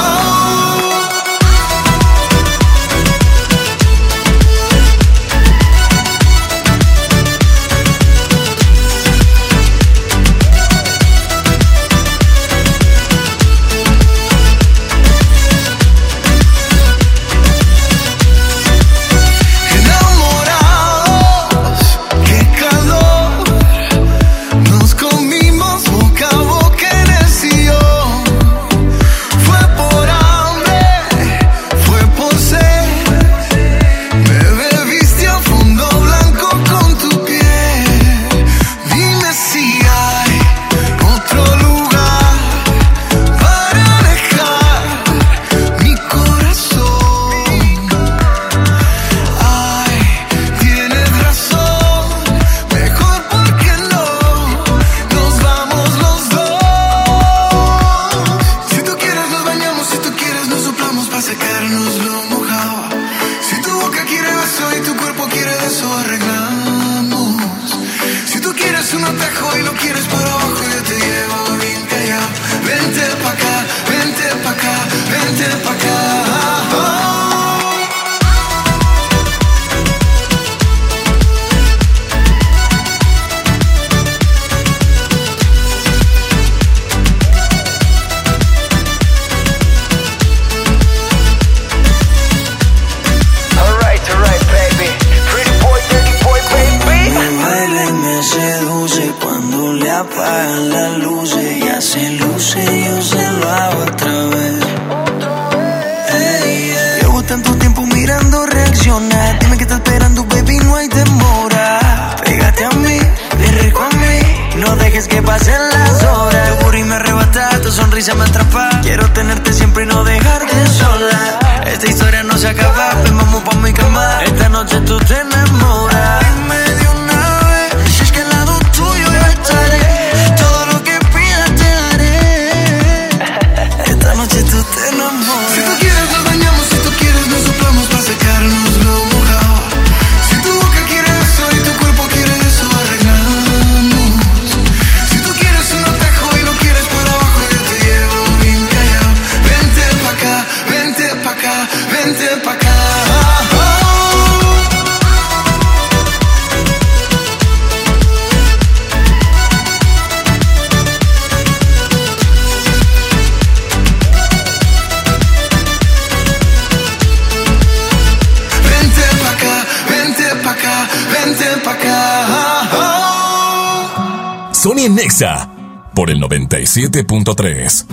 97.3. 176.97 177.85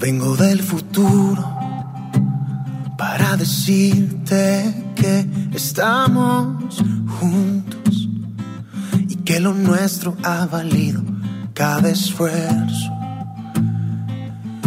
Vengo 0.00 0.34
del 0.34 0.62
futuro 0.62 1.44
para 2.96 3.36
decirte 3.36 4.74
que 4.94 5.26
estamos 5.52 6.82
juntos 7.20 8.08
y 9.08 9.16
que 9.16 9.40
lo 9.40 9.52
nuestro 9.52 10.16
ha 10.22 10.46
valido 10.46 11.02
cada 11.52 11.90
esfuerzo 11.90 12.90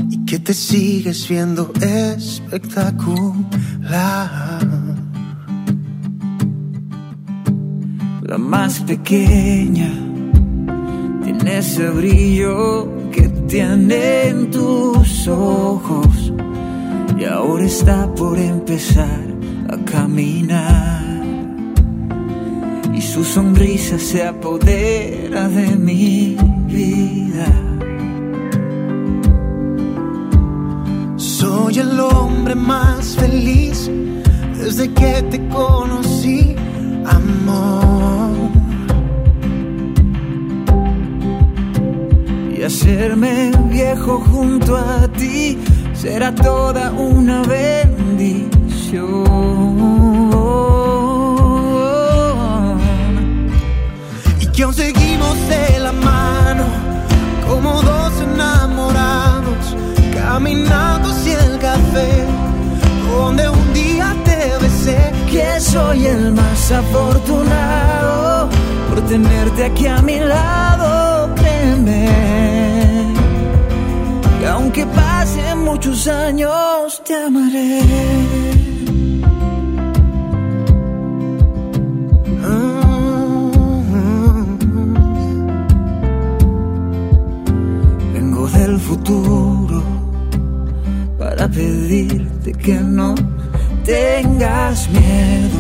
y 0.08 0.24
que 0.26 0.38
te 0.38 0.54
sigues 0.54 1.28
viendo 1.28 1.74
espectacular. 1.82 3.48
La 8.22 8.38
más 8.38 8.82
pequeña 8.82 9.90
tiene 11.24 11.58
ese 11.58 11.90
brillo 11.90 12.93
en 13.62 14.50
tus 14.50 15.28
ojos 15.28 16.34
y 17.20 17.26
ahora 17.26 17.66
está 17.66 18.12
por 18.16 18.40
empezar 18.40 19.28
a 19.70 19.78
caminar 19.86 21.04
y 22.96 23.02
su 23.02 23.24
sonrisa 23.24 24.00
se 24.00 24.26
apodera 24.26 25.48
de 25.50 25.76
mi 25.76 26.36
vida. 26.66 27.46
Soy 31.16 31.78
el 31.78 32.00
hombre 32.00 32.56
más 32.56 33.16
feliz 33.16 33.90
desde 34.58 34.92
que 34.94 35.22
te 35.30 35.48
conocí, 35.50 36.56
hacerme 42.84 43.50
viejo 43.70 44.20
junto 44.20 44.76
a 44.76 45.08
ti 45.08 45.58
será 45.94 46.36
toda 46.36 46.92
una 46.92 47.42
bendición. 47.44 49.24
Y 54.42 54.48
que 54.48 54.64
aún 54.64 54.74
seguimos 54.74 55.36
de 55.48 55.80
la 55.80 55.94
mano 55.94 56.66
como 57.48 57.82
dos 57.82 58.14
enamorados 58.22 59.78
caminando 60.14 61.10
hacia 61.10 61.40
el 61.46 61.60
café 61.60 62.26
donde 63.10 63.48
un 63.48 63.74
día 63.74 64.14
te 64.26 64.40
besé. 64.62 65.12
Que 65.32 65.60
soy 65.62 66.06
el 66.06 66.34
más 66.34 66.72
afortunado 66.72 68.50
por 68.90 69.02
tenerte 69.06 69.64
aquí 69.64 69.88
a 69.88 70.02
mi 70.02 70.20
lado, 70.20 71.34
créeme. 71.36 72.23
Aunque 74.76 74.92
pasen 74.96 75.60
muchos 75.60 76.08
años, 76.08 77.04
te 77.06 77.14
amaré. 77.14 77.80
Vengo 88.16 88.48
del 88.48 88.80
futuro 88.80 89.84
para 91.20 91.48
pedirte 91.48 92.54
que 92.54 92.74
no 92.74 93.14
tengas 93.86 94.90
miedo 94.90 95.60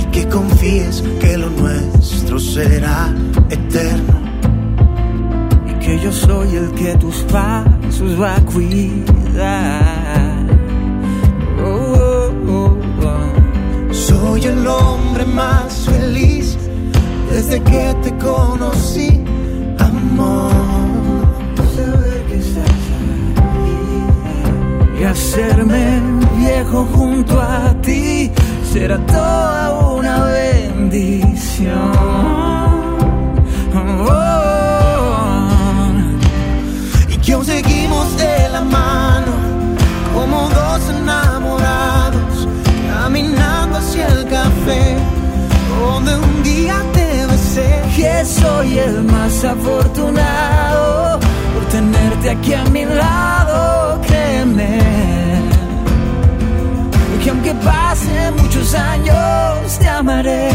y 0.00 0.04
que 0.12 0.28
confíes 0.28 1.02
que 1.20 1.38
lo 1.38 1.50
nuestro 1.50 2.38
será 2.38 3.12
eterno. 3.50 4.21
Yo 6.02 6.10
soy 6.10 6.56
el 6.56 6.72
que 6.72 6.96
tus 6.96 7.14
pasos 7.30 8.20
va 8.20 8.34
a 8.34 8.40
cuidar. 8.40 10.36
Oh, 11.64 12.30
oh, 12.48 12.76
oh. 13.06 13.94
Soy 13.94 14.42
el 14.42 14.66
hombre 14.66 15.24
más 15.26 15.72
feliz 15.88 16.58
desde 17.30 17.62
que 17.62 17.94
te 18.02 18.16
conocí, 18.18 19.20
amor. 19.78 20.50
Que 22.28 22.38
estás 22.38 22.64
y 25.00 25.04
hacerme 25.04 26.00
viejo 26.36 26.84
junto 26.92 27.40
a 27.40 27.74
ti 27.80 28.30
será 28.72 28.98
toda 29.06 29.94
una 29.94 30.24
bendición. 30.24 31.22
Que 47.96 48.24
soy 48.24 48.78
el 48.78 49.04
más 49.04 49.44
afortunado 49.44 51.20
por 51.54 51.64
tenerte 51.66 52.30
aquí 52.30 52.54
a 52.54 52.64
mi 52.66 52.84
lado, 52.84 54.00
créeme. 54.06 54.80
Que 57.22 57.30
aunque 57.30 57.54
pasen 57.54 58.34
muchos 58.36 58.74
años, 58.74 59.78
te 59.78 59.88
amaré. 59.88 60.50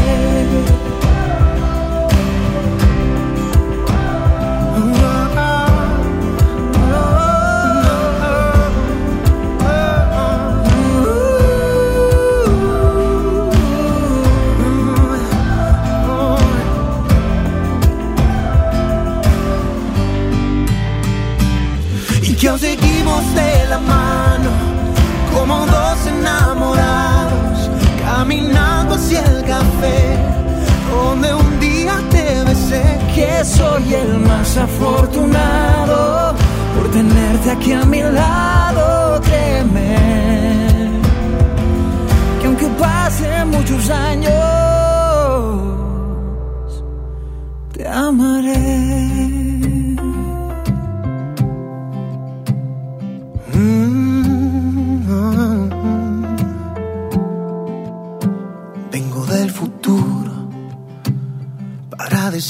Caminando 28.28 28.96
hacia 28.96 29.24
el 29.24 29.42
café 29.46 30.18
donde 30.92 31.34
un 31.34 31.60
día 31.62 31.96
te 32.12 32.44
besé 32.44 32.84
que 33.16 33.46
soy 33.46 33.94
el 33.94 34.20
más 34.20 34.58
afortunado 34.58 36.36
por 36.76 36.92
tenerte 36.92 37.52
aquí 37.52 37.72
a 37.72 37.86
mi 37.86 38.02
lado, 38.02 39.22
créeme. 39.22 39.96
Que 42.42 42.48
aunque 42.48 42.68
pasen 42.78 43.50
muchos 43.50 43.90
años, 43.90 44.34
te 47.74 47.88
amaré. 47.88 48.67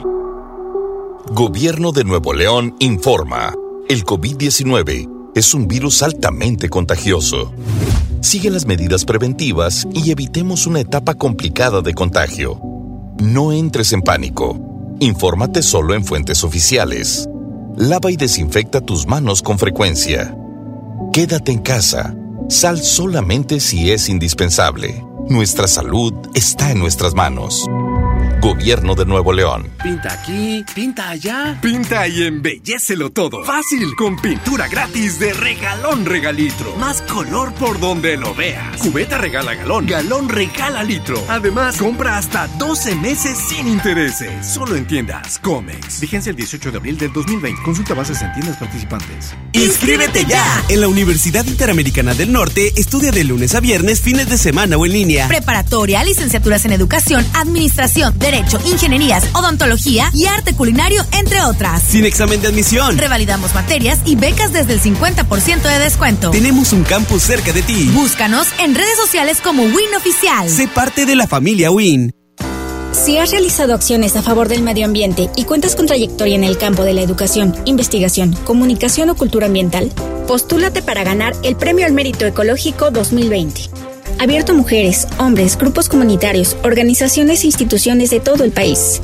Gobierno 1.28 1.92
de 1.92 2.04
Nuevo 2.04 2.34
León 2.34 2.76
informa. 2.80 3.54
El 3.88 4.04
COVID-19 4.04 5.32
es 5.36 5.54
un 5.54 5.68
virus 5.68 6.02
altamente 6.02 6.70
contagioso. 6.70 7.54
Sigue 8.22 8.50
las 8.50 8.66
medidas 8.66 9.06
preventivas 9.06 9.88
y 9.94 10.10
evitemos 10.10 10.66
una 10.66 10.80
etapa 10.80 11.14
complicada 11.14 11.82
de 11.82 11.94
contagio. 11.94 12.60
No 13.22 13.52
entres 13.52 13.94
en 13.94 14.02
pánico. 14.02 14.60
Infórmate 15.00 15.62
solo 15.62 15.94
en 15.94 16.04
fuentes 16.04 16.44
oficiales. 16.44 17.28
Lava 17.76 18.12
y 18.12 18.18
desinfecta 18.18 18.82
tus 18.82 19.08
manos 19.08 19.42
con 19.42 19.58
frecuencia. 19.58 20.36
Quédate 21.12 21.52
en 21.52 21.60
casa. 21.60 22.16
Sal 22.48 22.80
solamente 22.80 23.60
si 23.60 23.92
es 23.92 24.10
indispensable. 24.10 25.04
Nuestra 25.28 25.68
salud 25.68 26.14
está 26.36 26.72
en 26.72 26.78
nuestras 26.78 27.16
manos. 27.16 27.68
Gobierno 28.44 28.94
de 28.94 29.06
Nuevo 29.06 29.32
León. 29.32 29.72
Pinta 29.82 30.12
aquí, 30.12 30.66
pinta 30.76 31.12
allá. 31.12 31.58
Pinta 31.62 32.10
y 32.10 32.24
embellecelo 32.24 33.10
todo. 33.10 33.46
Fácil, 33.46 33.96
con 33.96 34.18
pintura 34.18 34.68
gratis 34.68 35.18
de 35.18 35.32
regalón 35.32 36.06
regalitro. 36.06 36.76
Más 36.76 37.02
color 37.04 37.54
por 37.54 37.80
donde 37.80 38.18
lo 38.18 38.36
veas. 38.36 38.80
Cubeta 38.80 39.18
regala 39.18 39.56
galón, 39.56 39.88
galón 39.88 40.28
regala 40.28 40.84
litro. 40.84 41.24
Además, 41.30 41.78
compra 41.78 42.18
hasta 42.18 42.50
12 42.60 42.96
meses 42.96 43.38
sin 43.38 43.66
intereses. 43.66 44.46
Solo 44.46 44.76
en 44.76 44.88
tiendas 44.88 45.40
Comex. 45.40 46.02
Vigencia 46.02 46.32
el 46.32 46.36
18 46.36 46.70
de 46.70 46.78
abril 46.78 46.98
del 46.98 47.14
2020. 47.14 47.64
Consulta 47.64 47.94
bases 47.94 48.22
en 48.24 48.34
tiendas 48.34 48.58
participantes. 48.58 49.34
¡Inscríbete 49.54 50.26
ya! 50.26 50.44
En 50.68 50.82
la 50.82 50.90
Universidad 50.90 51.46
Interamericana 51.46 52.14
del 52.14 52.34
Norte, 52.34 52.74
estudia 52.76 53.14
de 53.14 53.24
lunes 53.24 53.56
a 53.56 53.62
viernes, 53.62 54.02
fines 54.02 54.30
de 54.30 54.38
semana 54.38 54.76
o 54.76 54.86
en 54.86 54.92
línea. 54.92 55.30
Preparatoria, 55.30 56.04
licenciaturas 56.04 56.66
en 56.66 56.74
educación, 56.74 57.26
administración, 57.36 58.20
derecho, 58.20 58.33
ingenierías, 58.66 59.26
odontología 59.34 60.10
y 60.14 60.26
arte 60.26 60.54
culinario, 60.54 61.04
entre 61.12 61.42
otras. 61.44 61.84
Sin 61.84 62.06
examen 62.06 62.42
de 62.42 62.48
admisión. 62.48 62.98
Revalidamos 62.98 63.54
materias 63.54 64.00
y 64.06 64.16
becas 64.16 64.52
desde 64.54 64.74
el 64.74 64.82
50% 64.82 65.62
de 65.62 65.80
descuento. 65.80 66.32
Tenemos 66.32 66.74
un 66.74 66.84
campus 66.84 67.24
cerca 67.24 67.54
de 67.54 67.62
ti. 67.62 67.90
Búscanos 67.94 68.48
en 68.60 68.76
redes 68.76 68.98
sociales 68.98 69.40
como 69.42 69.64
Win 69.64 69.96
Oficial. 69.96 70.50
Sé 70.50 70.68
parte 70.68 71.06
de 71.06 71.16
la 71.16 71.28
familia 71.28 71.72
Win. 71.72 72.12
Si 72.92 73.18
has 73.18 73.32
realizado 73.32 73.74
acciones 73.74 74.16
a 74.16 74.22
favor 74.22 74.48
del 74.48 74.62
medio 74.62 74.86
ambiente 74.86 75.30
y 75.36 75.46
cuentas 75.46 75.76
con 75.76 75.88
trayectoria 75.88 76.36
en 76.36 76.44
el 76.44 76.58
campo 76.58 76.84
de 76.84 76.94
la 76.94 77.02
educación, 77.02 77.56
investigación, 77.66 78.34
comunicación 78.46 79.10
o 79.10 79.16
cultura 79.16 79.48
ambiental, 79.48 79.92
postúlate 80.28 80.82
para 80.82 81.04
ganar 81.04 81.34
el 81.44 81.56
Premio 81.56 81.86
al 81.86 81.94
Mérito 81.94 82.26
Ecológico 82.26 82.92
2020 82.92 83.83
abierto 84.24 84.54
a 84.54 84.56
mujeres, 84.56 85.08
hombres, 85.20 85.58
grupos 85.58 85.90
comunitarios, 85.90 86.56
organizaciones 86.64 87.44
e 87.44 87.48
instituciones 87.48 88.10
de 88.10 88.20
todo 88.20 88.44
el 88.44 88.52
país. 88.52 89.02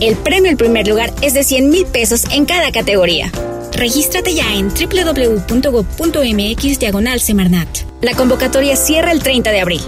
El 0.00 0.16
premio 0.16 0.50
al 0.50 0.56
primer 0.56 0.86
lugar 0.88 1.12
es 1.20 1.34
de 1.34 1.44
100 1.44 1.68
mil 1.68 1.84
pesos 1.86 2.24
en 2.32 2.46
cada 2.46 2.72
categoría. 2.72 3.30
Regístrate 3.72 4.34
ya 4.34 4.54
en 4.54 4.68
www.go.mx 4.68 5.98
diagonal 6.78 7.20
Semarnat. 7.20 7.68
La 8.00 8.14
convocatoria 8.14 8.76
cierra 8.76 9.12
el 9.12 9.22
30 9.22 9.50
de 9.50 9.60
abril. 9.60 9.80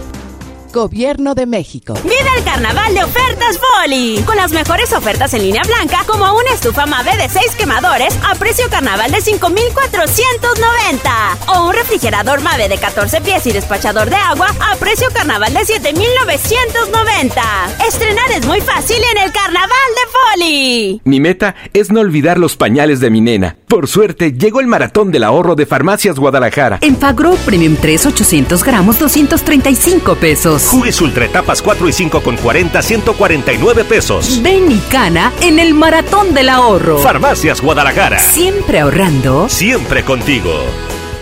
Gobierno 0.75 1.35
de 1.37 1.47
México. 1.47 1.95
Vive 2.03 2.17
el 2.37 2.43
carnaval 2.43 2.93
de 2.95 3.05
ofertas 3.05 3.59
Poli. 3.59 4.21
Con 4.27 4.35
las 4.35 4.51
mejores 4.51 4.93
ofertas 4.93 5.33
en 5.33 5.43
línea 5.43 5.63
blanca, 5.63 6.03
como 6.05 6.25
una 6.35 6.51
estufa 6.53 6.85
Mave 6.85 7.17
de 7.17 7.29
6 7.29 7.55
quemadores 7.57 8.19
a 8.29 8.35
precio 8.35 8.69
carnaval 8.69 9.13
de 9.13 9.21
5,490. 9.21 11.39
O 11.47 11.69
un 11.69 11.75
refrigerador 11.75 12.41
Mave 12.41 12.69
de 12.69 12.77
14 12.77 13.21
pies 13.21 13.47
y 13.47 13.53
despachador 13.53 14.11
de 14.11 14.17
agua 14.17 14.49
a 14.61 14.75
precio 14.75 15.07
carnaval 15.15 15.55
de 15.55 15.65
7,990. 15.65 17.43
Estrenar 17.87 18.33
es 18.33 18.45
muy 18.45 18.61
fácil 18.61 19.01
en 19.13 19.19
el 19.23 19.31
carnaval 19.31 19.71
de 19.71 20.03
Poli. 20.13 21.01
Mi 21.05 21.21
meta 21.21 21.55
es 21.73 21.93
no 21.93 22.01
olvidar 22.01 22.37
los 22.37 22.57
pañales 22.57 22.99
de 22.99 23.11
mi 23.11 23.21
nena. 23.21 23.59
Por 23.75 23.89
suerte, 23.89 24.33
llegó 24.33 24.61
el 24.61 24.69
maratón 24.69 25.11
del 25.11 25.25
ahorro 25.25 25.57
de 25.57 25.67
Farmacias 25.67 26.17
Guadalajara. 26.17 26.79
En 26.81 26.97
Fagro 26.97 27.35
Premium 27.45 27.75
3, 27.75 28.07
800 28.07 28.63
gramos, 28.63 29.01
235 29.01 30.15
pesos. 30.15 30.69
Jugues 30.69 31.01
Ultra 31.01 31.25
etapas 31.25 31.61
4 31.61 31.89
y 31.89 31.93
5 31.93 32.23
con 32.23 32.37
40, 32.37 32.81
149 32.81 33.83
pesos. 33.83 34.41
Ven 34.45 34.71
y 34.71 34.79
cana 34.93 35.33
en 35.41 35.59
el 35.59 35.75
maratón 35.75 36.35
del 36.35 36.51
ahorro. 36.51 36.99
Farmacias 36.99 37.61
Guadalajara. 37.61 38.21
Siempre 38.21 38.79
ahorrando. 38.79 39.49
Siempre 39.49 40.05
contigo. 40.05 40.53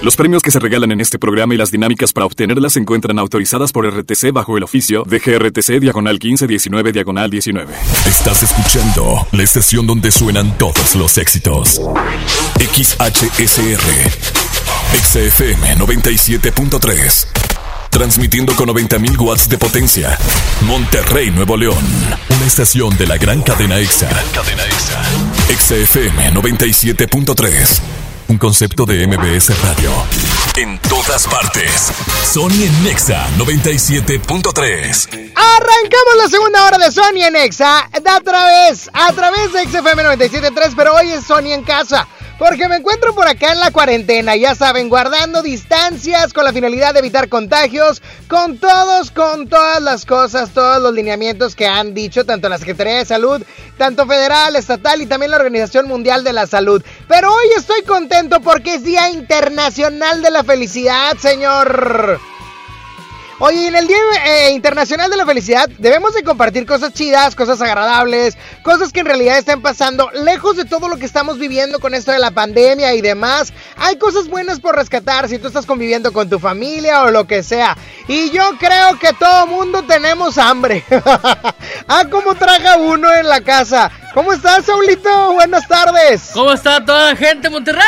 Los 0.02 0.16
premios 0.16 0.42
que 0.42 0.50
se 0.50 0.58
regalan 0.58 0.90
en 0.90 1.00
este 1.00 1.16
programa 1.16 1.54
y 1.54 1.56
las 1.56 1.70
dinámicas 1.70 2.12
para 2.12 2.26
obtenerlas 2.26 2.72
se 2.72 2.80
encuentran 2.80 3.20
autorizadas 3.20 3.70
por 3.70 3.86
RTC 3.86 4.32
bajo 4.32 4.56
el 4.56 4.64
oficio 4.64 5.04
de 5.04 5.20
GRTC 5.20 5.78
Diagonal 5.78 6.14
1519 6.14 6.90
Diagonal 6.90 7.30
19. 7.30 7.72
Estás 8.06 8.42
escuchando 8.42 9.28
la 9.30 9.44
estación 9.44 9.86
donde 9.86 10.10
suenan 10.10 10.58
todos 10.58 10.96
los 10.96 11.18
éxitos. 11.18 11.80
XHSR. 12.58 13.80
XFM 15.04 15.76
97.3. 15.76 17.26
Transmitiendo 17.90 18.56
con 18.56 18.70
90.000 18.70 19.20
watts 19.20 19.48
de 19.48 19.58
potencia. 19.58 20.18
Monterrey, 20.62 21.30
Nuevo 21.30 21.56
León. 21.56 21.84
Una 22.28 22.46
estación 22.46 22.96
de 22.96 23.06
la 23.06 23.18
gran 23.18 23.40
cadena 23.42 23.78
EXA. 23.78 24.08
Cadena 24.34 24.64
EXA. 24.64 25.00
XFM 25.56 26.32
97.3. 26.32 28.01
Un 28.32 28.38
concepto 28.38 28.86
de 28.86 29.06
MBS 29.06 29.50
Radio. 29.62 29.90
En 30.56 30.78
todas 30.78 31.26
partes. 31.26 31.92
Sony 32.24 32.64
en 32.64 32.82
Nexa 32.82 33.28
97.3. 33.36 35.32
Arrancamos 35.34 36.16
la 36.16 36.28
segunda 36.30 36.64
hora 36.64 36.78
de 36.78 36.90
Sony 36.90 37.24
en 37.26 37.34
Nexa. 37.34 37.80
A 37.92 38.20
través, 38.24 38.88
a 38.94 39.12
través 39.12 39.52
de 39.52 39.64
XFM 39.64 40.02
97.3, 40.16 40.72
pero 40.74 40.94
hoy 40.94 41.10
es 41.10 41.26
Sony 41.26 41.52
en 41.52 41.62
casa. 41.62 42.08
Porque 42.42 42.66
me 42.66 42.74
encuentro 42.74 43.14
por 43.14 43.28
acá 43.28 43.52
en 43.52 43.60
la 43.60 43.70
cuarentena, 43.70 44.34
ya 44.34 44.56
saben, 44.56 44.88
guardando 44.88 45.42
distancias 45.42 46.32
con 46.32 46.44
la 46.44 46.52
finalidad 46.52 46.92
de 46.92 46.98
evitar 46.98 47.28
contagios, 47.28 48.02
con 48.26 48.58
todos, 48.58 49.12
con 49.12 49.46
todas 49.48 49.80
las 49.80 50.04
cosas, 50.04 50.50
todos 50.50 50.82
los 50.82 50.92
lineamientos 50.92 51.54
que 51.54 51.68
han 51.68 51.94
dicho 51.94 52.26
tanto 52.26 52.48
la 52.48 52.58
Secretaría 52.58 52.96
de 52.96 53.04
Salud, 53.04 53.40
tanto 53.78 54.08
federal, 54.08 54.56
estatal 54.56 55.00
y 55.00 55.06
también 55.06 55.30
la 55.30 55.36
Organización 55.36 55.86
Mundial 55.86 56.24
de 56.24 56.32
la 56.32 56.48
Salud. 56.48 56.82
Pero 57.06 57.32
hoy 57.32 57.46
estoy 57.56 57.82
contento 57.82 58.40
porque 58.40 58.74
es 58.74 58.82
Día 58.82 59.08
Internacional 59.10 60.20
de 60.20 60.30
la 60.32 60.42
Felicidad, 60.42 61.16
señor. 61.18 62.18
Oye, 63.44 63.66
en 63.66 63.74
el 63.74 63.88
Día 63.88 63.96
eh, 64.24 64.52
Internacional 64.52 65.10
de 65.10 65.16
la 65.16 65.26
Felicidad 65.26 65.68
debemos 65.78 66.14
de 66.14 66.22
compartir 66.22 66.64
cosas 66.64 66.92
chidas, 66.92 67.34
cosas 67.34 67.60
agradables, 67.60 68.38
cosas 68.62 68.92
que 68.92 69.00
en 69.00 69.06
realidad 69.06 69.36
están 69.36 69.60
pasando 69.60 70.12
lejos 70.12 70.56
de 70.56 70.64
todo 70.64 70.86
lo 70.86 70.96
que 70.96 71.06
estamos 71.06 71.40
viviendo 71.40 71.80
con 71.80 71.92
esto 71.92 72.12
de 72.12 72.20
la 72.20 72.30
pandemia 72.30 72.94
y 72.94 73.00
demás. 73.00 73.52
hay 73.76 73.96
cosas 73.96 74.28
buenas 74.28 74.60
por 74.60 74.76
rescatar 74.76 75.28
si 75.28 75.40
tú 75.40 75.48
estás 75.48 75.66
conviviendo 75.66 76.12
con 76.12 76.30
tu 76.30 76.38
familia 76.38 77.02
o 77.02 77.10
lo 77.10 77.26
que 77.26 77.42
sea. 77.42 77.76
Y 78.06 78.30
yo 78.30 78.48
creo 78.60 78.96
que 79.00 79.12
todo 79.12 79.48
mundo 79.48 79.82
tenemos 79.82 80.38
hambre. 80.38 80.84
ah, 81.88 82.04
cómo 82.08 82.36
traga 82.36 82.76
uno 82.76 83.12
en 83.12 83.26
la 83.26 83.40
casa. 83.40 83.90
¿Cómo 84.14 84.32
estás, 84.32 84.66
Saulito? 84.66 85.32
Buenas 85.32 85.66
tardes. 85.66 86.30
¿Cómo 86.32 86.52
está 86.52 86.84
toda 86.84 87.10
la 87.10 87.16
gente 87.16 87.50
Monterrey? 87.50 87.80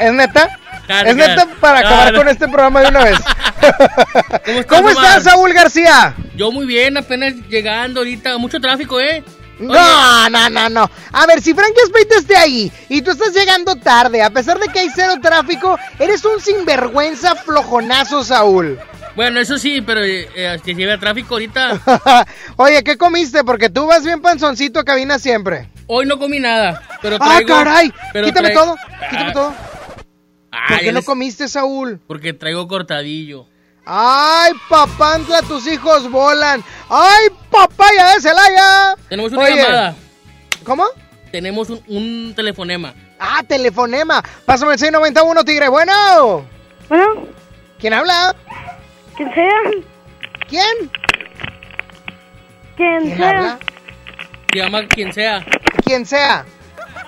¿Es 0.00 0.12
neta? 0.12 0.58
Es 0.88 1.16
neta 1.16 1.46
para 1.60 1.80
acabar 1.80 2.14
con 2.14 2.28
este 2.28 2.46
programa 2.46 2.80
de 2.80 2.88
una 2.88 3.04
vez. 3.04 3.18
¿Cómo 4.44 4.58
estás, 4.60 4.66
¿Cómo 4.66 4.88
Omar? 4.90 5.04
estás, 5.04 5.24
Saúl 5.24 5.52
García? 5.52 6.14
Yo 6.36 6.52
muy 6.52 6.66
bien, 6.66 6.96
apenas 6.96 7.34
llegando 7.48 8.00
ahorita. 8.00 8.36
Mucho 8.38 8.60
tráfico, 8.60 9.00
¿eh? 9.00 9.22
No, 9.58 10.28
no, 10.30 10.50
no, 10.50 10.68
no. 10.68 10.90
A 11.12 11.26
ver, 11.26 11.40
si 11.40 11.54
Frankie 11.54 11.80
Espeita 11.84 12.16
esté 12.18 12.36
ahí 12.36 12.72
y 12.88 13.02
tú 13.02 13.12
estás 13.12 13.32
llegando 13.32 13.76
tarde, 13.76 14.20
a 14.22 14.30
pesar 14.30 14.58
de 14.58 14.66
que 14.68 14.80
hay 14.80 14.90
cero 14.94 15.14
tráfico, 15.22 15.78
eres 15.98 16.24
un 16.24 16.40
sinvergüenza 16.40 17.34
flojonazo, 17.36 18.24
Saúl. 18.24 18.78
Bueno, 19.14 19.38
eso 19.38 19.56
sí, 19.56 19.80
pero 19.80 20.02
eh, 20.02 20.28
eh, 20.34 20.58
que 20.64 20.74
lleve 20.74 20.98
tráfico 20.98 21.34
ahorita. 21.34 21.80
Oye, 22.56 22.82
¿qué 22.82 22.96
comiste? 22.98 23.44
Porque 23.44 23.70
tú 23.70 23.86
vas 23.86 24.04
bien 24.04 24.20
panzoncito 24.20 24.80
a 24.80 24.84
cabina 24.84 25.20
siempre. 25.20 25.68
Hoy 25.86 26.04
no 26.04 26.18
comí 26.18 26.40
nada, 26.40 26.82
pero 27.00 27.16
¡Ah, 27.20 27.28
traigo... 27.36 27.48
caray! 27.48 27.92
pero 28.12 28.26
Quítame 28.26 28.50
todo, 28.50 28.74
quítame 29.08 29.30
Ah, 29.30 29.32
todo. 29.32 29.54
Ah, 30.54 30.66
¿Por 30.68 30.78
qué 30.80 30.92
no 30.92 30.98
les- 31.00 31.06
comiste, 31.06 31.48
Saúl? 31.48 32.00
Porque 32.06 32.32
traigo 32.32 32.66
cortadillo. 32.68 33.46
¡Ay, 33.86 34.52
papantla, 34.68 35.42
tus 35.42 35.66
hijos 35.66 36.10
volan! 36.10 36.64
¡Ay, 36.88 37.26
papaya 37.50 38.14
de 38.14 38.20
Celaya! 38.22 38.94
Tenemos 39.08 39.32
una 39.32 39.42
Oye, 39.42 39.56
llamada. 39.56 39.94
¿Cómo? 40.64 40.84
Tenemos 41.30 41.68
un, 41.68 41.82
un 41.88 42.32
telefonema. 42.34 42.94
Ah, 43.18 43.42
telefonema. 43.46 44.22
Pásame 44.46 44.72
el 44.72 44.78
691, 44.78 45.44
Tigre. 45.44 45.68
Bueno. 45.68 46.46
Bueno. 46.88 47.26
¿Quién 47.78 47.92
habla? 47.92 48.34
Quien 49.16 49.34
sea. 49.34 49.60
¿Quién? 50.48 50.90
Quien 52.76 53.02
¿Quién 53.02 53.16
sea. 53.16 53.28
habla? 53.30 53.58
Se 54.52 54.58
llama 54.58 54.86
quien 54.88 55.12
sea. 55.12 55.44
Quien 55.84 56.06
sea. 56.06 56.46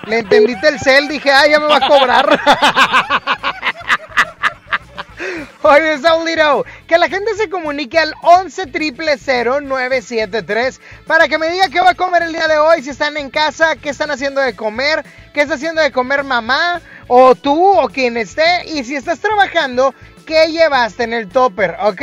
Le 0.07 0.19
entendiste 0.19 0.67
el 0.67 0.79
cel, 0.79 1.07
dije, 1.07 1.31
ay, 1.31 1.51
ya 1.51 1.59
me 1.59 1.67
va 1.67 1.77
a 1.77 1.87
cobrar. 1.87 2.39
Oye, 5.63 5.97
Saulito, 5.97 6.65
que 6.87 6.97
la 6.97 7.09
gente 7.09 7.35
se 7.35 7.49
comunique 7.49 7.99
al 7.99 8.13
11 8.21 8.67
973 9.63 10.79
para 11.05 11.27
que 11.27 11.37
me 11.37 11.49
diga 11.49 11.67
qué 11.69 11.81
va 11.81 11.91
a 11.91 11.95
comer 11.95 12.23
el 12.23 12.31
día 12.31 12.47
de 12.47 12.57
hoy, 12.57 12.81
si 12.81 12.91
están 12.91 13.17
en 13.17 13.29
casa, 13.29 13.75
qué 13.75 13.89
están 13.89 14.11
haciendo 14.11 14.39
de 14.39 14.55
comer, 14.55 15.03
qué 15.33 15.41
está 15.41 15.55
haciendo 15.55 15.81
de 15.81 15.91
comer 15.91 16.23
mamá, 16.23 16.81
o 17.07 17.35
tú, 17.35 17.77
o 17.77 17.89
quien 17.89 18.17
esté, 18.17 18.65
y 18.67 18.83
si 18.83 18.95
estás 18.95 19.19
trabajando, 19.19 19.93
qué 20.25 20.51
llevaste 20.51 21.03
en 21.03 21.13
el 21.13 21.27
topper, 21.27 21.75
¿ok? 21.81 22.01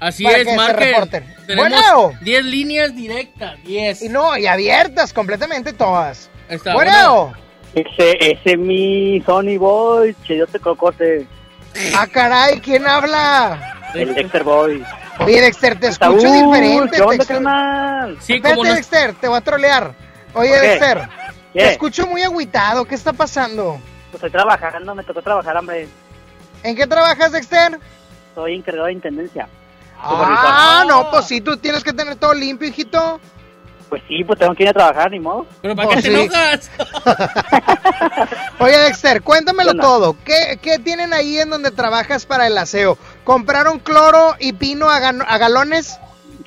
Así 0.00 0.24
Para 0.24 0.38
es, 0.38 0.46
que 0.46 0.56
se. 0.56 1.22
Tenemos 1.46 1.70
Bueno. 1.70 2.12
10 2.22 2.44
líneas 2.46 2.96
directas, 2.96 3.62
10. 3.64 4.02
Y 4.02 4.08
no, 4.08 4.36
y 4.36 4.46
abiertas 4.46 5.12
completamente 5.12 5.74
todas. 5.74 6.30
Está 6.50 6.74
bueno. 6.74 7.32
Ese, 7.74 8.16
ese 8.32 8.52
es 8.52 8.58
mi 8.58 9.20
Sony 9.24 9.56
Boy, 9.58 10.14
Cheyote 10.24 10.58
Cocote. 10.58 11.26
Ah, 11.96 12.06
caray, 12.06 12.60
¿quién 12.60 12.86
habla? 12.86 13.76
El 13.94 14.14
Dexter 14.14 14.42
Boy. 14.42 14.84
Oye, 15.20 15.40
Dexter, 15.40 15.78
te 15.78 15.86
escucho 15.88 16.20
Saúl, 16.20 16.32
diferente. 16.50 16.96
¿qué 16.96 17.02
onda, 17.02 17.12
Dexter. 17.14 17.36
carnal? 17.36 18.16
Sí, 18.20 18.34
Espérate, 18.34 18.62
no- 18.62 18.74
Dexter, 18.74 19.14
te 19.14 19.28
voy 19.28 19.38
a 19.38 19.40
trolear. 19.42 19.94
Oye, 20.34 20.50
¿Por 20.50 20.60
qué? 20.60 20.66
Dexter, 20.66 21.08
¿Qué? 21.52 21.58
te 21.60 21.70
escucho 21.72 22.06
muy 22.06 22.22
agüitado. 22.22 22.84
¿Qué 22.84 22.94
está 22.96 23.12
pasando? 23.12 23.78
Pues 24.10 24.14
estoy 24.14 24.30
trabajando, 24.30 24.94
me 24.94 25.04
tocó 25.04 25.22
trabajar, 25.22 25.56
hombre. 25.56 25.86
¿En 26.64 26.74
qué 26.74 26.86
trabajas, 26.86 27.30
Dexter? 27.32 27.78
Soy 28.34 28.56
encargado 28.56 28.86
de 28.86 28.92
intendencia. 28.94 29.48
Ah, 30.02 30.84
no, 30.88 31.10
pues 31.10 31.26
sí, 31.26 31.40
tú 31.40 31.56
tienes 31.58 31.84
que 31.84 31.92
tener 31.92 32.16
todo 32.16 32.32
limpio, 32.34 32.68
hijito. 32.68 33.20
Pues 33.90 34.02
sí, 34.06 34.22
pues 34.24 34.38
tengo 34.38 34.54
que 34.54 34.62
ir 34.62 34.68
a 34.68 34.72
trabajar, 34.72 35.10
ni 35.10 35.18
modo. 35.18 35.46
¿Pero 35.60 35.74
para 35.74 35.88
qué 35.88 35.94
Oh, 35.94 35.96
te 35.96 36.02
sí. 36.02 36.14
enojas? 36.14 36.70
Oye, 38.60 38.78
Dexter, 38.78 39.20
cuéntamelo 39.20 39.72
¿Qué 39.72 39.78
todo. 39.78 40.16
¿Qué, 40.24 40.58
¿Qué 40.62 40.78
tienen 40.78 41.12
ahí 41.12 41.38
en 41.38 41.50
donde 41.50 41.72
trabajas 41.72 42.24
para 42.24 42.46
el 42.46 42.56
aseo? 42.56 42.96
¿Compraron 43.24 43.80
cloro 43.80 44.36
y 44.38 44.52
pino 44.52 44.88
a, 44.88 45.00
galones? 45.38 45.98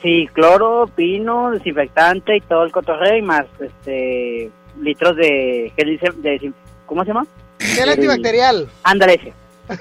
Sí, 0.02 0.30
cloro, 0.34 0.90
pino, 0.95 1.52
desinfectante 1.52 2.38
y 2.38 2.41
todo 2.41 2.64
el 2.64 2.72
cotorreo 2.72 3.18
y 3.18 3.22
más, 3.22 3.45
este, 3.60 4.49
litros 4.82 5.15
de, 5.18 5.74
¿qué 5.76 5.86
dice? 5.86 6.07
De, 6.15 6.52
¿Cómo 6.86 7.03
se 7.03 7.10
llama? 7.10 7.26
Gel 7.60 7.90
antibacterial. 7.90 8.70
Ándale 8.84 9.15
ese. 9.15 9.34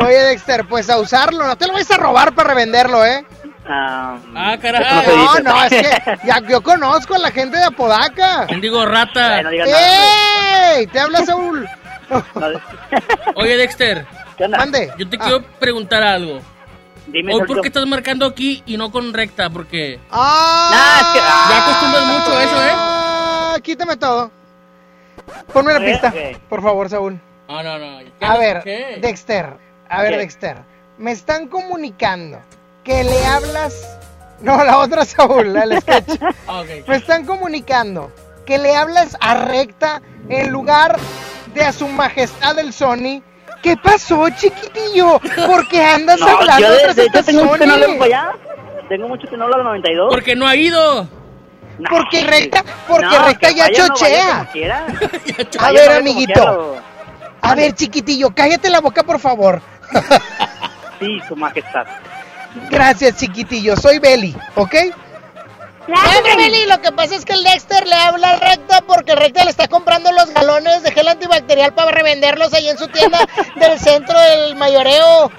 Oye, 0.00 0.16
Dexter, 0.16 0.64
pues 0.68 0.90
a 0.90 0.98
usarlo. 0.98 1.46
No 1.46 1.56
te 1.56 1.66
lo 1.66 1.72
vayas 1.72 1.90
a 1.90 1.96
robar 1.96 2.34
para 2.34 2.50
revenderlo, 2.50 3.04
¿eh? 3.04 3.24
Ah, 3.70 4.18
eso 4.54 4.62
caray. 4.62 5.06
no 5.06 5.16
No, 5.16 5.22
dice. 5.32 5.42
no, 5.42 5.64
es 5.64 5.70
que 5.70 6.26
ya, 6.26 6.40
yo 6.48 6.62
conozco 6.62 7.14
a 7.14 7.18
la 7.18 7.30
gente 7.30 7.58
de 7.58 7.64
Apodaca. 7.64 8.46
Digo 8.60 8.84
rata. 8.86 9.42
no 9.42 9.50
¡Ey! 9.50 10.86
Te 10.86 11.00
habla 11.00 11.24
Saúl. 11.24 11.68
Oye, 13.34 13.56
Dexter. 13.56 14.06
Mande. 14.50 14.92
Yo 14.98 15.08
te 15.08 15.16
Ah. 15.16 15.20
quiero 15.22 15.42
preguntar 15.58 16.02
algo. 16.02 16.40
Dime, 17.08 17.34
Hoy. 17.34 17.46
¿por 17.46 17.60
qué 17.62 17.68
estás 17.68 17.86
marcando 17.86 18.26
aquí 18.26 18.62
y 18.66 18.76
no 18.76 18.90
con 18.90 19.12
recta? 19.14 19.48
Porque 19.50 19.98
¡Ah! 20.10 21.48
ya 21.50 21.64
acostumbras 21.64 22.06
mucho 22.06 22.36
a 22.36 22.44
eso, 22.44 22.62
¿eh? 22.64 22.70
Ah, 22.72 23.56
quítame 23.62 23.96
todo. 23.96 24.30
Ponme 25.52 25.72
la 25.72 25.80
pista, 25.80 26.12
por 26.48 26.62
favor, 26.62 26.88
Saúl. 26.88 27.18
No, 27.48 27.62
no, 27.62 27.78
no. 27.78 27.98
A 28.20 28.36
ver, 28.38 28.60
¿qué? 28.62 28.98
Dexter. 29.00 29.54
A 29.88 30.02
ver, 30.02 30.12
¿Qué? 30.12 30.18
Dexter. 30.18 30.56
Me 30.98 31.12
están 31.12 31.48
comunicando 31.48 32.40
que 32.88 33.04
le 33.04 33.26
hablas. 33.26 33.98
No, 34.40 34.64
la 34.64 34.78
otra 34.78 35.04
Saúl, 35.04 35.52
la 35.52 35.66
del 35.66 35.80
sketch. 35.82 36.18
Me 36.88 36.96
están 36.96 37.26
comunicando 37.26 38.10
que 38.46 38.56
le 38.56 38.74
hablas 38.74 39.14
a 39.20 39.34
recta 39.34 40.00
en 40.30 40.50
lugar 40.50 40.96
de 41.52 41.64
a 41.64 41.72
su 41.72 41.86
majestad 41.86 42.58
el 42.58 42.72
Sony. 42.72 43.22
¿Qué 43.62 43.76
pasó, 43.76 44.26
chiquitillo? 44.30 45.20
¿Por 45.46 45.68
qué 45.68 45.84
andas 45.84 46.18
No, 46.20 46.28
hablando 46.28 46.62
yo 46.62 46.72
de, 46.72 46.76
esta 46.86 47.02
hecho 47.02 47.24
tengo 47.24 47.44
mucho 47.44 47.58
que 47.58 47.66
no 47.66 47.74
Sony? 47.74 47.82
hablo 47.90 48.04
allá. 48.04 48.32
Tengo 48.88 49.08
mucho 49.08 49.28
que 49.28 49.36
no 49.36 49.44
hablo 49.44 49.56
al 49.56 49.64
92. 49.64 50.08
Porque 50.10 50.34
no 50.34 50.46
ha 50.46 50.56
ido. 50.56 51.06
Porque 51.90 52.24
recta, 52.24 52.64
porque 52.86 53.04
No, 53.04 53.24
recta 53.26 53.50
ya 53.50 53.70
chochea. 53.70 54.48
A 55.60 55.72
ver, 55.72 55.92
amiguito. 55.92 56.76
A 57.42 57.54
ver, 57.54 57.74
chiquitillo, 57.74 58.30
cállate 58.34 58.70
la 58.70 58.80
boca, 58.80 59.02
por 59.02 59.18
favor. 59.18 59.60
Sí, 60.98 61.20
su 61.28 61.36
majestad. 61.36 61.86
Gracias, 62.70 63.16
chiquitillo. 63.16 63.76
Soy 63.76 63.98
Beli, 63.98 64.36
¿ok? 64.54 64.74
Claro, 65.86 66.36
Beli. 66.36 66.66
Lo 66.66 66.80
que 66.80 66.92
pasa 66.92 67.14
es 67.14 67.24
que 67.24 67.32
el 67.32 67.42
Dexter 67.42 67.86
le 67.86 67.94
habla 67.94 68.30
al 68.32 68.40
recta 68.40 68.82
porque 68.82 69.12
el 69.12 69.18
recta 69.18 69.44
le 69.44 69.50
está 69.50 69.68
comprando 69.68 70.12
los 70.12 70.32
galones 70.34 70.82
de 70.82 70.92
gel 70.92 71.08
antibacterial 71.08 71.72
para 71.72 71.90
revenderlos 71.90 72.52
ahí 72.52 72.68
en 72.68 72.76
su 72.78 72.88
tienda 72.88 73.18
del 73.56 73.78
centro 73.78 74.18
del 74.18 74.56
mayoreo. 74.56 75.30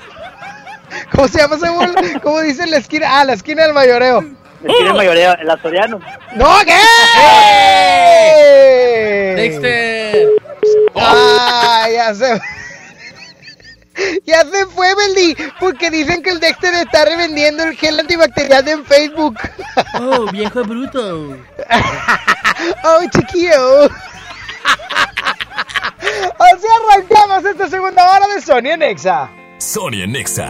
¿Cómo 1.11 1.27
se 1.27 1.38
llama, 1.38 1.60
Saúl? 1.60 1.94
¿Cómo 2.23 2.40
dice 2.41 2.65
la 2.65 2.77
esquina? 2.77 3.19
Ah, 3.19 3.26
la 3.26 3.34
esquina 3.34 3.64
del 3.64 3.73
mayoreo. 3.73 4.22
Me 4.22 4.73
tiene 4.73 4.90
el 4.90 4.95
mayoreo, 4.95 5.36
el 5.40 5.49
asturiano. 5.49 5.99
¡No, 6.36 6.57
qué! 6.65 6.76
Dexter. 9.36 10.27
Ah, 10.95 11.88
ya 11.94 12.14
se... 12.15 12.41
Ya 14.26 14.43
se 14.43 14.65
fue, 14.67 14.93
Beli, 14.95 15.35
porque 15.59 15.89
dicen 15.89 16.21
que 16.21 16.31
el 16.31 16.39
Dexter 16.39 16.73
está 16.76 17.05
revendiendo 17.05 17.63
el 17.63 17.76
gel 17.76 17.99
antibacterial 17.99 18.67
en 18.67 18.85
Facebook. 18.85 19.38
Oh, 19.99 20.26
viejo 20.31 20.63
bruto. 20.63 21.38
¡Oh, 22.84 22.99
chiquillo! 23.11 23.85
Así 26.39 26.67
arrancamos 26.91 27.45
esta 27.45 27.69
segunda 27.69 28.11
hora 28.11 28.27
de 28.27 28.41
Sony 28.41 28.71
en 28.73 28.84
Exa. 28.84 29.30
Sonia 29.57 30.05
Nexa. 30.07 30.49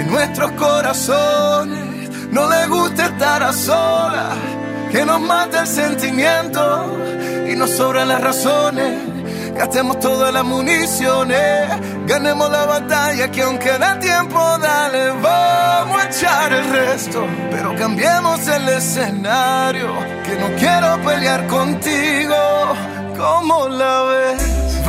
que 0.00 0.06
nuestros 0.06 0.52
corazones 0.52 2.08
no 2.30 2.48
les 2.48 2.68
gusta 2.68 3.06
estar 3.06 3.42
a 3.42 3.52
solas. 3.52 4.34
Que 4.90 5.04
nos 5.04 5.20
mate 5.20 5.58
el 5.58 5.66
sentimiento 5.66 6.96
y 7.46 7.54
nos 7.54 7.70
sobran 7.70 8.08
las 8.08 8.20
razones. 8.22 8.98
Gastemos 9.54 10.00
todas 10.00 10.32
las 10.32 10.44
municiones, 10.44 11.68
ganemos 12.06 12.50
la 12.50 12.64
batalla 12.64 13.30
que 13.30 13.42
aunque 13.42 13.76
da 13.76 13.98
tiempo, 13.98 14.38
dale, 14.58 15.10
vamos 15.20 16.02
a 16.02 16.08
echar 16.08 16.52
el 16.52 16.66
resto, 16.70 17.26
pero 17.50 17.76
cambiemos 17.76 18.46
el 18.48 18.68
escenario, 18.70 19.92
que 20.24 20.36
no 20.38 20.56
quiero 20.56 20.98
pelear 21.04 21.46
contigo, 21.46 22.34
¿cómo 23.18 23.68
la 23.68 24.02
ves? 24.04 24.59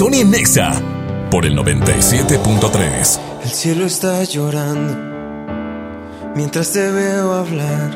Sony 0.00 0.24
Nexa 0.24 0.80
por 1.30 1.44
el 1.44 1.54
97.3. 1.58 3.20
El 3.44 3.50
cielo 3.50 3.84
está 3.84 4.24
llorando 4.24 4.96
mientras 6.34 6.72
te 6.72 6.90
veo 6.90 7.34
hablar. 7.34 7.90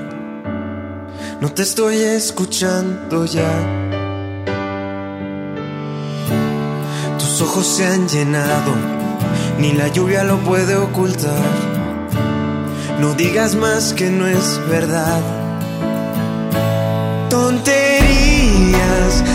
No 1.41 1.51
te 1.51 1.63
estoy 1.63 1.97
escuchando 1.97 3.25
ya. 3.25 3.51
Tus 7.19 7.41
ojos 7.41 7.67
se 7.67 7.87
han 7.87 8.07
llenado, 8.07 8.75
ni 9.59 9.73
la 9.73 9.89
lluvia 9.89 10.25
lo 10.25 10.37
puede 10.41 10.77
ocultar. 10.77 11.41
No 13.01 13.15
digas 13.15 13.55
más 13.55 13.95
que 13.95 14.11
no 14.11 14.27
es 14.27 14.61
verdad. 14.69 15.44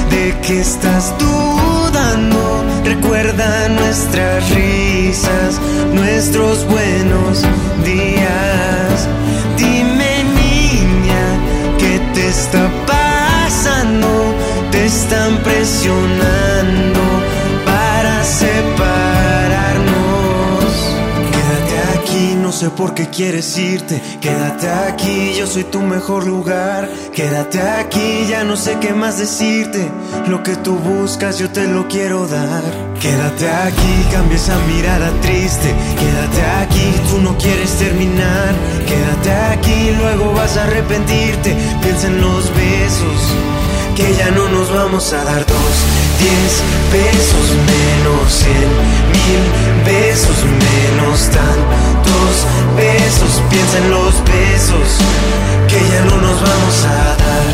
De 0.09 0.35
que 0.41 0.59
estás 0.61 1.13
dudando. 1.17 2.63
Recuerda 2.83 3.69
nuestras 3.69 4.49
risas, 4.51 5.59
nuestros 5.93 6.65
buenos 6.65 7.43
días. 7.83 9.07
Dime 9.57 10.23
niña, 10.41 11.23
¿qué 11.77 11.99
te 12.13 12.27
está 12.27 12.69
pasando? 12.87 14.35
Te 14.71 14.85
están 14.85 15.37
presionando 15.43 17.08
sé 22.59 22.69
por 22.71 22.93
qué 22.93 23.07
quieres 23.07 23.57
irte. 23.57 24.01
Quédate 24.19 24.67
aquí, 24.69 25.33
yo 25.39 25.47
soy 25.47 25.63
tu 25.63 25.79
mejor 25.79 26.27
lugar. 26.27 26.89
Quédate 27.15 27.61
aquí, 27.61 28.25
ya 28.27 28.43
no 28.43 28.57
sé 28.57 28.77
qué 28.81 28.93
más 28.93 29.17
decirte. 29.17 29.89
Lo 30.27 30.43
que 30.43 30.57
tú 30.57 30.75
buscas, 30.75 31.39
yo 31.39 31.49
te 31.49 31.67
lo 31.67 31.87
quiero 31.87 32.27
dar. 32.27 32.61
Quédate 32.99 33.47
aquí, 33.49 33.93
cambia 34.11 34.35
esa 34.35 34.57
mirada 34.67 35.09
triste. 35.21 35.73
Quédate 36.01 36.41
aquí, 36.61 36.93
tú 37.09 37.21
no 37.21 37.37
quieres 37.37 37.71
terminar. 37.75 38.53
Quédate 38.85 39.31
aquí, 39.53 39.91
luego 39.97 40.33
vas 40.33 40.57
a 40.57 40.63
arrepentirte. 40.63 41.55
Piensa 41.81 42.07
en 42.07 42.19
los 42.19 42.43
besos 42.53 43.58
que 43.99 44.15
ya 44.15 44.31
no 44.31 44.47
nos 44.47 44.71
vamos 44.71 45.11
a 45.11 45.23
dar 45.25 45.45
dos, 45.45 45.75
diez 46.19 46.63
besos 46.89 47.47
menos, 47.73 48.31
cien 48.31 48.69
mil 49.15 49.41
besos 49.85 50.37
menos, 50.45 51.29
tantos 51.29 52.33
besos. 52.77 53.41
Piensa 53.49 53.77
en 53.79 53.89
los 53.91 54.13
besos 54.23 54.87
que 55.67 55.79
ya 55.91 56.05
no 56.05 56.15
nos 56.15 56.41
vamos 56.41 56.85
a 56.85 57.17
dar. 57.23 57.47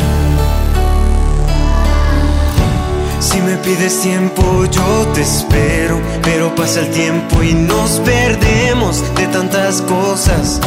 Si 3.20 3.42
me 3.42 3.58
pides 3.58 4.02
tiempo, 4.02 4.66
yo 4.66 5.08
te 5.16 5.22
espero. 5.22 6.00
Pero 6.22 6.54
pasa 6.54 6.82
el 6.82 6.92
tiempo 6.92 7.42
y 7.42 7.54
nos 7.54 8.00
perdemos 8.02 9.02
de 9.16 9.26
tantas 9.28 9.82
cosas 9.82 10.60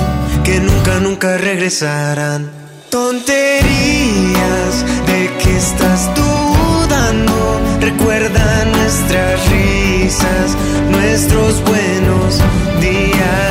que 0.42 0.59
nunca, 0.59 0.98
nunca 0.98 1.38
regresarán. 1.38 2.50
Tonterías 2.90 4.84
estás 5.56 6.10
dudando. 6.14 7.60
Recuerda 7.80 8.64
nuestras 8.66 9.48
risas, 9.50 10.56
nuestros 10.90 11.62
buenos 11.62 12.40
días. 12.80 13.47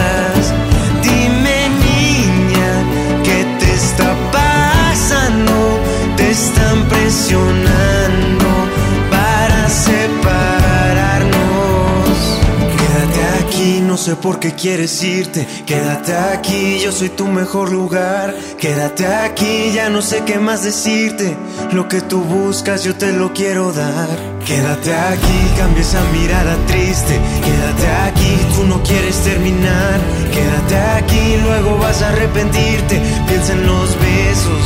Sé 14.07 14.15
por 14.15 14.39
qué 14.39 14.53
quieres 14.53 15.03
irte. 15.03 15.45
Quédate 15.65 16.15
aquí, 16.15 16.79
yo 16.79 16.93
soy 16.93 17.09
tu 17.09 17.27
mejor 17.27 17.73
lugar. 17.73 18.34
Quédate 18.57 19.05
aquí, 19.05 19.73
ya 19.73 19.89
no 19.89 20.01
sé 20.01 20.23
qué 20.25 20.39
más 20.39 20.63
decirte. 20.63 21.35
Lo 21.73 21.89
que 21.89 21.99
tú 21.99 22.21
buscas, 22.21 22.85
yo 22.85 22.95
te 22.95 23.11
lo 23.11 23.34
quiero 23.34 23.73
dar. 23.73 24.07
Quédate 24.45 24.93
aquí, 24.93 25.39
cambia 25.57 25.81
esa 25.81 26.01
mirada 26.13 26.55
triste. 26.67 27.19
Quédate 27.43 27.88
aquí, 28.07 28.34
tú 28.55 28.63
no 28.63 28.81
quieres 28.81 29.17
terminar. 29.17 29.99
Quédate 30.31 30.77
aquí, 30.99 31.35
luego 31.43 31.77
vas 31.77 32.01
a 32.01 32.07
arrepentirte. 32.07 33.01
Piensa 33.27 33.51
en 33.51 33.67
los 33.67 33.89
besos 33.99 34.65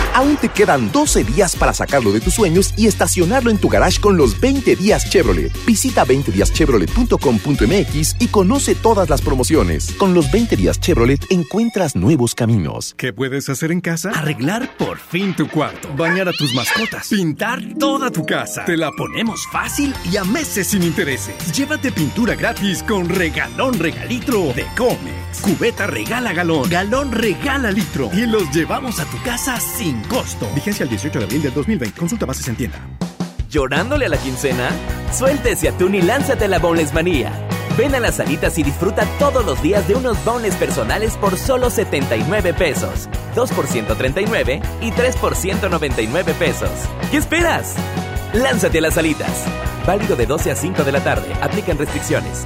Aún 0.13 0.35
te 0.35 0.49
quedan 0.49 0.91
12 0.91 1.23
días 1.23 1.55
para 1.55 1.73
sacarlo 1.73 2.11
de 2.11 2.19
tus 2.19 2.33
sueños 2.33 2.73
y 2.77 2.87
estacionarlo 2.87 3.49
en 3.49 3.57
tu 3.57 3.69
garage 3.69 4.01
con 4.01 4.17
los 4.17 4.37
20 4.39 4.75
días 4.75 5.09
Chevrolet. 5.09 5.51
Visita 5.65 6.05
20díaschevrolet.com.mx 6.05 8.15
y 8.19 8.27
conoce 8.27 8.75
todas 8.75 9.09
las 9.09 9.21
promociones. 9.21 9.93
Con 9.93 10.13
los 10.13 10.29
20 10.31 10.57
días 10.57 10.79
Chevrolet 10.79 11.25
encuentras 11.29 11.95
nuevos 11.95 12.35
caminos. 12.35 12.93
¿Qué 12.97 13.13
puedes 13.13 13.47
hacer 13.49 13.71
en 13.71 13.79
casa? 13.79 14.09
Arreglar 14.11 14.75
por 14.77 14.99
fin 14.99 15.33
tu 15.35 15.47
cuarto, 15.47 15.87
bañar 15.95 16.27
a 16.27 16.33
tus 16.33 16.53
mascotas, 16.53 17.07
pintar 17.07 17.61
toda 17.79 18.11
tu 18.11 18.25
casa. 18.25 18.65
Te 18.65 18.75
la 18.75 18.91
ponemos 18.91 19.47
fácil 19.51 19.95
y 20.11 20.17
a 20.17 20.25
meses 20.25 20.67
sin 20.67 20.83
intereses. 20.83 21.33
Llévate 21.53 21.89
pintura 21.91 22.35
gratis 22.35 22.83
con 22.83 23.07
regalón 23.07 23.79
regalitro 23.79 24.51
de 24.53 24.65
Comex. 24.77 25.39
Cubeta 25.41 25.87
regala 25.87 26.33
galón, 26.33 26.69
galón 26.69 27.13
regala 27.13 27.71
litro 27.71 28.09
y 28.13 28.25
los 28.25 28.51
llevamos 28.51 28.99
a 28.99 29.05
tu 29.05 29.15
casa 29.23 29.57
sin 29.59 30.00
costo. 30.03 30.47
Vigencia 30.55 30.83
el 30.83 30.89
18 30.89 31.19
de 31.19 31.25
abril 31.25 31.41
del 31.41 31.53
2020. 31.53 31.99
Consulta 31.99 32.25
bases 32.25 32.47
en 32.47 32.55
tienda. 32.55 32.79
¿Llorándole 33.49 34.05
a 34.05 34.09
la 34.09 34.17
quincena? 34.17 34.69
Suéltese 35.11 35.69
atún 35.69 35.95
y 35.95 36.01
lánzate 36.01 36.45
a 36.45 36.47
la 36.47 36.59
Boneless 36.59 36.93
Manía. 36.93 37.33
Ven 37.77 37.95
a 37.95 37.99
las 37.99 38.15
salitas 38.15 38.57
y 38.57 38.63
disfruta 38.63 39.05
todos 39.17 39.45
los 39.45 39.61
días 39.61 39.87
de 39.87 39.95
unos 39.95 40.23
boneless 40.25 40.55
personales 40.55 41.17
por 41.17 41.37
solo 41.37 41.69
79 41.69 42.53
pesos. 42.53 43.09
2 43.35 43.51
por 43.51 43.67
139 43.67 44.61
y 44.81 44.91
3 44.91 45.15
por 45.17 45.35
199 45.35 46.33
pesos. 46.33 46.69
¿Qué 47.11 47.17
esperas? 47.17 47.75
Lánzate 48.33 48.77
a 48.77 48.81
las 48.81 48.93
salitas. 48.93 49.45
Válido 49.85 50.15
de 50.15 50.25
12 50.25 50.51
a 50.51 50.55
5 50.55 50.83
de 50.83 50.91
la 50.91 51.03
tarde. 51.03 51.33
Aplican 51.41 51.77
restricciones. 51.77 52.45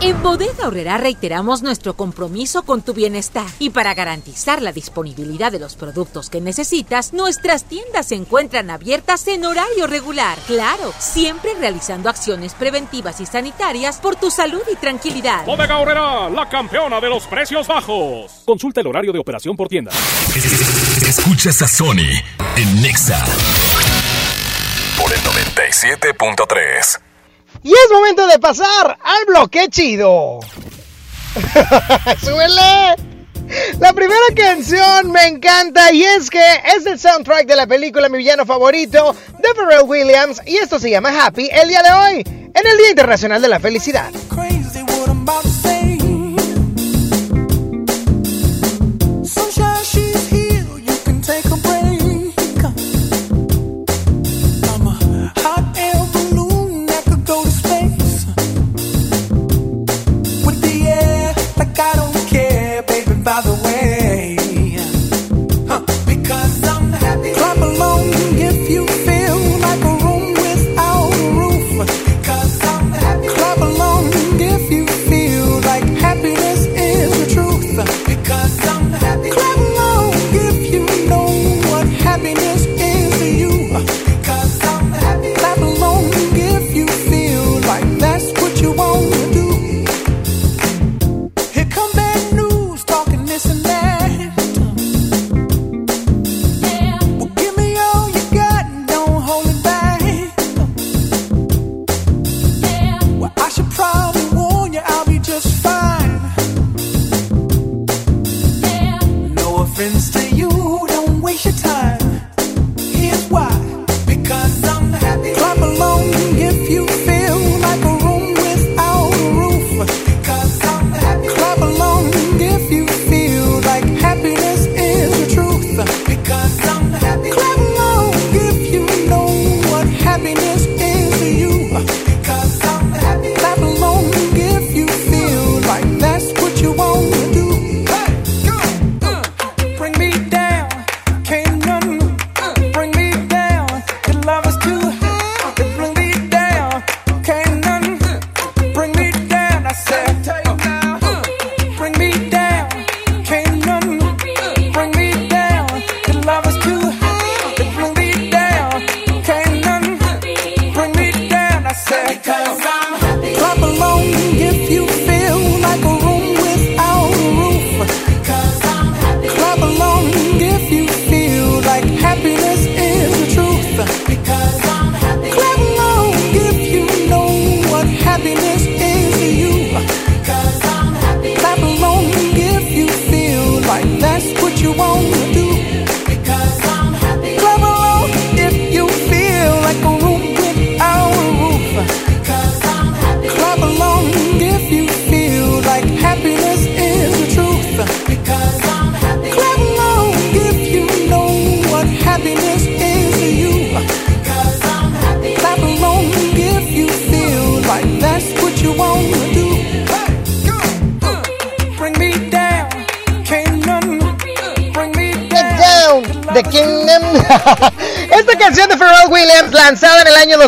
En 0.00 0.22
Bodega 0.22 0.68
Horrera 0.68 0.96
reiteramos 0.96 1.62
nuestro 1.62 1.94
compromiso 1.94 2.62
con 2.62 2.82
tu 2.82 2.94
bienestar 2.94 3.46
y 3.58 3.70
para 3.70 3.94
garantizar 3.94 4.62
la 4.62 4.70
disponibilidad 4.70 5.50
de 5.50 5.58
los 5.58 5.74
productos 5.74 6.30
que 6.30 6.40
necesitas, 6.40 7.12
nuestras 7.12 7.64
tiendas 7.64 8.06
se 8.06 8.14
encuentran 8.14 8.70
abiertas 8.70 9.26
en 9.26 9.44
horario 9.44 9.88
regular. 9.88 10.38
Claro, 10.46 10.92
siempre 11.00 11.50
realizando 11.58 12.08
acciones 12.08 12.54
preventivas 12.54 13.20
y 13.20 13.26
sanitarias 13.26 13.98
por 13.98 14.14
tu 14.14 14.30
salud 14.30 14.62
y 14.72 14.76
tranquilidad. 14.76 15.44
Bodega 15.44 15.78
Horrera, 15.78 16.30
la 16.30 16.48
campeona 16.48 17.00
de 17.00 17.08
los 17.08 17.26
precios 17.26 17.66
bajos. 17.66 18.42
Consulta 18.44 18.80
el 18.80 18.86
horario 18.86 19.12
de 19.12 19.18
operación 19.18 19.56
por 19.56 19.66
tienda. 19.66 19.90
Escuchas 21.08 21.60
a 21.60 21.66
Sony 21.66 22.06
en 22.56 22.82
Nexa 22.82 23.24
por 24.96 25.12
el 25.12 25.18
97.3. 25.20 27.07
Y 27.62 27.72
es 27.72 27.90
momento 27.92 28.26
de 28.26 28.38
pasar 28.38 28.98
al 29.02 29.24
bloque 29.26 29.68
chido. 29.68 30.40
¡Súbele! 32.20 32.96
La 33.80 33.92
primera 33.92 34.20
canción 34.36 35.10
me 35.10 35.26
encanta 35.26 35.92
y 35.92 36.04
es 36.04 36.28
que 36.28 36.42
es 36.76 36.84
el 36.84 36.98
soundtrack 36.98 37.46
de 37.46 37.56
la 37.56 37.66
película 37.66 38.10
Mi 38.10 38.18
villano 38.18 38.44
favorito 38.44 39.16
de 39.38 39.54
Pharrell 39.54 39.86
Williams 39.86 40.42
y 40.44 40.56
esto 40.56 40.78
se 40.78 40.90
llama 40.90 41.24
Happy 41.24 41.48
el 41.50 41.68
día 41.68 41.82
de 41.82 41.90
hoy, 41.90 42.20
en 42.26 42.66
el 42.66 42.76
Día 42.76 42.90
Internacional 42.90 43.40
de 43.40 43.48
la 43.48 43.58
Felicidad. 43.58 44.10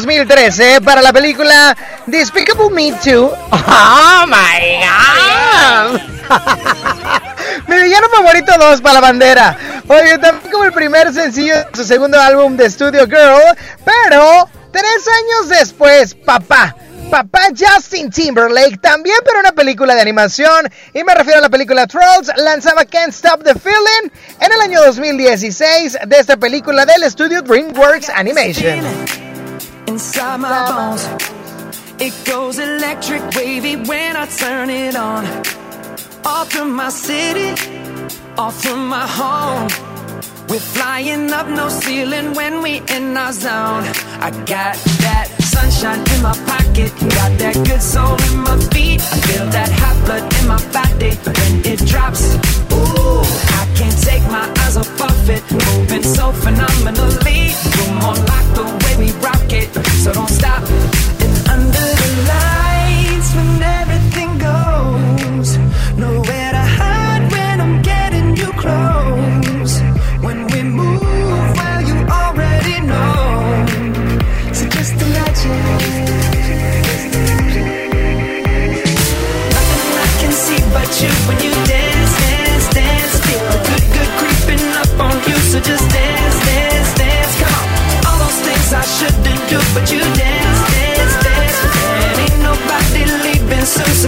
2013 0.01 0.81
para 0.81 1.03
la 1.03 1.13
película 1.13 1.77
Despicable 2.07 2.71
Me 2.71 2.93
Too. 2.93 3.31
¡Oh, 3.53 4.27
my 4.27 4.81
God! 4.81 6.01
Mi 7.69 7.83
villano 7.83 8.09
favorito 8.09 8.53
2 8.59 8.81
para 8.81 8.95
la 8.95 9.01
bandera. 9.01 9.59
Oye, 9.89 10.17
también 10.19 10.51
como 10.51 10.65
el 10.65 10.73
primer 10.73 11.13
sencillo 11.13 11.55
de 11.55 11.67
su 11.75 11.85
segundo 11.85 12.19
álbum 12.19 12.57
de 12.57 12.67
estudio 12.67 13.07
Girl, 13.07 13.57
pero 13.85 14.49
tres 14.73 15.07
años 15.09 15.49
después, 15.51 16.15
papá. 16.15 16.75
Papá 17.11 17.49
Justin 17.59 18.09
Timberlake, 18.09 18.79
también 18.81 19.17
para 19.25 19.41
una 19.41 19.53
película 19.53 19.97
de 19.97 20.01
animación, 20.01 20.71
y 20.95 21.03
me 21.03 21.13
refiero 21.13 21.41
a 21.41 21.43
la 21.43 21.49
película 21.49 21.87
Trolls, 21.89 22.31
lanzaba 22.37 22.85
Can't 22.85 23.13
Stop 23.13 23.43
the 23.43 23.55
Feeling 23.55 24.11
en 24.41 24.53
el 24.53 24.61
año 24.61 24.81
2016 24.85 25.99
de 26.07 26.19
esta 26.19 26.37
película 26.37 26.87
del 26.87 27.03
estudio 27.03 27.43
DreamWorks 27.43 28.11
Animation. 28.11 29.20
my 30.41 30.67
bones. 30.69 31.05
It 32.01 32.15
goes 32.25 32.59
electric 32.59 33.23
wavy 33.37 33.77
when 33.77 34.17
I 34.17 34.27
turn 34.27 34.71
it 34.71 34.97
on. 34.97 35.27
All 36.25 36.45
through 36.47 36.73
my 36.83 36.89
city, 36.89 37.51
all 38.39 38.51
through 38.51 38.77
my 38.77 39.07
home. 39.07 39.69
We're 40.49 40.59
flying 40.59 41.31
up 41.33 41.47
no 41.47 41.69
ceiling 41.69 42.33
when 42.35 42.63
we 42.63 42.83
in 42.97 43.17
our 43.17 43.33
zone. 43.33 43.85
I 44.27 44.31
got 44.47 44.75
that 45.05 45.29
sunshine 45.41 46.01
in 46.15 46.23
my 46.23 46.35
pocket, 46.51 46.91
got 47.19 47.33
that 47.39 47.57
good 47.69 47.83
soul 47.83 48.17
in 48.33 48.39
my 48.41 48.59
feet. 48.73 49.01
I 49.01 49.21
feel 49.29 49.47
that 49.57 49.71
hot 49.71 49.97
blood 50.07 50.25
in 50.39 50.49
my 50.49 50.61
body 50.73 51.13
when 51.37 51.53
it 51.73 51.87
drops. 51.87 52.35
Ooh, 52.73 53.23
I 53.61 53.65
can't 53.77 53.99
take 54.03 54.25
my 54.33 54.47
eyes 54.65 54.77
off 54.77 55.01
of 55.01 55.31
it, 55.31 55.45
moving 55.53 56.03
so 56.03 56.33
phenomenally. 56.33 57.53
Come 57.77 57.99
on, 58.09 58.17
lock 58.27 58.47
the 58.57 58.80
So 59.73 60.13
don't 60.13 60.29
stop. 60.29 61.00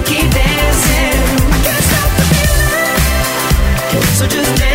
keep 0.05 0.31
dancing. 0.31 1.19
I 1.53 1.59
can't 1.65 1.85
stop 1.85 2.11
the 2.19 2.25
feeling. 2.33 4.15
So 4.17 4.27
just 4.27 4.57
dance. 4.59 4.72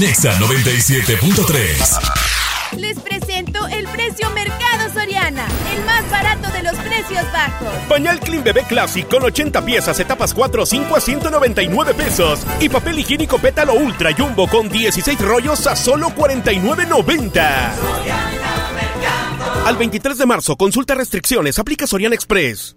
en 0.00 0.08
Exa 0.08 0.32
97.3. 0.38 2.78
Les 2.78 2.98
presento 3.00 3.66
el 3.66 3.86
precio 3.88 4.30
Mercado 4.30 4.88
Soriana, 4.94 5.44
el 5.74 5.84
más 5.84 6.08
barato 6.10 6.48
de 6.52 6.62
los 6.62 6.76
precios 6.76 7.24
bajos. 7.32 7.68
Pañal 7.88 8.20
Clean 8.20 8.44
Bebé 8.44 8.62
Classic 8.68 9.08
con 9.08 9.24
80 9.24 9.64
piezas, 9.64 9.98
etapas 10.00 10.32
4 10.32 10.64
5 10.64 10.96
a 10.96 11.00
199 11.00 11.94
pesos. 11.94 12.40
Y 12.60 12.68
papel 12.68 13.00
higiénico 13.00 13.38
Pétalo 13.38 13.74
Ultra 13.74 14.12
Jumbo 14.16 14.46
con 14.48 14.68
16 14.68 15.20
rollos 15.20 15.66
a 15.66 15.74
solo 15.76 16.10
49.90. 16.10 17.74
Soriana 17.74 18.70
Mercado. 18.74 19.66
Al 19.66 19.76
23 19.76 20.16
de 20.16 20.26
marzo, 20.26 20.56
consulta 20.56 20.94
restricciones, 20.94 21.58
aplica 21.58 21.86
Soriana 21.86 22.14
Express. 22.14 22.76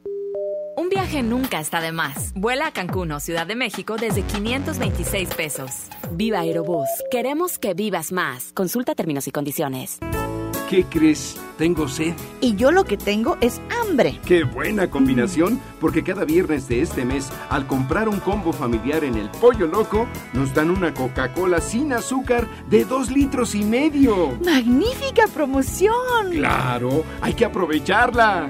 Un 0.84 0.90
viaje 0.90 1.24
nunca 1.24 1.62
está 1.62 1.80
de 1.80 1.94
más. 1.94 2.34
Vuela 2.34 2.68
a 2.68 2.72
Cancún 2.74 3.14
o 3.14 3.22
Ciudad 3.22 3.48
de 3.48 3.56
México 3.56 3.96
desde 3.96 4.22
526 4.24 5.34
pesos. 5.34 5.72
Viva 6.12 6.40
Aerobús. 6.40 6.90
Queremos 7.10 7.58
que 7.58 7.74
vivas 7.74 8.12
más. 8.12 8.52
Consulta 8.52 8.94
términos 8.94 9.26
y 9.30 9.32
condiciones. 9.32 10.00
¿Qué 10.70 10.84
crees? 10.84 11.38
Tengo 11.58 11.88
sed. 11.88 12.14
Y 12.42 12.58
yo 12.58 12.74
lo 12.74 12.84
que 12.84 12.98
tengo 12.98 13.38
es 13.40 13.62
hambre. 13.80 14.20
Qué 14.26 14.44
buena 14.44 14.90
combinación, 14.90 15.58
porque 15.80 16.04
cada 16.04 16.26
viernes 16.26 16.68
de 16.68 16.82
este 16.82 17.06
mes, 17.06 17.32
al 17.50 17.66
comprar 17.66 18.10
un 18.10 18.20
combo 18.20 18.52
familiar 18.52 19.06
en 19.06 19.16
el 19.16 19.30
Pollo 19.30 19.68
Loco, 19.68 20.06
nos 20.34 20.54
dan 20.54 20.70
una 20.70 20.94
Coca-Cola 20.94 21.62
sin 21.62 21.94
azúcar 21.94 22.46
de 22.70 22.84
dos 22.84 23.10
litros 23.10 23.56
y 23.56 23.64
medio. 23.64 24.38
¡Magnífica 24.44 25.28
promoción! 25.34 26.32
Claro, 26.32 27.06
hay 27.22 27.36
que 27.36 27.46
aprovecharla. 27.46 28.50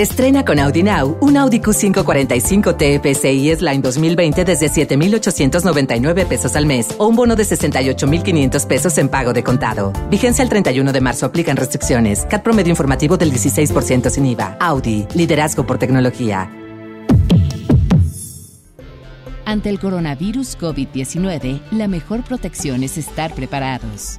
Estrena 0.00 0.46
con 0.46 0.58
Audi 0.58 0.82
Now 0.82 1.18
un 1.20 1.36
Audi 1.36 1.60
Q545 1.60 2.78
TFSI 2.78 3.50
S-Line 3.50 3.82
2020 3.82 4.46
desde 4.46 4.70
7,899 4.70 6.24
pesos 6.24 6.56
al 6.56 6.64
mes 6.64 6.94
o 6.96 7.06
un 7.06 7.16
bono 7.16 7.36
de 7.36 7.44
68,500 7.44 8.64
pesos 8.64 8.96
en 8.96 9.10
pago 9.10 9.34
de 9.34 9.44
contado. 9.44 9.92
Vigencia 10.10 10.42
el 10.42 10.48
31 10.48 10.94
de 10.94 11.00
marzo. 11.02 11.26
Aplican 11.26 11.58
restricciones. 11.58 12.24
CAT 12.24 12.42
promedio 12.42 12.70
informativo 12.70 13.18
del 13.18 13.30
16% 13.30 14.08
sin 14.08 14.24
IVA. 14.24 14.56
Audi. 14.58 15.06
Liderazgo 15.14 15.66
por 15.66 15.76
tecnología. 15.76 16.50
Ante 19.44 19.68
el 19.68 19.78
coronavirus 19.78 20.56
COVID-19, 20.58 21.60
la 21.72 21.88
mejor 21.88 22.24
protección 22.24 22.84
es 22.84 22.96
estar 22.96 23.34
preparados. 23.34 24.18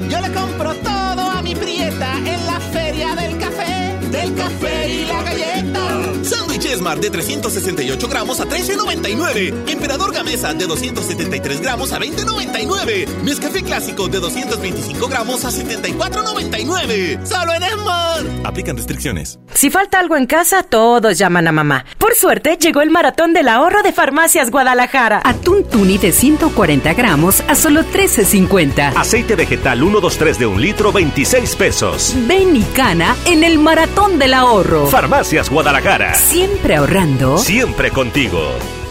Yo 0.00 0.20
le 0.20 0.32
compro 0.32 0.74
todo 0.74 1.30
a 1.30 1.42
mi 1.42 1.54
prieta 1.54 2.16
en 2.18 2.46
la 2.46 2.60
feria 2.60 3.14
del 3.14 3.38
café, 3.38 3.98
del 4.10 4.34
café 4.34 4.88
y 4.88 5.04
la 5.06 5.22
galleta. 5.22 5.88
Sándwich 6.22 6.66
Esmar 6.66 7.00
de 7.00 7.10
368 7.10 8.08
gramos 8.08 8.40
a 8.40 8.44
13.99. 8.46 9.68
Emperador 9.70 10.12
Gamesa 10.12 10.54
de 10.54 10.66
273 10.66 11.60
gramos 11.60 11.92
a 11.92 11.98
20.99. 11.98 13.06
Nescafé 13.22 13.62
Clásico 13.62 14.08
de 14.08 14.20
225 14.20 15.08
gramos 15.08 15.44
a 15.44 15.50
74.99. 15.50 17.24
¡Solo 17.26 17.54
en 17.54 17.62
Esmar! 17.62 18.24
Aplican 18.44 18.76
restricciones. 18.76 19.38
Si 19.54 19.70
falta 19.70 19.98
algo 19.98 20.16
en 20.16 20.26
casa, 20.26 20.62
todos 20.62 21.18
llaman 21.18 21.48
a 21.48 21.52
mamá. 21.52 21.84
Por 21.98 22.14
suerte, 22.14 22.56
llegó 22.56 22.82
el 22.82 22.90
maratón 22.90 23.32
del 23.32 23.48
ahorro 23.48 23.82
de 23.82 23.92
Farmacias 23.92 24.50
Guadalajara. 24.50 25.20
Atún 25.24 25.64
tuni 25.64 25.98
de 25.98 26.12
140 26.12 26.94
gramos 26.94 27.42
a 27.48 27.54
solo 27.54 27.82
13.50. 27.82 28.92
Aceite 28.96 29.34
vegetal 29.34 29.82
123 29.88 30.38
de 30.38 30.46
un 30.46 30.60
litro, 30.60 30.92
26 30.92 31.56
pesos. 31.56 32.14
Ven 32.26 32.54
y 32.54 32.62
cana 32.62 33.16
en 33.24 33.42
el 33.42 33.58
maratón 33.58 34.18
del 34.18 34.34
ahorro. 34.34 34.86
Farmacias 34.86 35.48
Guadalajara. 35.48 36.12
Siempre 36.14 36.76
ahorrando. 36.76 37.38
Siempre 37.38 37.90
contigo. 37.90 38.38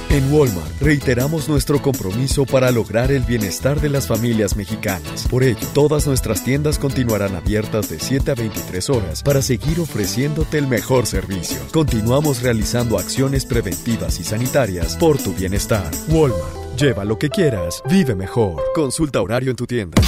En 0.09 0.33
Walmart 0.33 0.81
reiteramos 0.81 1.49
nuestro 1.49 1.81
compromiso 1.83 2.47
para 2.47 2.71
lograr 2.71 3.11
el 3.11 3.21
bienestar 3.23 3.79
de 3.79 3.89
las 3.89 4.07
familias 4.07 4.55
mexicanas. 4.55 5.27
Por 5.27 5.43
ello, 5.43 5.67
todas 5.75 6.07
nuestras 6.07 6.43
tiendas 6.43 6.79
continuarán 6.79 7.35
abiertas 7.35 7.89
de 7.89 7.99
7 7.99 8.31
a 8.31 8.35
23 8.35 8.89
horas 8.89 9.21
para 9.21 9.43
seguir 9.43 9.79
ofreciéndote 9.79 10.57
el 10.57 10.65
mejor 10.65 11.05
servicio. 11.05 11.59
Continuamos 11.71 12.41
realizando 12.41 12.97
acciones 12.97 13.45
preventivas 13.45 14.19
y 14.19 14.23
sanitarias 14.23 14.95
por 14.95 15.19
tu 15.19 15.33
bienestar. 15.33 15.91
Walmart. 16.07 16.66
Lleva 16.77 17.03
lo 17.05 17.17
que 17.17 17.29
quieras, 17.29 17.81
vive 17.89 18.13
mejor. 18.13 18.61
Consulta 18.75 19.19
horario 19.19 19.49
en 19.49 19.55
tu 19.55 19.65
tienda. 19.65 19.99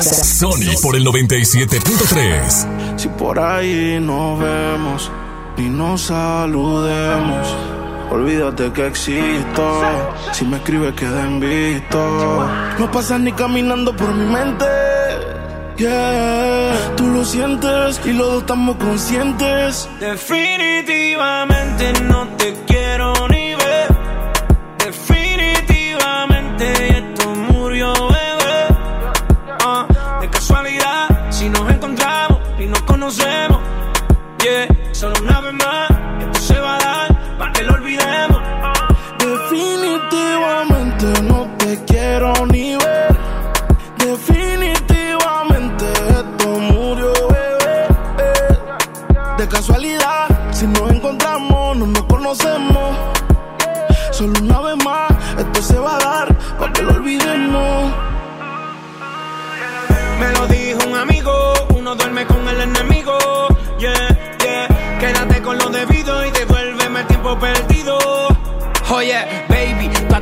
Sony 0.00 0.74
por 0.82 0.96
el 0.96 1.06
97.3. 1.06 2.98
Si 2.98 3.06
por 3.10 3.38
ahí 3.38 4.00
nos 4.00 4.40
vemos 4.40 5.08
y 5.56 5.62
nos 5.62 6.00
saludemos, 6.02 7.54
olvídate 8.10 8.72
que 8.72 8.88
existo. 8.88 9.80
Si 10.32 10.44
me 10.44 10.56
escribes, 10.56 10.92
queda 10.94 11.24
en 11.24 11.38
visto. 11.38 12.48
No 12.80 12.90
pasas 12.90 13.20
ni 13.20 13.30
caminando 13.30 13.94
por 13.94 14.12
mi 14.12 14.26
mente. 14.26 14.66
Yeah, 15.76 16.94
tú 16.96 17.06
lo 17.06 17.24
sientes 17.24 18.00
y 18.04 18.12
los 18.12 18.26
dos 18.26 18.40
estamos 18.40 18.74
conscientes. 18.76 19.88
Definitivamente 20.00 21.92
no 22.02 22.26
te 22.38 22.65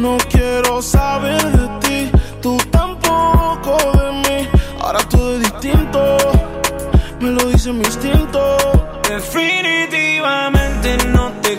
No 0.00 0.16
quiero 0.30 0.80
saber 0.80 1.42
de 1.52 1.68
ti, 1.80 2.10
tú 2.40 2.56
tampoco 2.70 3.76
de 3.98 4.12
mí. 4.12 4.48
Ahora 4.80 5.00
todo 5.10 5.34
es 5.34 5.40
distinto, 5.40 6.16
me 7.20 7.32
lo 7.32 7.44
dice 7.44 7.70
mi 7.70 7.84
instinto. 7.84 8.56
Definitivamente 9.06 10.96
no 11.08 11.32
te 11.42 11.58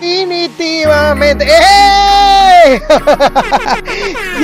Definitivamente. 0.00 1.46
¡Eh! 1.46 2.74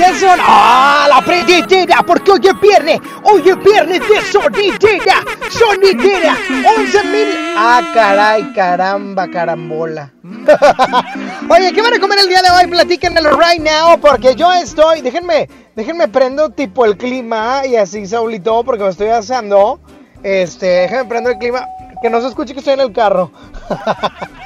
eso. 0.07 0.27
¡Ah! 0.39 1.07
La 1.09 1.21
prendidera, 1.21 2.03
porque 2.05 2.31
hoy 2.31 2.41
es 2.43 2.61
viernes. 2.61 2.99
Hoy 3.23 3.41
es 3.49 3.63
viernes 3.63 4.01
de 4.01 4.21
sonidera. 4.31 5.23
Sonidera. 5.49 6.37
11 6.77 7.03
mil. 7.05 7.27
Ah, 7.57 7.81
caray, 7.91 8.53
caramba, 8.53 9.27
carambola. 9.29 10.13
Oye, 11.49 11.73
¿qué 11.73 11.81
van 11.81 11.95
a 11.95 11.99
comer 11.99 12.19
el 12.19 12.29
día 12.29 12.41
de 12.43 12.49
hoy? 12.51 12.67
Platíquenmelo 12.69 13.31
right 13.31 13.59
now, 13.59 13.99
porque 13.99 14.35
yo 14.35 14.53
estoy. 14.53 15.01
Déjenme, 15.01 15.49
déjenme 15.75 16.07
prendo 16.07 16.51
tipo 16.51 16.85
el 16.85 16.97
clima 16.97 17.65
y 17.65 17.77
así, 17.77 18.05
Saulito, 18.05 18.63
porque 18.63 18.83
me 18.83 18.89
estoy 18.89 19.09
asando. 19.09 19.79
Este, 20.21 20.67
déjenme 20.67 21.05
prendo 21.05 21.31
el 21.31 21.37
clima. 21.39 21.65
Que 21.99 22.11
no 22.11 22.21
se 22.21 22.27
escuche 22.27 22.53
que 22.53 22.59
estoy 22.59 22.75
en 22.75 22.81
el 22.81 22.93
carro. 22.93 23.31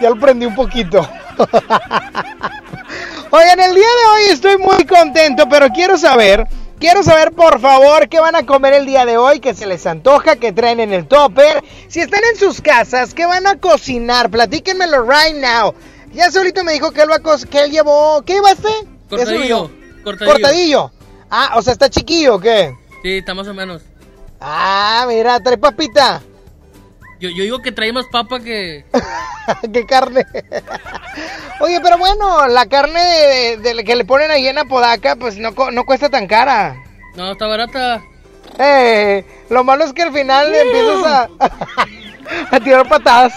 Ya 0.00 0.10
lo 0.10 0.16
prendí 0.16 0.46
un 0.46 0.54
poquito. 0.54 1.06
Oigan, 3.30 3.60
el 3.60 3.74
día 3.74 3.84
de 3.84 4.08
hoy 4.12 4.22
estoy 4.30 4.58
muy 4.58 4.84
contento, 4.84 5.48
pero 5.48 5.68
quiero 5.68 5.96
saber, 5.96 6.46
quiero 6.78 7.02
saber 7.02 7.32
por 7.32 7.60
favor 7.60 8.08
qué 8.08 8.18
van 8.18 8.34
a 8.34 8.44
comer 8.44 8.72
el 8.72 8.86
día 8.86 9.04
de 9.04 9.18
hoy, 9.18 9.40
que 9.40 9.54
se 9.54 9.66
les 9.66 9.86
antoja, 9.86 10.36
que 10.36 10.52
traen 10.52 10.80
en 10.80 10.92
el 10.92 11.06
topper. 11.06 11.62
Si 11.88 12.00
están 12.00 12.22
en 12.32 12.38
sus 12.38 12.60
casas, 12.60 13.14
¿qué 13.14 13.26
van 13.26 13.46
a 13.46 13.56
cocinar? 13.58 14.30
Platíquenmelo 14.30 15.02
right 15.02 15.36
now. 15.36 15.74
Ya 16.12 16.30
solito 16.30 16.64
me 16.64 16.72
dijo 16.72 16.90
que 16.90 17.02
él, 17.02 17.10
va 17.10 17.16
a 17.16 17.46
que 17.46 17.60
él 17.60 17.70
llevó, 17.70 18.22
¿qué 18.22 18.36
iba 18.36 18.48
a 18.48 18.52
hacer? 18.52 18.86
Cortadillo, 19.08 19.70
cortadillo. 20.02 20.32
Cortadillo. 20.32 20.92
Ah, 21.30 21.52
o 21.54 21.62
sea, 21.62 21.72
está 21.72 21.88
chiquillo, 21.88 22.34
¿o 22.34 22.40
qué? 22.40 22.74
Sí, 23.02 23.18
está 23.18 23.34
más 23.34 23.46
o 23.46 23.54
menos. 23.54 23.82
Ah, 24.40 25.04
mira, 25.06 25.38
trae 25.40 25.56
papita. 25.56 26.22
Yo, 27.20 27.28
yo 27.28 27.42
digo 27.44 27.60
que 27.60 27.70
trae 27.72 27.92
más 27.92 28.06
papa 28.06 28.40
que... 28.40 28.84
¿Qué 29.72 29.84
carne? 29.84 30.24
Oye, 31.60 31.78
pero 31.82 31.98
bueno, 31.98 32.46
la 32.48 32.66
carne 32.66 33.00
de, 33.00 33.56
de- 33.74 33.84
que 33.84 33.94
le 33.94 34.04
ponen 34.06 34.30
ahí 34.30 34.48
en 34.48 34.56
Apodaca, 34.58 35.16
pues 35.16 35.36
no, 35.36 35.54
co- 35.54 35.70
no 35.70 35.84
cuesta 35.84 36.08
tan 36.08 36.26
cara. 36.26 36.76
No, 37.16 37.32
está 37.32 37.46
barata. 37.46 38.02
Eh, 38.58 39.24
lo 39.50 39.64
malo 39.64 39.84
es 39.84 39.92
que 39.92 40.02
al 40.02 40.12
final 40.12 40.50
le 40.50 40.60
empiezas 40.62 41.04
a, 41.06 41.28
a 42.56 42.60
tirar 42.60 42.88
patadas 42.88 43.34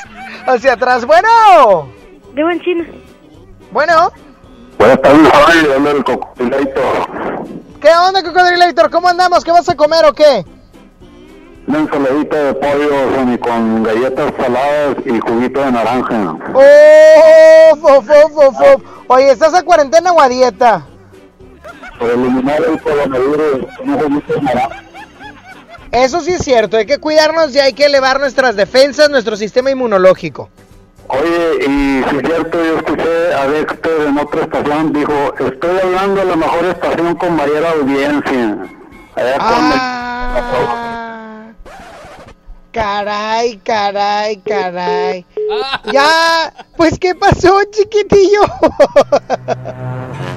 hacia 0.47 0.73
atrás. 0.73 1.05
Bueno. 1.05 1.91
De 2.33 2.43
buen 2.43 2.61
chino. 2.61 2.85
Bueno. 3.71 4.11
Buenas 4.77 5.01
tardes, 5.01 5.29
el 5.87 6.03
cocodrilator. 6.03 7.43
¿Qué 7.81 7.89
onda, 7.89 8.23
Cocodrilator? 8.23 8.89
¿Cómo 8.89 9.09
andamos? 9.09 9.43
¿Qué 9.43 9.51
vas 9.51 9.67
a 9.67 9.75
comer 9.75 10.05
o 10.05 10.13
qué? 10.13 10.45
Una 11.65 11.79
ensaladita 11.79 12.35
de 12.35 12.53
pollo 12.55 13.39
con 13.39 13.83
galletas 13.83 14.33
saladas 14.37 14.97
y 15.05 15.19
juguito 15.19 15.61
de 15.61 15.71
naranja. 15.71 16.35
¡Oh! 16.53 17.75
Fof, 17.77 18.05
fof, 18.07 18.57
fof. 18.57 18.81
Oye, 19.07 19.31
¿estás 19.31 19.53
a 19.53 19.63
cuarentena 19.63 20.11
o 20.11 20.19
a 20.19 20.27
dieta? 20.27 20.85
Para 21.99 22.13
eliminar 22.13 22.61
el 22.67 22.81
coronavirus, 22.81 23.65
un 23.81 23.97
juguito 23.97 24.33
de 24.33 24.41
naranja. 24.41 24.83
Eso 25.91 26.21
sí 26.21 26.33
es 26.33 26.43
cierto, 26.43 26.77
hay 26.77 26.85
que 26.87 26.97
cuidarnos 26.97 27.55
y 27.55 27.59
hay 27.59 27.73
que 27.73 27.85
elevar 27.85 28.19
nuestras 28.19 28.55
defensas, 28.55 29.09
nuestro 29.09 29.37
sistema 29.37 29.69
inmunológico. 29.71 30.49
Oye, 31.07 31.65
y 31.67 32.03
si 32.09 32.15
es 32.17 32.21
cierto, 32.27 32.63
yo 32.63 32.77
escuché 32.77 33.33
a 33.35 33.47
Dexter 33.47 34.01
en 34.07 34.17
otra 34.17 34.41
estación, 34.41 34.91
dijo, 34.91 35.13
estoy 35.37 35.79
hablando 35.83 36.21
de 36.21 36.25
la 36.25 36.35
mejor 36.35 36.65
estación 36.65 37.15
con 37.15 37.35
mayor 37.35 37.65
audiencia. 37.65 38.57
Allá 39.15 39.35
Ah. 39.39 40.82
Caray, 42.73 43.57
caray, 43.63 44.37
caray. 44.37 45.25
Ya, 45.93 46.51
pues 46.75 46.97
¿qué 46.97 47.13
pasó, 47.13 47.61
chiquitillo? 47.71 48.41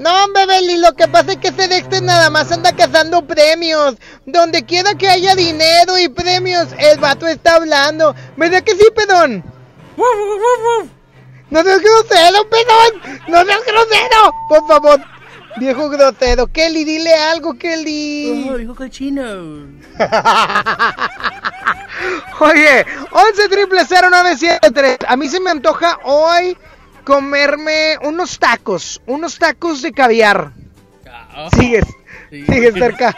No, 0.00 0.24
hombre, 0.24 0.46
Beli, 0.46 0.78
lo 0.78 0.94
que 0.94 1.06
pasa 1.08 1.32
es 1.32 1.36
que 1.36 1.48
ese 1.48 1.68
Dexter 1.68 2.02
nada 2.02 2.30
más 2.30 2.50
anda 2.50 2.72
cazando 2.74 3.20
premios. 3.20 3.96
Donde 4.24 4.64
quiera 4.64 4.94
que 4.94 5.06
haya 5.06 5.34
dinero 5.34 5.98
y 5.98 6.08
premios, 6.08 6.68
el 6.78 6.98
vato 6.98 7.26
está 7.26 7.56
hablando. 7.56 8.14
¿Verdad 8.34 8.62
que 8.62 8.72
sí, 8.72 8.86
pedón? 8.96 9.44
No 11.50 11.62
seas 11.62 11.80
grosero, 11.80 12.48
pedón. 12.48 13.20
No 13.28 13.44
seas 13.44 13.60
grosero. 13.66 14.32
Por 14.48 14.66
favor, 14.66 15.00
viejo 15.56 15.88
grosero. 15.88 16.46
Kelly, 16.46 16.84
dile 16.84 17.14
algo, 17.14 17.58
Kelly. 17.58 18.48
Oh, 18.50 18.56
dijo 18.56 18.74
cochino. 18.74 19.22
Oye, 22.40 22.86
11 23.10 23.48
triple 23.48 23.80
0973. 23.84 24.98
A 25.06 25.16
mí 25.16 25.28
se 25.28 25.40
me 25.40 25.50
antoja 25.50 25.98
hoy 26.04 26.56
comerme 27.04 27.98
unos 28.02 28.38
tacos, 28.38 29.00
unos 29.06 29.38
tacos 29.38 29.82
de 29.82 29.92
caviar. 29.92 30.52
Sigues, 31.52 31.84
sigues 32.30 32.74
cerca. 32.74 33.14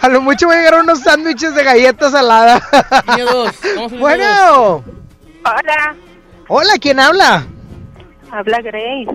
A 0.00 0.08
lo 0.08 0.20
mucho 0.20 0.46
voy 0.46 0.56
a 0.56 0.58
llegar 0.58 0.80
unos 0.80 1.00
sándwiches 1.00 1.54
de 1.54 1.64
galletas 1.64 2.12
saladas. 2.12 2.62
bueno. 3.98 4.84
Hola, 5.44 5.96
Hola, 6.48 6.72
¿quién 6.80 7.00
habla? 7.00 7.46
habla 8.30 8.60
Grace. 8.60 9.06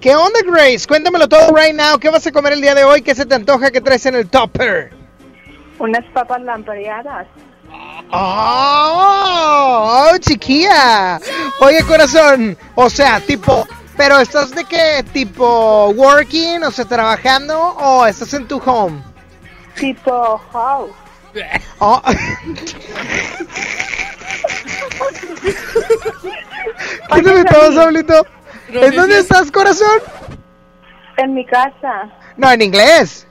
¿Qué 0.00 0.14
onda, 0.14 0.38
Grace? 0.46 0.86
Cuéntamelo 0.86 1.28
todo 1.28 1.54
right 1.54 1.74
now. 1.74 1.98
¿Qué 1.98 2.08
vas 2.08 2.26
a 2.26 2.32
comer 2.32 2.52
el 2.52 2.60
día 2.60 2.74
de 2.74 2.84
hoy? 2.84 3.02
¿Qué 3.02 3.14
se 3.14 3.26
te 3.26 3.34
antoja 3.34 3.70
que 3.72 3.80
traes 3.80 4.06
en 4.06 4.14
el 4.14 4.28
topper? 4.28 4.92
Unas 5.78 6.04
papas 6.12 6.40
lampareadas. 6.42 7.26
¡Oh! 8.12 10.08
¡Oh, 10.12 10.18
chiquilla! 10.18 11.18
Oye, 11.60 11.82
corazón, 11.82 12.56
o 12.76 12.88
sea, 12.88 13.20
tipo, 13.20 13.66
¿pero 13.96 14.18
estás 14.20 14.52
de 14.52 14.64
qué? 14.64 15.04
¿Tipo 15.12 15.90
working, 15.90 16.62
o 16.62 16.70
sea, 16.70 16.84
trabajando, 16.84 17.58
o 17.60 18.06
estás 18.06 18.32
en 18.34 18.46
tu 18.46 18.58
home? 18.64 19.02
Tipo 19.74 20.40
house. 20.52 20.90
Oh. 21.80 22.02
Cuéntame 27.08 27.44
todo, 27.44 27.72
Saulito. 27.72 28.26
¿En 28.68 28.94
dónde 28.94 29.18
estás, 29.18 29.50
corazón? 29.50 30.00
En 31.16 31.34
mi 31.34 31.44
casa. 31.46 32.10
No, 32.36 32.50
en 32.50 32.62
inglés. 32.62 33.26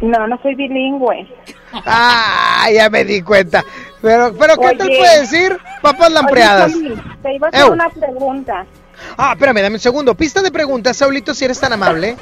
No, 0.00 0.26
no 0.26 0.38
soy 0.42 0.54
bilingüe. 0.56 1.28
Ah, 1.72 2.66
ya 2.72 2.90
me 2.90 3.04
di 3.04 3.22
cuenta. 3.22 3.64
Pero, 4.00 4.34
pero 4.36 4.56
¿qué 4.56 4.74
tal 4.76 4.88
Oye. 4.88 4.98
puede 4.98 5.20
decir? 5.20 5.56
Papas 5.80 6.10
lampreadas. 6.10 6.74
Oye, 6.74 6.94
te 7.22 7.34
iba 7.34 7.46
a 7.46 7.50
hacer 7.50 7.66
Ew. 7.66 7.72
una 7.72 7.88
pregunta. 7.88 8.66
Ah, 9.16 9.32
espérame, 9.34 9.62
dame 9.62 9.76
un 9.76 9.80
segundo. 9.80 10.14
Pista 10.16 10.42
de 10.42 10.50
preguntas, 10.50 10.96
Saulito, 10.96 11.34
si 11.34 11.44
eres 11.44 11.60
tan 11.60 11.72
amable. 11.72 12.16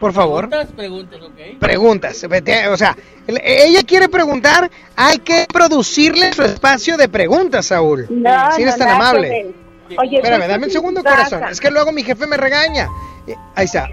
Por 0.00 0.12
favor. 0.12 0.48
Preguntas, 0.48 0.74
preguntas, 0.76 1.20
ok. 1.22 1.58
Preguntas. 1.58 2.26
O 2.70 2.76
sea, 2.76 2.96
el- 3.26 3.40
ella 3.44 3.82
quiere 3.82 4.08
preguntar, 4.08 4.70
hay 4.96 5.18
que 5.18 5.46
producirle 5.52 6.32
su 6.32 6.42
espacio 6.44 6.96
de 6.96 7.08
preguntas, 7.08 7.66
Saúl. 7.66 8.06
No, 8.08 8.52
si 8.52 8.62
eres 8.62 8.78
no, 8.78 8.84
tan 8.86 8.98
nada 8.98 9.10
amable. 9.10 9.54
Oye, 9.96 10.16
Espérame, 10.16 10.42
tú 10.42 10.48
dame 10.48 10.66
un 10.66 10.72
segundo, 10.72 11.02
corazón. 11.02 11.44
Es 11.44 11.60
que 11.60 11.70
luego 11.70 11.92
mi 11.92 12.02
jefe 12.02 12.26
me 12.26 12.36
regaña. 12.36 12.88
Eh, 13.26 13.36
Ahí 13.54 13.64
está. 13.66 13.88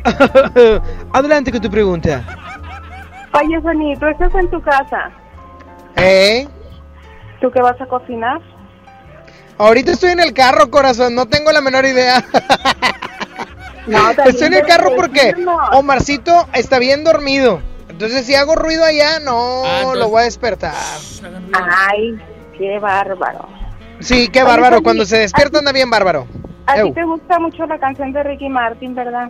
Adelante 1.13 1.51
con 1.51 1.61
tu 1.61 1.69
pregunta. 1.69 2.23
Oye, 3.33 3.61
Fanny, 3.61 3.95
tú 3.97 4.05
estás 4.07 4.33
en 4.35 4.49
tu 4.49 4.61
casa. 4.61 5.11
¿Eh? 5.97 6.47
¿Tú 7.41 7.51
qué 7.51 7.61
vas 7.61 7.79
a 7.79 7.85
cocinar? 7.85 8.41
Ahorita 9.57 9.91
estoy 9.91 10.11
en 10.11 10.19
el 10.19 10.33
carro, 10.33 10.69
corazón. 10.69 11.15
No 11.15 11.27
tengo 11.27 11.51
la 11.51 11.61
menor 11.61 11.85
idea. 11.85 12.23
No, 13.87 14.09
Estoy 14.25 14.47
en 14.47 14.53
el 14.55 14.65
carro 14.65 14.95
porque. 14.95 15.35
Omarcito 15.73 16.47
está 16.53 16.79
bien 16.79 17.03
dormido. 17.03 17.61
Entonces, 17.87 18.25
si 18.25 18.33
hago 18.33 18.55
ruido 18.55 18.83
allá, 18.83 19.19
no 19.19 19.63
Ah, 19.63 19.77
entonces- 19.81 19.99
lo 19.99 20.09
voy 20.09 20.21
a 20.21 20.25
despertar. 20.25 20.73
Ay, 21.53 22.19
qué 22.57 22.79
bárbaro. 22.79 23.47
Sí, 23.99 24.27
qué 24.29 24.43
bárbaro. 24.43 24.81
Cuando 24.83 25.05
se 25.05 25.17
despierta 25.19 25.59
anda 25.59 25.71
bien 25.71 25.89
bárbaro. 25.89 26.27
A 26.67 26.81
ti 26.81 26.91
te 26.93 27.03
gusta 27.03 27.39
mucho 27.39 27.65
la 27.65 27.77
canción 27.79 28.11
de 28.11 28.23
Ricky 28.23 28.49
Martin, 28.49 28.95
¿verdad? 28.95 29.29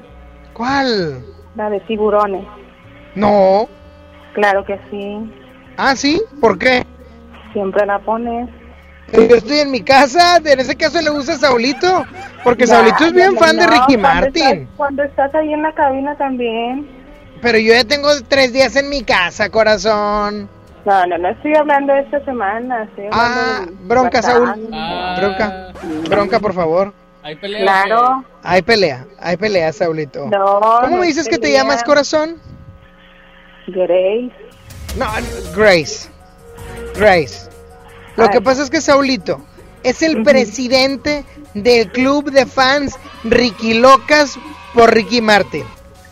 ¿Cuál? 0.54 1.24
La 1.56 1.70
de 1.70 1.80
tiburones. 1.82 2.46
No. 3.14 3.68
Claro 4.34 4.66
que 4.66 4.80
sí. 4.90 5.32
Ah, 5.78 5.96
¿sí? 5.96 6.22
¿Por 6.42 6.58
qué? 6.58 6.86
Siempre 7.54 7.86
la 7.86 8.00
pones. 8.00 8.50
Yo 9.14 9.22
estoy 9.36 9.60
en 9.60 9.72
mi 9.72 9.82
casa, 9.82 10.38
en 10.44 10.60
ese 10.60 10.76
caso 10.76 11.00
le 11.02 11.10
gusta 11.12 11.34
a 11.34 11.38
Saulito, 11.38 12.06
porque 12.44 12.66
Ya, 12.66 12.76
Saulito 12.76 13.06
es 13.06 13.14
bien 13.14 13.34
no, 13.36 13.40
fan 13.40 13.56
de 13.58 13.68
Ricky 13.68 13.80
cuando 13.98 14.00
Martin. 14.02 14.44
estás- 14.44 14.68
cuando 14.78 15.04
estás 15.04 15.36
ahí 15.36 15.54
en 15.54 15.62
la 15.62 15.74
cabina 15.74 16.16
también. 16.18 16.88
Pero 17.42 17.58
yo 17.60 17.74
ya 17.74 17.84
tengo 17.84 18.10
tres 18.28 18.52
días 18.52 18.76
en 18.76 18.90
mi 18.90 19.04
casa, 19.04 19.50
corazón. 19.50 20.50
No, 20.86 21.06
no, 21.08 21.18
no 21.18 21.30
estoy 21.30 21.56
hablando 21.56 21.94
de 21.94 22.02
esta 22.02 22.24
semana. 22.26 22.84
Estoy 22.84 23.06
Ah, 23.12 23.62
de- 23.66 23.72
bronca, 23.88 24.22
Saúl. 24.22 24.46
bastante. 24.48 25.20
Bronca, 25.22 25.74
bronca, 26.10 26.40
por 26.40 26.54
favor. 26.54 26.94
Hay 27.24 27.36
pelea. 27.38 27.62
Claro. 27.62 28.24
Hay 28.44 28.62
pelea, 28.62 29.06
hay 29.20 29.36
pelea, 29.38 29.74
Saulito. 29.74 30.28
No, 30.28 30.60
¿Cómo 30.82 30.88
no 30.90 30.98
me 30.98 31.08
dices 31.08 31.28
que 31.28 31.40
te 31.40 31.52
llamas, 31.52 31.84
corazón? 31.84 32.40
Grace. 33.68 34.32
No, 34.98 35.08
Grace. 35.56 36.08
Grace. 36.96 37.50
Lo 38.16 38.26
Ay. 38.26 38.30
que 38.30 38.42
pasa 38.42 38.62
es 38.62 38.70
que 38.70 38.80
Saulito 38.80 39.42
es 39.84 40.04
el 40.04 40.22
presidente 40.24 41.26
del 41.56 41.92
club 41.92 42.30
de 42.32 42.46
fans 42.46 42.96
Ricky 43.24 43.74
Locas 43.74 44.38
por 44.76 44.94
Ricky 44.94 45.20
Martin. 45.22 45.66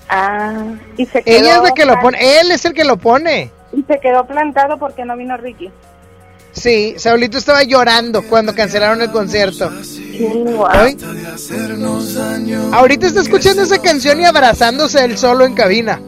Ah, 0.10 0.64
y 0.98 1.06
se 1.06 1.22
quedó. 1.24 1.38
Ella 1.38 1.56
es 1.58 1.62
la 1.62 1.72
que 1.72 1.86
lo 1.86 2.00
pone, 2.00 2.18
él 2.40 2.52
es 2.52 2.66
el 2.66 2.74
que 2.74 2.84
lo 2.84 2.98
pone. 2.98 3.52
Y 3.74 3.84
se 3.84 4.00
quedó 4.00 4.26
plantado 4.26 4.78
porque 4.78 5.04
no 5.06 5.18
vino 5.18 5.36
Ricky. 5.38 5.72
Sí, 6.52 6.94
Saulito 6.98 7.40
estaba 7.40 7.64
llorando 7.64 8.22
cuando 8.24 8.54
cancelaron 8.54 9.02
el 9.02 9.12
concierto. 9.12 9.72
¿Ay? 10.70 10.96
Ahorita 12.72 13.08
está 13.08 13.22
escuchando 13.22 13.64
esa 13.64 13.82
canción 13.82 14.22
y 14.22 14.26
abrazándose 14.26 15.04
él 15.04 15.18
solo 15.18 15.46
en 15.46 15.56
cabina. 15.56 16.00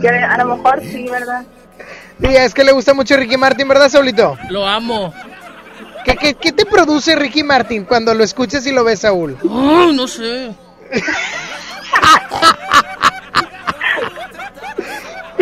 Que 0.00 0.08
a 0.08 0.38
lo 0.38 0.56
mejor 0.56 0.80
sí, 0.80 1.06
¿verdad? 1.10 1.44
Sí, 2.20 2.28
es 2.28 2.54
que 2.54 2.64
le 2.64 2.72
gusta 2.72 2.94
mucho 2.94 3.16
Ricky 3.16 3.36
Martin, 3.36 3.68
¿verdad, 3.68 3.90
Saulito? 3.90 4.38
Lo 4.48 4.66
amo. 4.66 5.12
¿Qué, 6.04 6.16
qué, 6.16 6.34
qué 6.34 6.52
te 6.52 6.64
produce 6.64 7.14
Ricky 7.14 7.42
Martin 7.42 7.84
cuando 7.84 8.14
lo 8.14 8.24
escuchas 8.24 8.66
y 8.66 8.72
lo 8.72 8.84
ves, 8.84 9.00
Saúl? 9.00 9.36
Oh, 9.44 9.92
no 9.92 10.08
sé. 10.08 10.54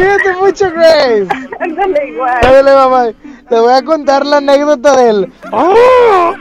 Cuídate 0.01 0.33
mucho, 0.37 0.71
Grace. 0.71 1.27
Ándale 1.61 2.09
igual. 2.09 2.39
Ándale, 2.43 2.75
mamá. 2.75 3.13
Te 3.51 3.61
voy 3.61 3.75
a 3.75 3.83
contar 3.83 4.25
la 4.25 4.39
anécdota 4.39 4.97
del. 4.97 5.31
¡Oh! 5.53 6.35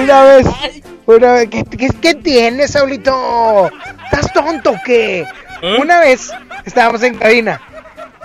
Una 0.00 0.22
vez, 0.24 0.46
una 1.06 1.32
vez, 1.32 1.48
¿qué, 1.48 1.64
qué, 1.64 1.90
qué 2.00 2.14
tienes, 2.14 2.72
Saulito? 2.72 3.70
¿Estás 4.04 4.32
tonto 4.32 4.70
o 4.70 4.80
qué? 4.84 5.24
Una 5.80 6.00
vez 6.00 6.32
estábamos 6.64 7.00
en 7.04 7.16
cabina 7.16 7.60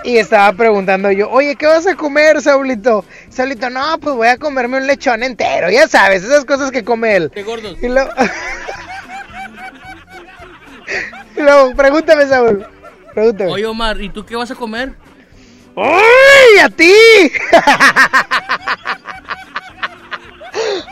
y 0.02 0.18
estaba 0.18 0.52
preguntando 0.52 1.12
yo, 1.12 1.30
oye, 1.30 1.54
¿qué 1.54 1.66
vas 1.66 1.86
a 1.86 1.94
comer, 1.94 2.42
Saulito? 2.42 3.04
Saulito, 3.28 3.70
no, 3.70 3.96
pues 4.00 4.16
voy 4.16 4.26
a 4.26 4.38
comerme 4.38 4.78
un 4.78 4.88
lechón 4.88 5.22
entero, 5.22 5.70
ya 5.70 5.86
sabes, 5.86 6.24
esas 6.24 6.44
cosas 6.44 6.72
que 6.72 6.82
come 6.82 7.14
él. 7.14 7.30
Qué 7.32 7.44
gordos. 7.44 7.76
Y 7.80 7.88
luego, 7.88 8.10
luego, 11.36 11.74
pregúntame, 11.74 12.26
Saúl, 12.26 12.66
pregúntame. 13.14 13.50
Oye, 13.52 13.66
Omar, 13.66 14.00
¿y 14.00 14.08
tú 14.10 14.24
qué 14.24 14.36
vas 14.36 14.50
a 14.50 14.54
comer? 14.54 14.94
¡Uy! 15.74 16.58
¡A 16.62 16.68
ti! 16.68 16.92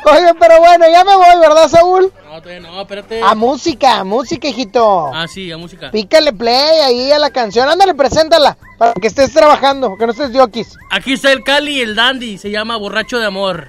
Oye, 0.05 0.35
pero 0.39 0.59
bueno, 0.61 0.87
ya 0.91 1.05
me 1.05 1.15
voy, 1.17 1.39
¿verdad, 1.41 1.69
Saúl? 1.69 2.11
No, 2.25 2.41
todavía 2.41 2.61
no, 2.69 2.81
espérate. 2.81 3.21
A 3.23 3.35
música, 3.35 3.99
a 3.99 4.05
música, 4.05 4.49
hijito. 4.49 5.11
Ah, 5.15 5.27
sí, 5.29 5.53
a 5.53 5.59
música. 5.59 5.91
Pícale 5.91 6.33
play 6.33 6.79
ahí 6.81 7.13
a 7.13 7.19
la 7.19 7.31
canción. 7.31 7.69
Ándale, 7.69 7.95
preséntala. 7.95 8.57
Para 8.79 8.95
que 8.95 9.07
estés 9.09 9.33
trabajando, 9.33 9.97
que 9.99 10.07
no 10.07 10.13
estés 10.13 10.33
diokis. 10.33 10.79
Aquí 10.91 11.13
está 11.13 11.31
el 11.33 11.45
Cali 11.45 11.77
y 11.77 11.81
el 11.83 11.95
Dandy. 11.95 12.39
Se 12.39 12.51
llama 12.51 12.77
Borracho 12.79 13.19
de 13.19 13.27
Amor. 13.27 13.69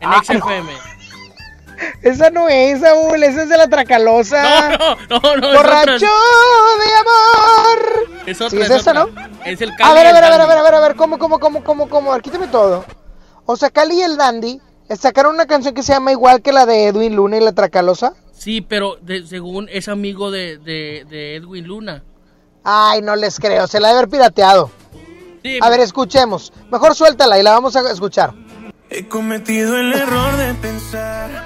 En 0.00 0.08
Ah, 0.08 0.20
XFM. 0.22 0.70
Esa 2.02 2.30
no 2.30 2.48
es, 2.48 2.80
Saúl, 2.80 3.22
esa 3.22 3.42
es 3.42 3.48
de 3.48 3.56
la 3.56 3.68
Tracalosa. 3.68 4.70
No, 4.78 4.96
no, 5.08 5.20
no, 5.20 5.36
no. 5.36 5.50
es 5.52 5.56
Borracho 5.56 6.06
de 6.06 6.94
amor. 7.00 8.22
Es 8.26 8.40
otra, 8.40 8.50
Sí, 8.50 8.56
es 8.64 8.70
es 8.70 8.80
esa, 8.80 8.90
otra. 9.02 9.04
¿no? 9.04 9.30
Es 9.44 9.60
el 9.60 9.74
Cali 9.76 9.90
A 9.90 9.94
ver, 9.94 10.06
a 10.06 10.12
ver, 10.12 10.24
a 10.24 10.30
ver, 10.30 10.40
a 10.40 10.46
ver, 10.46 10.58
a 10.58 10.62
ver, 10.62 10.74
a 10.74 10.80
ver, 10.80 10.96
¿cómo, 10.96 11.18
cómo, 11.18 11.38
cómo, 11.38 11.62
cómo, 11.64 11.88
cómo? 11.88 12.10
A 12.10 12.14
ver, 12.16 12.22
quítame 12.22 12.48
todo. 12.48 12.84
O 13.44 13.56
sea, 13.56 13.70
Cali 13.70 13.96
y 13.96 14.02
el 14.02 14.16
Dandy 14.16 14.60
sacaron 14.98 15.34
una 15.34 15.46
canción 15.46 15.74
que 15.74 15.82
se 15.82 15.92
llama 15.92 16.12
igual 16.12 16.42
que 16.42 16.52
la 16.52 16.66
de 16.66 16.86
Edwin 16.88 17.14
Luna 17.16 17.36
y 17.36 17.40
la 17.40 17.52
Tracalosa. 17.52 18.14
Sí, 18.32 18.60
pero 18.60 18.96
de- 19.00 19.26
según 19.26 19.68
es 19.70 19.88
amigo 19.88 20.30
de, 20.30 20.58
de, 20.58 21.04
de 21.08 21.36
Edwin 21.36 21.66
Luna. 21.66 22.04
Ay, 22.64 23.00
no 23.02 23.14
les 23.16 23.38
creo, 23.38 23.66
se 23.66 23.80
la 23.80 23.88
debe 23.88 23.98
haber 24.00 24.10
pirateado. 24.10 24.70
Sí, 25.42 25.58
A 25.62 25.70
ver, 25.70 25.80
escuchemos. 25.80 26.52
Mejor 26.72 26.94
suéltala 26.96 27.38
y 27.38 27.42
la 27.44 27.52
vamos 27.52 27.76
a 27.76 27.88
escuchar. 27.90 28.34
He 28.90 29.06
cometido 29.08 29.76
el 29.78 29.92
error 29.92 30.36
de 30.36 30.54
pensar 30.54 31.45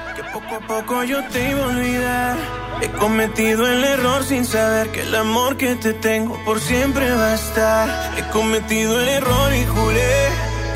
poco 0.70 1.02
yo 1.02 1.18
te 1.32 1.50
iba 1.50 1.64
a 1.64 1.68
olvidar. 1.68 2.36
He 2.80 2.88
cometido 2.90 3.66
el 3.66 3.82
error 3.82 4.22
sin 4.22 4.44
saber 4.44 4.92
que 4.92 5.02
el 5.02 5.14
amor 5.16 5.56
que 5.56 5.74
te 5.74 5.92
tengo 5.94 6.34
por 6.44 6.60
siempre 6.60 7.10
va 7.10 7.32
a 7.32 7.34
estar. 7.34 7.86
He 8.16 8.22
cometido 8.30 9.00
el 9.00 9.08
error 9.08 9.48
y 9.52 9.64
juré 9.74 10.14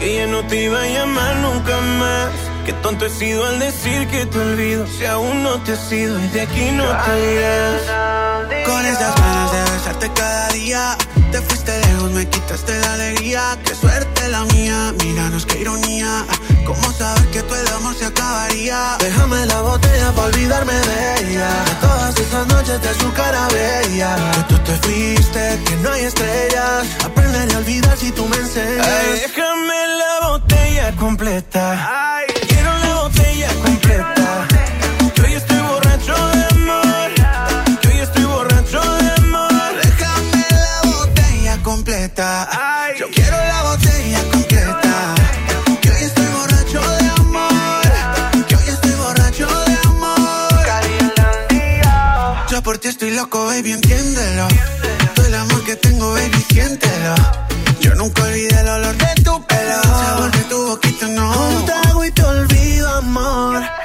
que 0.00 0.16
ya 0.16 0.26
no 0.26 0.40
te 0.48 0.64
iba 0.64 0.80
a 0.82 0.88
llamar 0.88 1.36
nunca 1.36 1.76
más. 2.02 2.32
Qué 2.66 2.72
tonto 2.84 3.06
he 3.06 3.10
sido 3.10 3.46
al 3.46 3.60
decir 3.60 4.08
que 4.08 4.26
te 4.26 4.38
olvido 4.38 4.84
si 4.88 5.04
aún 5.04 5.44
no 5.44 5.62
te 5.62 5.72
has 5.74 5.92
ido 5.92 6.18
y 6.18 6.26
de 6.28 6.40
aquí 6.40 6.66
no 6.72 6.86
te 7.04 7.12
irás. 7.34 7.82
Con 8.66 8.84
esas 8.84 9.14
ganas 9.20 9.52
de 9.52 9.60
besarte 9.72 10.10
cada 10.12 10.48
día 10.48 10.96
Te 11.34 11.40
fuiste 11.40 11.76
lejos, 11.80 12.12
me 12.12 12.28
quitaste 12.28 12.78
la 12.78 12.94
alegría. 12.94 13.58
Qué 13.64 13.74
suerte 13.74 14.28
la 14.28 14.44
mía, 14.54 14.94
míranos 15.02 15.44
qué 15.44 15.62
ironía. 15.62 16.24
¿Cómo 16.64 16.92
saber 16.92 17.26
que 17.32 17.42
tu 17.42 17.52
el 17.56 17.66
amor 17.70 17.92
se 17.96 18.06
acabaría? 18.06 18.96
Déjame 19.00 19.44
la 19.46 19.60
botella 19.62 20.12
para 20.12 20.28
olvidarme 20.28 20.72
de 20.72 21.32
ella. 21.32 21.48
De 21.64 21.74
todas 21.80 22.16
esas 22.20 22.46
noches 22.46 22.80
de 22.80 22.94
su 22.94 23.12
cara 23.14 23.48
bella. 23.48 24.14
Que 24.36 24.54
tú 24.54 24.58
te 24.60 24.76
fuiste, 24.76 25.60
que 25.66 25.76
no 25.82 25.90
hay 25.90 26.04
estrellas. 26.04 26.86
Aprenderé 27.04 27.52
a 27.52 27.58
olvidar 27.58 27.98
si 27.98 28.12
tú 28.12 28.28
me 28.28 28.36
enseñas. 28.36 28.86
Ay, 28.86 29.22
déjame 29.26 29.88
la 29.98 30.28
botella 30.28 30.94
completa. 30.94 32.24
Quiero 32.28 32.43
estoy 53.04 53.16
loco, 53.18 53.44
baby, 53.44 53.72
entiéndelo. 53.72 54.48
Todo 55.14 55.26
el 55.26 55.34
amor 55.34 55.64
que 55.64 55.76
tengo, 55.76 56.12
baby, 56.12 56.44
siéntelo. 56.48 57.14
Yo 57.80 57.94
nunca 57.96 58.22
olvidé 58.22 58.60
el 58.60 58.68
olor 58.68 58.96
de 58.96 59.22
tu 59.22 59.44
pelo. 59.44 59.82
Sabor 59.82 60.30
de 60.30 60.44
tu 60.44 60.66
boquita, 60.66 61.08
no. 61.08 61.48
Un 61.48 61.66
trago 61.66 62.04
y 62.04 62.10
te 62.10 62.22
olvido, 62.22 62.88
amor 62.88 63.83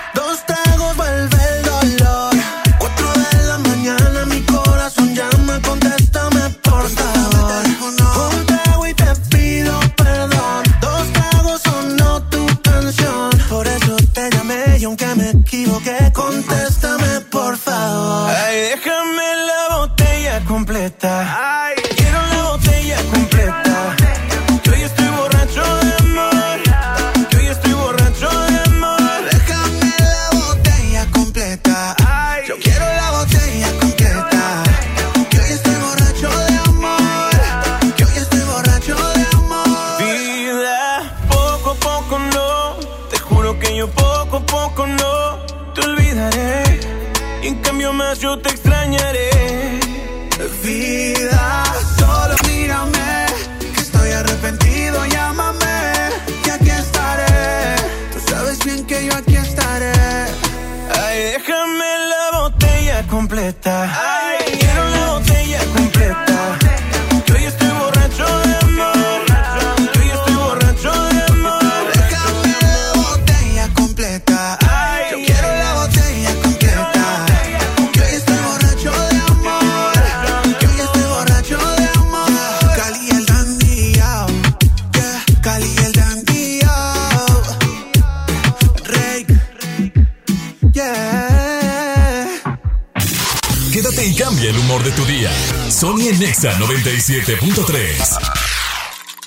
97.3. 97.09 98.21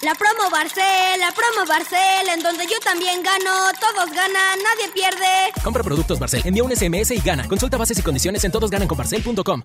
La 0.02 0.14
promo 0.14 0.48
Barcel, 0.52 1.18
la 1.18 1.32
promo 1.34 1.66
Barcel, 1.66 2.28
en 2.32 2.40
donde 2.40 2.62
yo 2.62 2.78
también 2.84 3.24
gano, 3.24 3.50
todos 3.80 4.08
ganan, 4.10 4.56
nadie 4.62 4.92
pierde. 4.94 5.50
Compra 5.64 5.82
productos 5.82 6.20
Barcel, 6.20 6.42
envía 6.44 6.62
un 6.62 6.70
SMS 6.70 7.10
y 7.10 7.18
gana. 7.18 7.48
Consulta 7.48 7.76
bases 7.78 7.98
y 7.98 8.02
condiciones 8.02 8.44
en 8.44 8.52
todosgananconbarcel.com. 8.52 9.62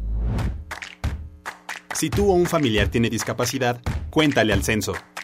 Si 1.93 2.09
tú 2.09 2.31
o 2.31 2.33
un 2.33 2.47
familiar 2.47 2.87
tiene 2.87 3.11
discapacidad, 3.11 3.79
cuéntale 4.09 4.51
al 4.51 4.63
censo, 4.63 4.93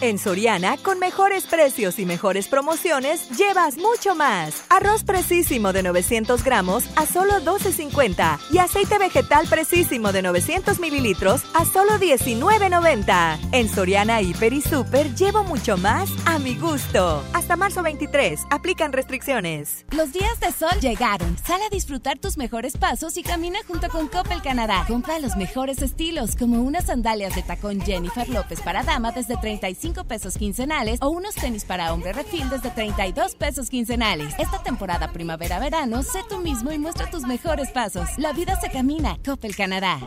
En 0.00 0.16
Soriana, 0.16 0.76
con 0.76 1.00
mejores 1.00 1.46
precios 1.46 1.98
y 1.98 2.06
mejores 2.06 2.46
promociones, 2.46 3.28
llevas 3.30 3.76
mucho 3.78 4.14
más. 4.14 4.62
Arroz 4.68 5.02
precisísimo 5.02 5.72
de 5.72 5.82
900 5.82 6.44
gramos 6.44 6.84
a 6.94 7.04
solo 7.04 7.40
12.50 7.40 8.38
y 8.52 8.58
aceite 8.58 8.96
vegetal 8.98 9.48
precisísimo 9.48 10.12
de 10.12 10.22
900 10.22 10.78
mililitros 10.78 11.42
a 11.52 11.64
solo 11.64 11.94
19.90. 11.94 13.38
En 13.50 13.68
Soriana, 13.68 14.22
Hiper 14.22 14.52
y 14.52 14.62
Super, 14.62 15.12
llevo 15.16 15.42
mucho 15.42 15.76
más 15.76 16.08
a 16.26 16.38
mi 16.38 16.54
gusto. 16.54 17.24
Hasta 17.32 17.56
marzo 17.56 17.82
23, 17.82 18.42
aplican 18.50 18.92
restricciones. 18.92 19.84
Los 19.90 20.12
días 20.12 20.38
de 20.38 20.52
sol 20.52 20.78
llegaron. 20.80 21.36
Sal 21.38 21.60
a 21.60 21.70
disfrutar 21.70 22.20
tus 22.20 22.36
mejores 22.36 22.76
pasos 22.76 23.16
y 23.16 23.24
camina 23.24 23.58
junto 23.66 23.88
con 23.88 24.06
Coppel 24.06 24.42
Canadá. 24.42 24.84
Compra 24.86 25.18
los 25.18 25.34
mejores 25.34 25.82
estilos, 25.82 26.36
como 26.36 26.62
unas 26.62 26.86
sandalias 26.86 27.34
de 27.34 27.42
tacón 27.42 27.80
Jennifer 27.80 28.28
López 28.28 28.60
para 28.60 28.84
dama 28.84 29.10
desde 29.10 29.36
35 29.36 29.87
pesos 29.94 30.36
quincenales 30.36 30.98
o 31.02 31.08
unos 31.08 31.34
tenis 31.34 31.64
para 31.64 31.92
hombre 31.92 32.12
refil 32.12 32.48
desde 32.48 32.70
32 32.70 33.34
pesos 33.34 33.70
quincenales. 33.70 34.34
Esta 34.38 34.62
temporada 34.62 35.12
primavera-verano, 35.12 36.02
sé 36.02 36.20
tú 36.28 36.38
mismo 36.38 36.72
y 36.72 36.78
muestra 36.78 37.10
tus 37.10 37.22
mejores 37.22 37.70
pasos. 37.70 38.08
La 38.16 38.32
vida 38.32 38.58
se 38.60 38.70
camina. 38.70 39.18
Coppel 39.24 39.56
Canadá. 39.56 40.00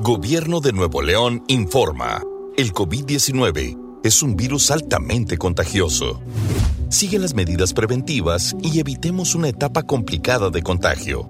Gobierno 0.00 0.60
de 0.60 0.72
Nuevo 0.72 1.02
León 1.02 1.44
informa. 1.48 2.22
El 2.56 2.72
COVID-19 2.72 4.00
es 4.04 4.22
un 4.22 4.36
virus 4.36 4.70
altamente 4.70 5.38
contagioso. 5.38 6.20
Sigue 6.88 7.18
las 7.18 7.34
medidas 7.34 7.72
preventivas 7.72 8.54
y 8.62 8.78
evitemos 8.80 9.34
una 9.34 9.48
etapa 9.48 9.82
complicada 9.82 10.50
de 10.50 10.62
contagio. 10.62 11.28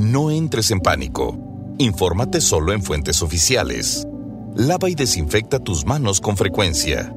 No 0.00 0.30
entres 0.30 0.70
en 0.70 0.80
pánico. 0.80 1.38
Infórmate 1.78 2.40
solo 2.40 2.72
en 2.72 2.82
fuentes 2.82 3.22
oficiales. 3.22 4.06
Lava 4.54 4.90
y 4.90 4.94
desinfecta 4.94 5.58
tus 5.60 5.86
manos 5.86 6.20
con 6.20 6.36
frecuencia. 6.36 7.14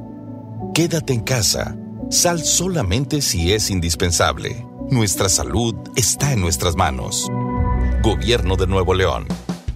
Quédate 0.74 1.12
en 1.12 1.20
casa. 1.20 1.76
Sal 2.10 2.42
solamente 2.42 3.22
si 3.22 3.52
es 3.52 3.70
indispensable. 3.70 4.66
Nuestra 4.90 5.28
salud 5.28 5.76
está 5.98 6.32
en 6.32 6.40
nuestras 6.40 6.78
manos. 6.78 7.30
Gobierno 8.02 8.56
de 8.56 8.68
Nuevo 8.68 8.94
León. 8.94 9.28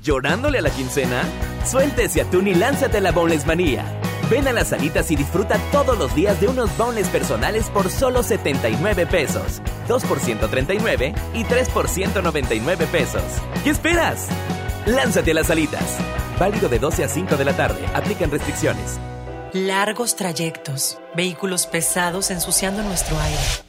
¿Llorándole 0.02 0.60
a 0.60 0.62
la 0.62 0.70
quincena? 0.70 1.24
Suéltese 1.66 2.22
atún 2.22 2.48
y 2.48 2.56
lánzate 2.56 3.00
a 3.00 3.02
la 3.02 3.12
Boneless 3.12 3.46
Manía. 3.46 3.84
Ven 4.30 4.48
a 4.48 4.54
las 4.54 4.70
salitas 4.70 5.12
y 5.12 5.18
disfruta 5.18 5.60
todos 5.74 5.98
los 5.98 6.16
días 6.16 6.40
de 6.40 6.48
unos 6.48 6.76
boneless 6.78 7.10
personales 7.10 7.70
por 7.70 7.90
solo 7.90 8.24
79 8.24 9.06
pesos. 9.06 9.62
2 9.90 10.06
por 10.06 10.22
139 10.22 11.14
y 11.34 11.44
3 11.44 11.70
por 11.70 11.90
199 11.90 12.88
pesos. 12.88 13.24
¿Qué 13.66 13.72
esperas? 13.72 14.30
Lánzate 14.86 15.32
a 15.32 15.34
las 15.34 15.48
salitas. 15.48 15.98
Válido 16.40 16.70
de 16.70 16.80
12 16.80 17.04
a 17.04 17.10
5 17.10 17.36
de 17.36 17.46
la 17.46 17.54
tarde. 17.54 17.86
Aplican 17.94 18.32
restricciones. 18.32 18.98
Largos 19.52 20.16
trayectos, 20.16 20.98
vehículos 21.16 21.68
pesados 21.68 22.32
ensuciando 22.32 22.82
nuestro 22.84 23.20
aire. 23.20 23.69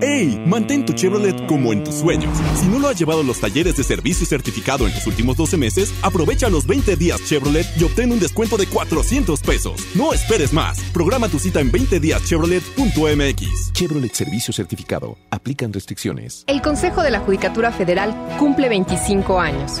¡Hey! 0.00 0.40
Mantén 0.46 0.84
tu 0.84 0.92
Chevrolet 0.92 1.46
como 1.46 1.72
en 1.72 1.84
tus 1.84 1.96
sueños. 1.96 2.36
Si 2.60 2.66
no 2.66 2.78
lo 2.78 2.88
has 2.88 2.98
llevado 2.98 3.20
a 3.20 3.24
los 3.24 3.40
talleres 3.40 3.76
de 3.76 3.84
servicio 3.84 4.26
certificado 4.26 4.86
en 4.86 4.94
los 4.94 5.06
últimos 5.06 5.36
12 5.36 5.56
meses, 5.56 5.94
aprovecha 6.02 6.48
los 6.48 6.66
20 6.66 6.96
días 6.96 7.22
Chevrolet 7.24 7.66
y 7.76 7.84
obtén 7.84 8.12
un 8.12 8.18
descuento 8.18 8.56
de 8.56 8.66
400 8.66 9.40
pesos. 9.40 9.80
No 9.94 10.12
esperes 10.12 10.52
más. 10.52 10.80
Programa 10.92 11.28
tu 11.28 11.38
cita 11.38 11.60
en 11.60 11.72
20díaschevrolet.mx. 11.72 13.72
Chevrolet 13.72 14.12
Servicio 14.12 14.52
Certificado. 14.52 15.16
Aplican 15.30 15.72
restricciones. 15.72 16.44
El 16.46 16.62
Consejo 16.62 17.02
de 17.02 17.10
la 17.10 17.20
Judicatura 17.20 17.72
Federal 17.72 18.14
cumple 18.38 18.68
25 18.68 19.40
años. 19.40 19.80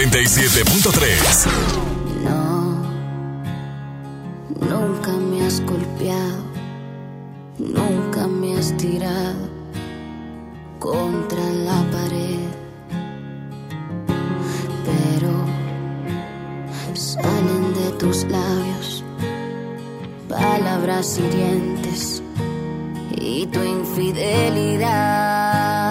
97.3. 0.00 1.44
No, 2.24 2.80
nunca 4.58 5.12
me 5.12 5.44
has 5.44 5.60
golpeado, 5.60 6.42
nunca 7.58 8.26
me 8.26 8.56
has 8.56 8.74
tirado 8.78 9.50
contra 10.78 11.44
la 11.66 11.84
pared, 11.92 12.48
pero 14.86 15.44
salen 16.94 17.74
de 17.74 17.90
tus 17.98 18.24
labios, 18.24 19.04
palabras 20.30 21.18
hirientes 21.18 22.22
y 23.18 23.46
tu 23.48 23.62
infidelidad. 23.62 25.89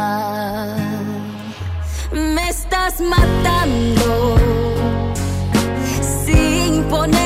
Estás 2.49 2.99
matando 2.99 4.35
sin 6.25 6.83
ponerme 6.85 7.18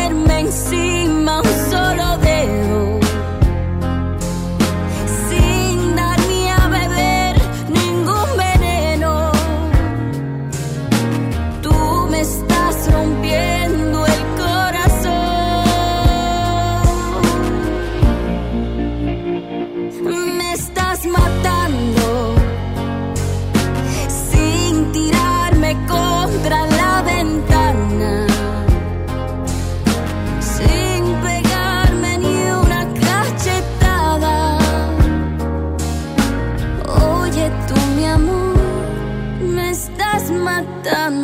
matando. 40.94 41.23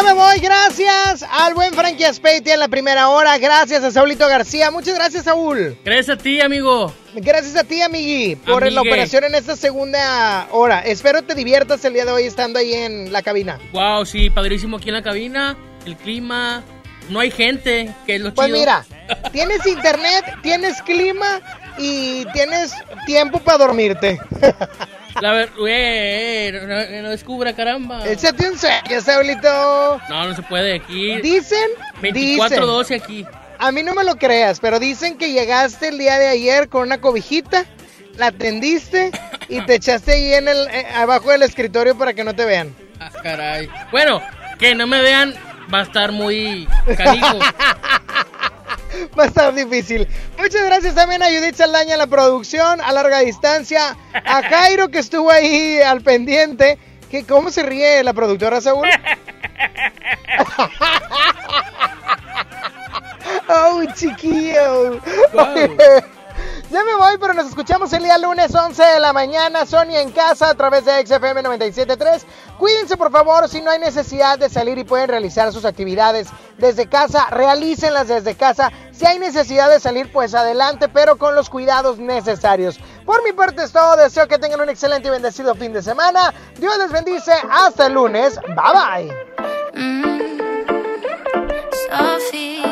Ya 0.00 0.14
me 0.14 0.18
voy. 0.18 0.38
Gracias 0.40 1.24
al 1.30 1.54
buen 1.54 1.72
Frankie 1.74 2.04
Aspeiti 2.04 2.50
en 2.50 2.60
la 2.60 2.68
primera 2.68 3.08
hora. 3.08 3.38
Gracias 3.38 3.82
a 3.84 3.90
Saulito 3.90 4.26
García. 4.28 4.70
Muchas 4.70 4.94
gracias, 4.94 5.24
Saúl. 5.24 5.76
Gracias 5.84 6.18
a 6.18 6.22
ti, 6.22 6.40
amigo. 6.40 6.92
Gracias 7.14 7.56
a 7.56 7.64
ti, 7.64 7.82
amigui, 7.82 8.36
por 8.36 8.70
la 8.70 8.80
operación 8.82 9.24
en 9.24 9.34
esta 9.34 9.56
segunda 9.56 10.46
hora. 10.52 10.80
Espero 10.80 11.22
te 11.22 11.34
diviertas 11.34 11.84
el 11.84 11.94
día 11.94 12.04
de 12.04 12.12
hoy 12.12 12.24
estando 12.24 12.58
ahí 12.58 12.72
en 12.72 13.12
la 13.12 13.22
cabina. 13.22 13.58
Wow, 13.72 14.06
sí, 14.06 14.30
padrísimo 14.30 14.76
aquí 14.76 14.88
en 14.90 14.94
la 14.94 15.02
cabina. 15.02 15.56
El 15.86 15.96
clima. 15.96 16.62
No 17.08 17.18
hay 17.18 17.32
gente, 17.32 17.92
que 18.06 18.14
es 18.16 18.20
lo 18.20 18.32
Pues 18.32 18.46
chido. 18.46 18.58
mira, 18.58 18.84
tienes 19.32 19.66
internet, 19.66 20.24
tienes 20.42 20.80
clima 20.82 21.40
y 21.78 22.24
tienes 22.32 22.72
tiempo 23.06 23.40
para 23.40 23.58
dormirte. 23.58 24.20
La 25.20 25.32
ver, 25.32 25.50
güey, 25.58 26.52
no, 26.52 27.02
no 27.02 27.10
descubra, 27.10 27.52
caramba. 27.52 28.06
Échate 28.06 28.48
un 28.48 28.58
sello, 28.58 29.00
Saulito. 29.00 30.00
No, 30.08 30.28
no 30.28 30.34
se 30.34 30.42
puede 30.42 30.74
aquí. 30.74 31.16
Dicen, 31.20 31.68
dicen. 32.12 32.40
24-12 32.62 33.02
aquí. 33.02 33.26
A 33.58 33.72
mí 33.72 33.82
no 33.82 33.94
me 33.94 34.04
lo 34.04 34.16
creas, 34.16 34.60
pero 34.60 34.78
dicen 34.78 35.18
que 35.18 35.32
llegaste 35.32 35.88
el 35.88 35.98
día 35.98 36.18
de 36.18 36.28
ayer 36.28 36.68
con 36.68 36.82
una 36.82 37.00
cobijita, 37.00 37.66
la 38.16 38.32
tendiste 38.32 39.10
y 39.48 39.60
te 39.62 39.74
echaste 39.74 40.12
ahí 40.12 40.32
en 40.32 40.48
el 40.48 40.68
eh, 40.68 40.86
abajo 40.94 41.30
del 41.30 41.42
escritorio 41.42 41.96
para 41.98 42.14
que 42.14 42.24
no 42.24 42.34
te 42.34 42.46
vean. 42.46 42.74
Ah, 42.98 43.10
caray. 43.22 43.68
Bueno, 43.90 44.22
que 44.58 44.74
no 44.74 44.86
me 44.86 45.02
vean 45.02 45.34
va 45.72 45.80
a 45.80 45.82
estar 45.82 46.12
muy 46.12 46.66
canijo. 46.96 47.38
Va 49.18 49.24
a 49.24 49.26
estar 49.26 49.54
difícil. 49.54 50.06
Muchas 50.38 50.64
gracias 50.64 50.94
también 50.94 51.22
a 51.22 51.26
Judith 51.26 51.56
Saldaña 51.56 51.94
en 51.94 51.98
la 51.98 52.06
producción, 52.06 52.80
a 52.80 52.92
larga 52.92 53.20
distancia, 53.20 53.96
a 54.12 54.42
Jairo 54.42 54.88
que 54.88 54.98
estuvo 54.98 55.30
ahí 55.30 55.80
al 55.80 56.00
pendiente. 56.02 56.78
Que 57.10 57.24
¿Cómo 57.24 57.50
se 57.50 57.62
ríe 57.64 58.04
la 58.04 58.12
productora, 58.12 58.60
Saúl? 58.60 58.86
¡Oh, 63.48 63.82
chiquillo! 63.94 65.00
Ya 66.70 66.84
me 66.84 66.94
voy, 66.94 67.18
pero 67.18 67.34
nos 67.34 67.46
escuchamos 67.46 67.92
el 67.92 68.04
día 68.04 68.16
lunes 68.16 68.54
11 68.54 68.80
de 68.80 69.00
la 69.00 69.12
mañana. 69.12 69.66
Sony 69.66 69.96
en 69.96 70.12
casa 70.12 70.50
a 70.50 70.54
través 70.54 70.84
de 70.84 71.04
XFM 71.04 71.42
97.3. 71.42 72.22
Cuídense, 72.58 72.96
por 72.96 73.10
favor, 73.10 73.48
si 73.48 73.60
no 73.60 73.72
hay 73.72 73.80
necesidad 73.80 74.38
de 74.38 74.48
salir 74.48 74.78
y 74.78 74.84
pueden 74.84 75.08
realizar 75.08 75.52
sus 75.52 75.64
actividades 75.64 76.28
desde 76.58 76.86
casa, 76.86 77.26
realícenlas 77.30 78.06
desde 78.06 78.36
casa. 78.36 78.70
Si 78.92 79.04
hay 79.04 79.18
necesidad 79.18 79.68
de 79.68 79.80
salir, 79.80 80.12
pues 80.12 80.32
adelante, 80.32 80.88
pero 80.88 81.16
con 81.16 81.34
los 81.34 81.50
cuidados 81.50 81.98
necesarios. 81.98 82.78
Por 83.04 83.24
mi 83.24 83.32
parte 83.32 83.64
es 83.64 83.72
todo. 83.72 83.96
Deseo 83.96 84.28
que 84.28 84.38
tengan 84.38 84.60
un 84.60 84.68
excelente 84.68 85.08
y 85.08 85.10
bendecido 85.10 85.56
fin 85.56 85.72
de 85.72 85.82
semana. 85.82 86.32
Dios 86.56 86.78
les 86.78 86.92
bendice. 86.92 87.32
Hasta 87.50 87.86
el 87.86 87.94
lunes. 87.94 88.38
Bye 88.46 89.08
bye. 89.08 90.20
Sofía. 91.88 92.69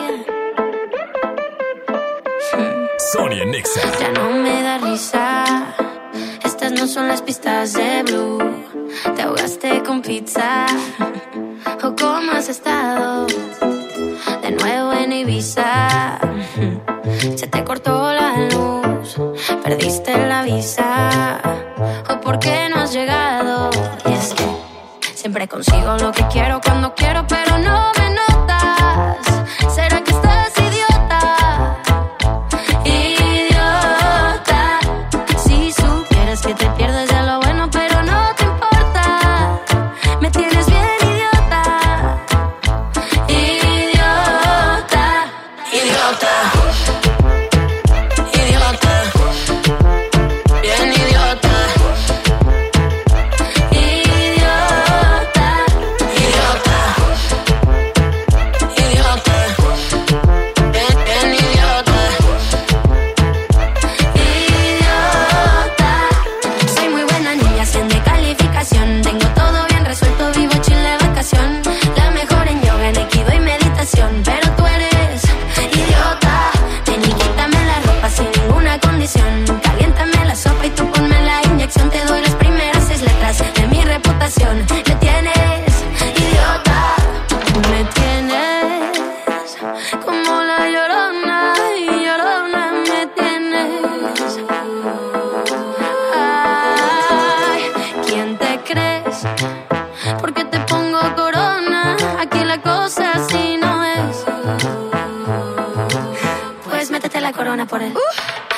Ya 3.99 4.11
no 4.13 4.31
me 4.31 4.63
da 4.63 4.77
risa. 4.77 5.45
Estas 6.45 6.73
no 6.73 6.87
son 6.87 7.09
las 7.09 7.23
pistas 7.23 7.73
de 7.73 8.03
Blue. 8.03 8.39
Te 9.17 9.23
ahogaste 9.23 9.83
con 9.83 10.03
pizza. 10.03 10.67
¿O 11.85 11.97
cómo 11.97 12.33
has 12.33 12.51
estado? 12.51 13.27
De 14.43 14.51
nuevo 14.51 14.93
en 14.93 15.13
Ibiza. 15.13 16.19
Se 17.35 17.47
te 17.47 17.65
cortó 17.65 18.13
la 18.13 18.47
luz. 18.51 19.17
Perdiste 19.65 20.15
la 20.27 20.43
visa. 20.43 21.41
¿O 22.11 22.21
por 22.21 22.39
qué 22.39 22.69
no 22.69 22.83
has 22.83 22.93
llegado? 22.93 23.71
Y 24.05 24.13
es 24.13 24.35
que 24.35 25.15
siempre 25.15 25.49
consigo 25.49 25.97
lo 25.99 26.13
que 26.13 26.27
quiero 26.29 26.61
cuando 26.63 26.95
quiero, 26.95 27.27
pero 27.27 27.57
no 27.57 27.98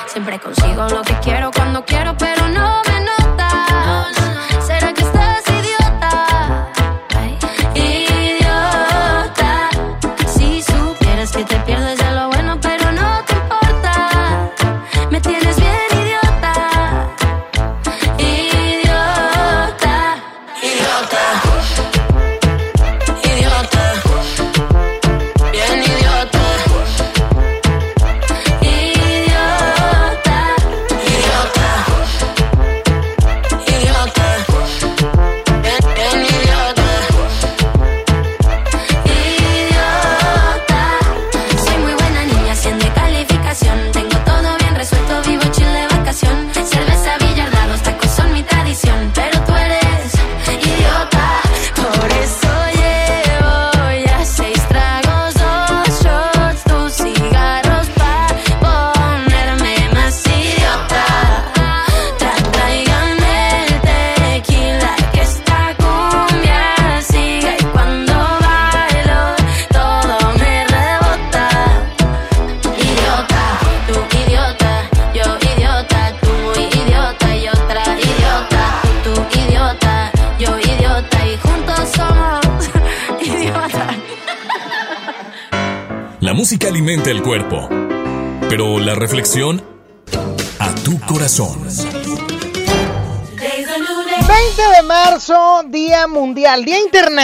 Siempre 0.06 0.38
consigo 0.38 0.88
lo 0.88 1.02
que 1.02 1.14
quiero 1.22 1.50
cuando 1.50 1.84
quiero, 1.84 2.16
pero 2.16 2.29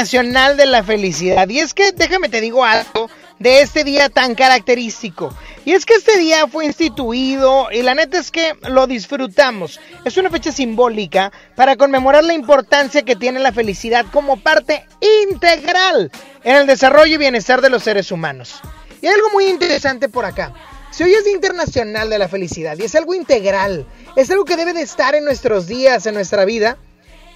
Internacional 0.07 0.57
de 0.57 0.67
la 0.67 0.85
Felicidad. 0.85 1.49
Y 1.49 1.59
es 1.59 1.75
que, 1.75 1.91
déjame 1.91 2.29
te 2.29 2.41
digo 2.41 2.65
algo 2.65 3.11
de 3.41 3.61
este 3.61 3.83
día 3.83 4.09
tan 4.09 4.37
característico. 4.37 5.35
Y 5.65 5.73
es 5.73 5.85
que 5.85 5.95
este 5.95 6.17
día 6.19 6.47
fue 6.47 6.65
instituido 6.65 7.69
y 7.73 7.83
la 7.83 7.95
neta 7.95 8.19
es 8.19 8.31
que 8.31 8.55
lo 8.69 8.87
disfrutamos. 8.87 9.81
Es 10.05 10.17
una 10.17 10.31
fecha 10.31 10.53
simbólica 10.53 11.33
para 11.57 11.77
conmemorar 11.77 12.23
la 12.23 12.35
importancia 12.35 13.03
que 13.03 13.17
tiene 13.17 13.41
la 13.41 13.53
felicidad 13.53 14.07
como 14.13 14.39
parte 14.39 14.87
integral 15.29 16.13
en 16.45 16.57
el 16.57 16.67
desarrollo 16.69 17.15
y 17.15 17.19
bienestar 17.19 17.61
de 17.61 17.71
los 17.71 17.83
seres 17.83 18.13
humanos. 18.13 18.61
Y 19.03 19.09
algo 19.09 19.31
muy 19.33 19.47
interesante 19.47 20.09
por 20.09 20.25
acá. 20.25 20.55
Si 20.93 21.03
hoy 21.03 21.13
es 21.15 21.27
Internacional 21.27 22.09
de 22.09 22.19
la 22.19 22.29
Felicidad 22.29 22.79
y 22.79 22.85
es 22.85 22.95
algo 22.95 23.13
integral, 23.13 23.87
es 24.15 24.31
algo 24.31 24.45
que 24.45 24.57
debe 24.57 24.73
de 24.73 24.83
estar 24.83 25.17
en 25.17 25.25
nuestros 25.25 25.67
días, 25.67 26.07
en 26.07 26.15
nuestra 26.15 26.45
vida, 26.45 26.79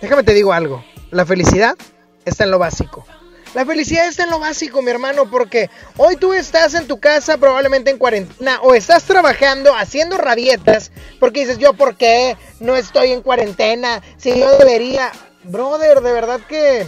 déjame 0.00 0.22
te 0.22 0.34
digo 0.34 0.52
algo, 0.52 0.84
la 1.10 1.26
felicidad 1.26 1.76
está 2.24 2.44
en 2.44 2.50
lo 2.50 2.58
básico. 2.58 3.04
La 3.52 3.66
felicidad 3.66 4.06
está 4.06 4.22
en 4.22 4.30
lo 4.30 4.38
básico, 4.38 4.80
mi 4.80 4.92
hermano, 4.92 5.28
porque 5.28 5.70
hoy 5.96 6.14
tú 6.14 6.32
estás 6.32 6.74
en 6.74 6.86
tu 6.86 7.00
casa 7.00 7.36
probablemente 7.36 7.90
en 7.90 7.98
cuarentena 7.98 8.60
o 8.62 8.74
estás 8.74 9.02
trabajando 9.04 9.74
haciendo 9.74 10.16
rabietas 10.18 10.92
porque 11.18 11.40
dices, 11.40 11.58
yo 11.58 11.72
por 11.72 11.96
qué 11.96 12.36
no 12.60 12.76
estoy 12.76 13.10
en 13.10 13.22
cuarentena, 13.22 14.02
si 14.18 14.38
yo 14.38 14.56
debería, 14.56 15.10
brother, 15.42 16.00
de 16.00 16.12
verdad 16.12 16.40
que 16.48 16.86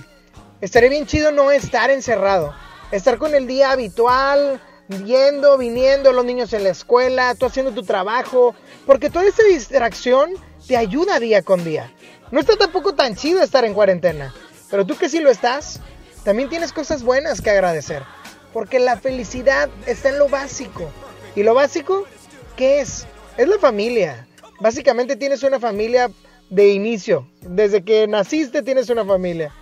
estaría 0.61 0.89
bien 0.89 1.07
chido 1.07 1.33
no 1.33 1.51
estar 1.51 1.91
encerrado, 1.91 2.55
estar 2.93 3.19
con 3.19 3.35
el 3.35 3.49
día 3.49 3.73
habitual, 3.73 4.61
yendo, 5.05 5.59
viniendo, 5.59 6.13
los 6.13 6.25
niños 6.25 6.53
en 6.53 6.63
la 6.63 6.71
escuela, 6.71 7.35
tú 7.35 7.47
haciendo 7.47 7.73
tu 7.73 7.83
trabajo, 7.83 8.55
porque 8.87 9.11
toda 9.11 9.27
esta 9.27 9.43
distracción 9.43 10.31
te 10.69 10.77
ayuda 10.77 11.19
día 11.19 11.43
con 11.43 11.65
día. 11.65 11.93
No 12.31 12.39
está 12.39 12.57
tampoco 12.57 12.95
tan 12.95 13.17
chido 13.17 13.43
estar 13.43 13.65
en 13.65 13.75
cuarentena, 13.75 14.33
pero 14.73 14.87
tú 14.87 14.97
que 14.97 15.11
sí 15.11 15.21
lo 15.21 15.29
estás, 15.29 15.81
también 16.25 16.49
tienes 16.49 16.73
cosas 16.73 17.03
buenas 17.03 17.43
que 17.43 17.51
agradecer, 17.51 18.05
porque 18.55 18.79
la 18.79 18.97
felicidad 18.97 19.69
está 19.85 20.09
en 20.09 20.19
lo 20.19 20.31
básico. 20.31 20.91
¿Y 21.37 21.43
lo 21.43 21.53
básico 21.53 22.07
qué 22.57 22.81
es? 22.81 23.07
Es 23.37 23.49
la 23.49 23.59
familia. 23.59 24.27
Básicamente 24.61 25.17
tienes 25.17 25.43
una 25.43 25.61
familia 25.61 26.11
de 26.49 26.69
inicio, 26.69 27.29
desde 27.43 27.85
que 27.85 28.09
naciste 28.09 28.63
tienes 28.63 28.89
una 28.89 29.05
familia. 29.05 29.53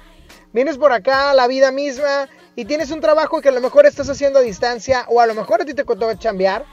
Vienes 0.53 0.79
por 0.79 0.93
acá, 0.93 1.35
la 1.35 1.49
vida 1.49 1.73
misma, 1.73 2.29
y 2.55 2.65
tienes 2.65 2.93
un 2.93 3.01
trabajo 3.01 3.41
que 3.41 3.49
a 3.49 3.53
lo 3.53 3.61
mejor 3.61 3.87
estás 3.87 4.09
haciendo 4.09 4.39
a 4.39 4.43
distancia, 4.43 5.07
o 5.09 5.21
a 5.21 5.27
lo 5.27 5.35
mejor 5.35 5.61
a 5.61 5.65
ti 5.65 5.75
te 5.75 5.85
costó 5.85 6.15
chambear. 6.15 6.65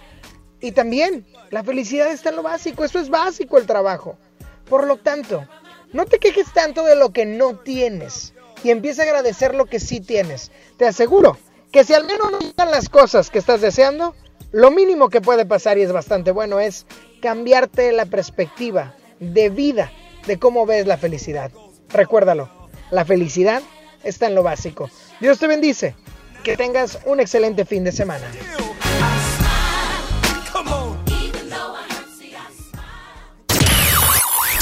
Y 0.62 0.74
también, 0.74 1.26
la 1.50 1.64
felicidad 1.64 2.12
está 2.12 2.30
en 2.30 2.36
lo 2.36 2.44
básico, 2.44 2.86
eso 2.86 3.00
es 3.00 3.10
básico 3.10 3.58
el 3.58 3.66
trabajo. 3.66 4.16
Por 4.70 4.86
lo 4.86 4.98
tanto, 4.98 5.48
no 5.94 6.06
te 6.06 6.20
quejes 6.20 6.52
tanto 6.54 6.84
de 6.84 6.96
lo 6.96 7.12
que 7.12 7.26
no 7.26 7.58
tienes 7.58 8.34
y 8.64 8.72
empieza 8.72 9.04
a 9.04 9.06
agradecer 9.06 9.56
lo 9.56 9.66
que 9.66 9.80
sí 9.80 10.02
tienes. 10.02 10.52
Te 10.78 10.86
aseguro 10.86 11.38
que 11.72 11.84
si 11.84 11.94
al 11.94 12.06
menos 12.06 12.32
no 12.32 12.40
están 12.40 12.72
las 12.72 12.90
cosas 12.90 13.30
que 13.30 13.40
estás 13.40 13.62
deseando, 13.62 14.16
lo 14.52 14.72
mínimo 14.72 15.10
que 15.10 15.22
puede 15.22 15.46
pasar 15.46 15.78
y 15.78 15.82
es 15.82 15.92
bastante 15.92 16.32
bueno 16.32 16.60
es 16.60 16.86
cambiarte 17.22 17.92
la 17.92 18.06
perspectiva 18.06 18.96
de 19.20 19.50
vida 19.50 19.92
de 20.26 20.38
cómo 20.38 20.66
ves 20.66 20.88
la 20.88 20.98
felicidad. 20.98 21.52
Recuérdalo, 21.90 22.50
la 22.92 23.06
felicidad 23.06 23.62
está 24.04 24.28
en 24.28 24.36
lo 24.36 24.44
básico. 24.44 24.90
Dios 25.20 25.40
te 25.40 25.48
bendice. 25.48 25.96
Que 26.44 26.56
tengas 26.56 27.00
un 27.06 27.20
excelente 27.20 27.66
fin 27.66 27.84
de 27.84 27.92
semana. 27.92 28.26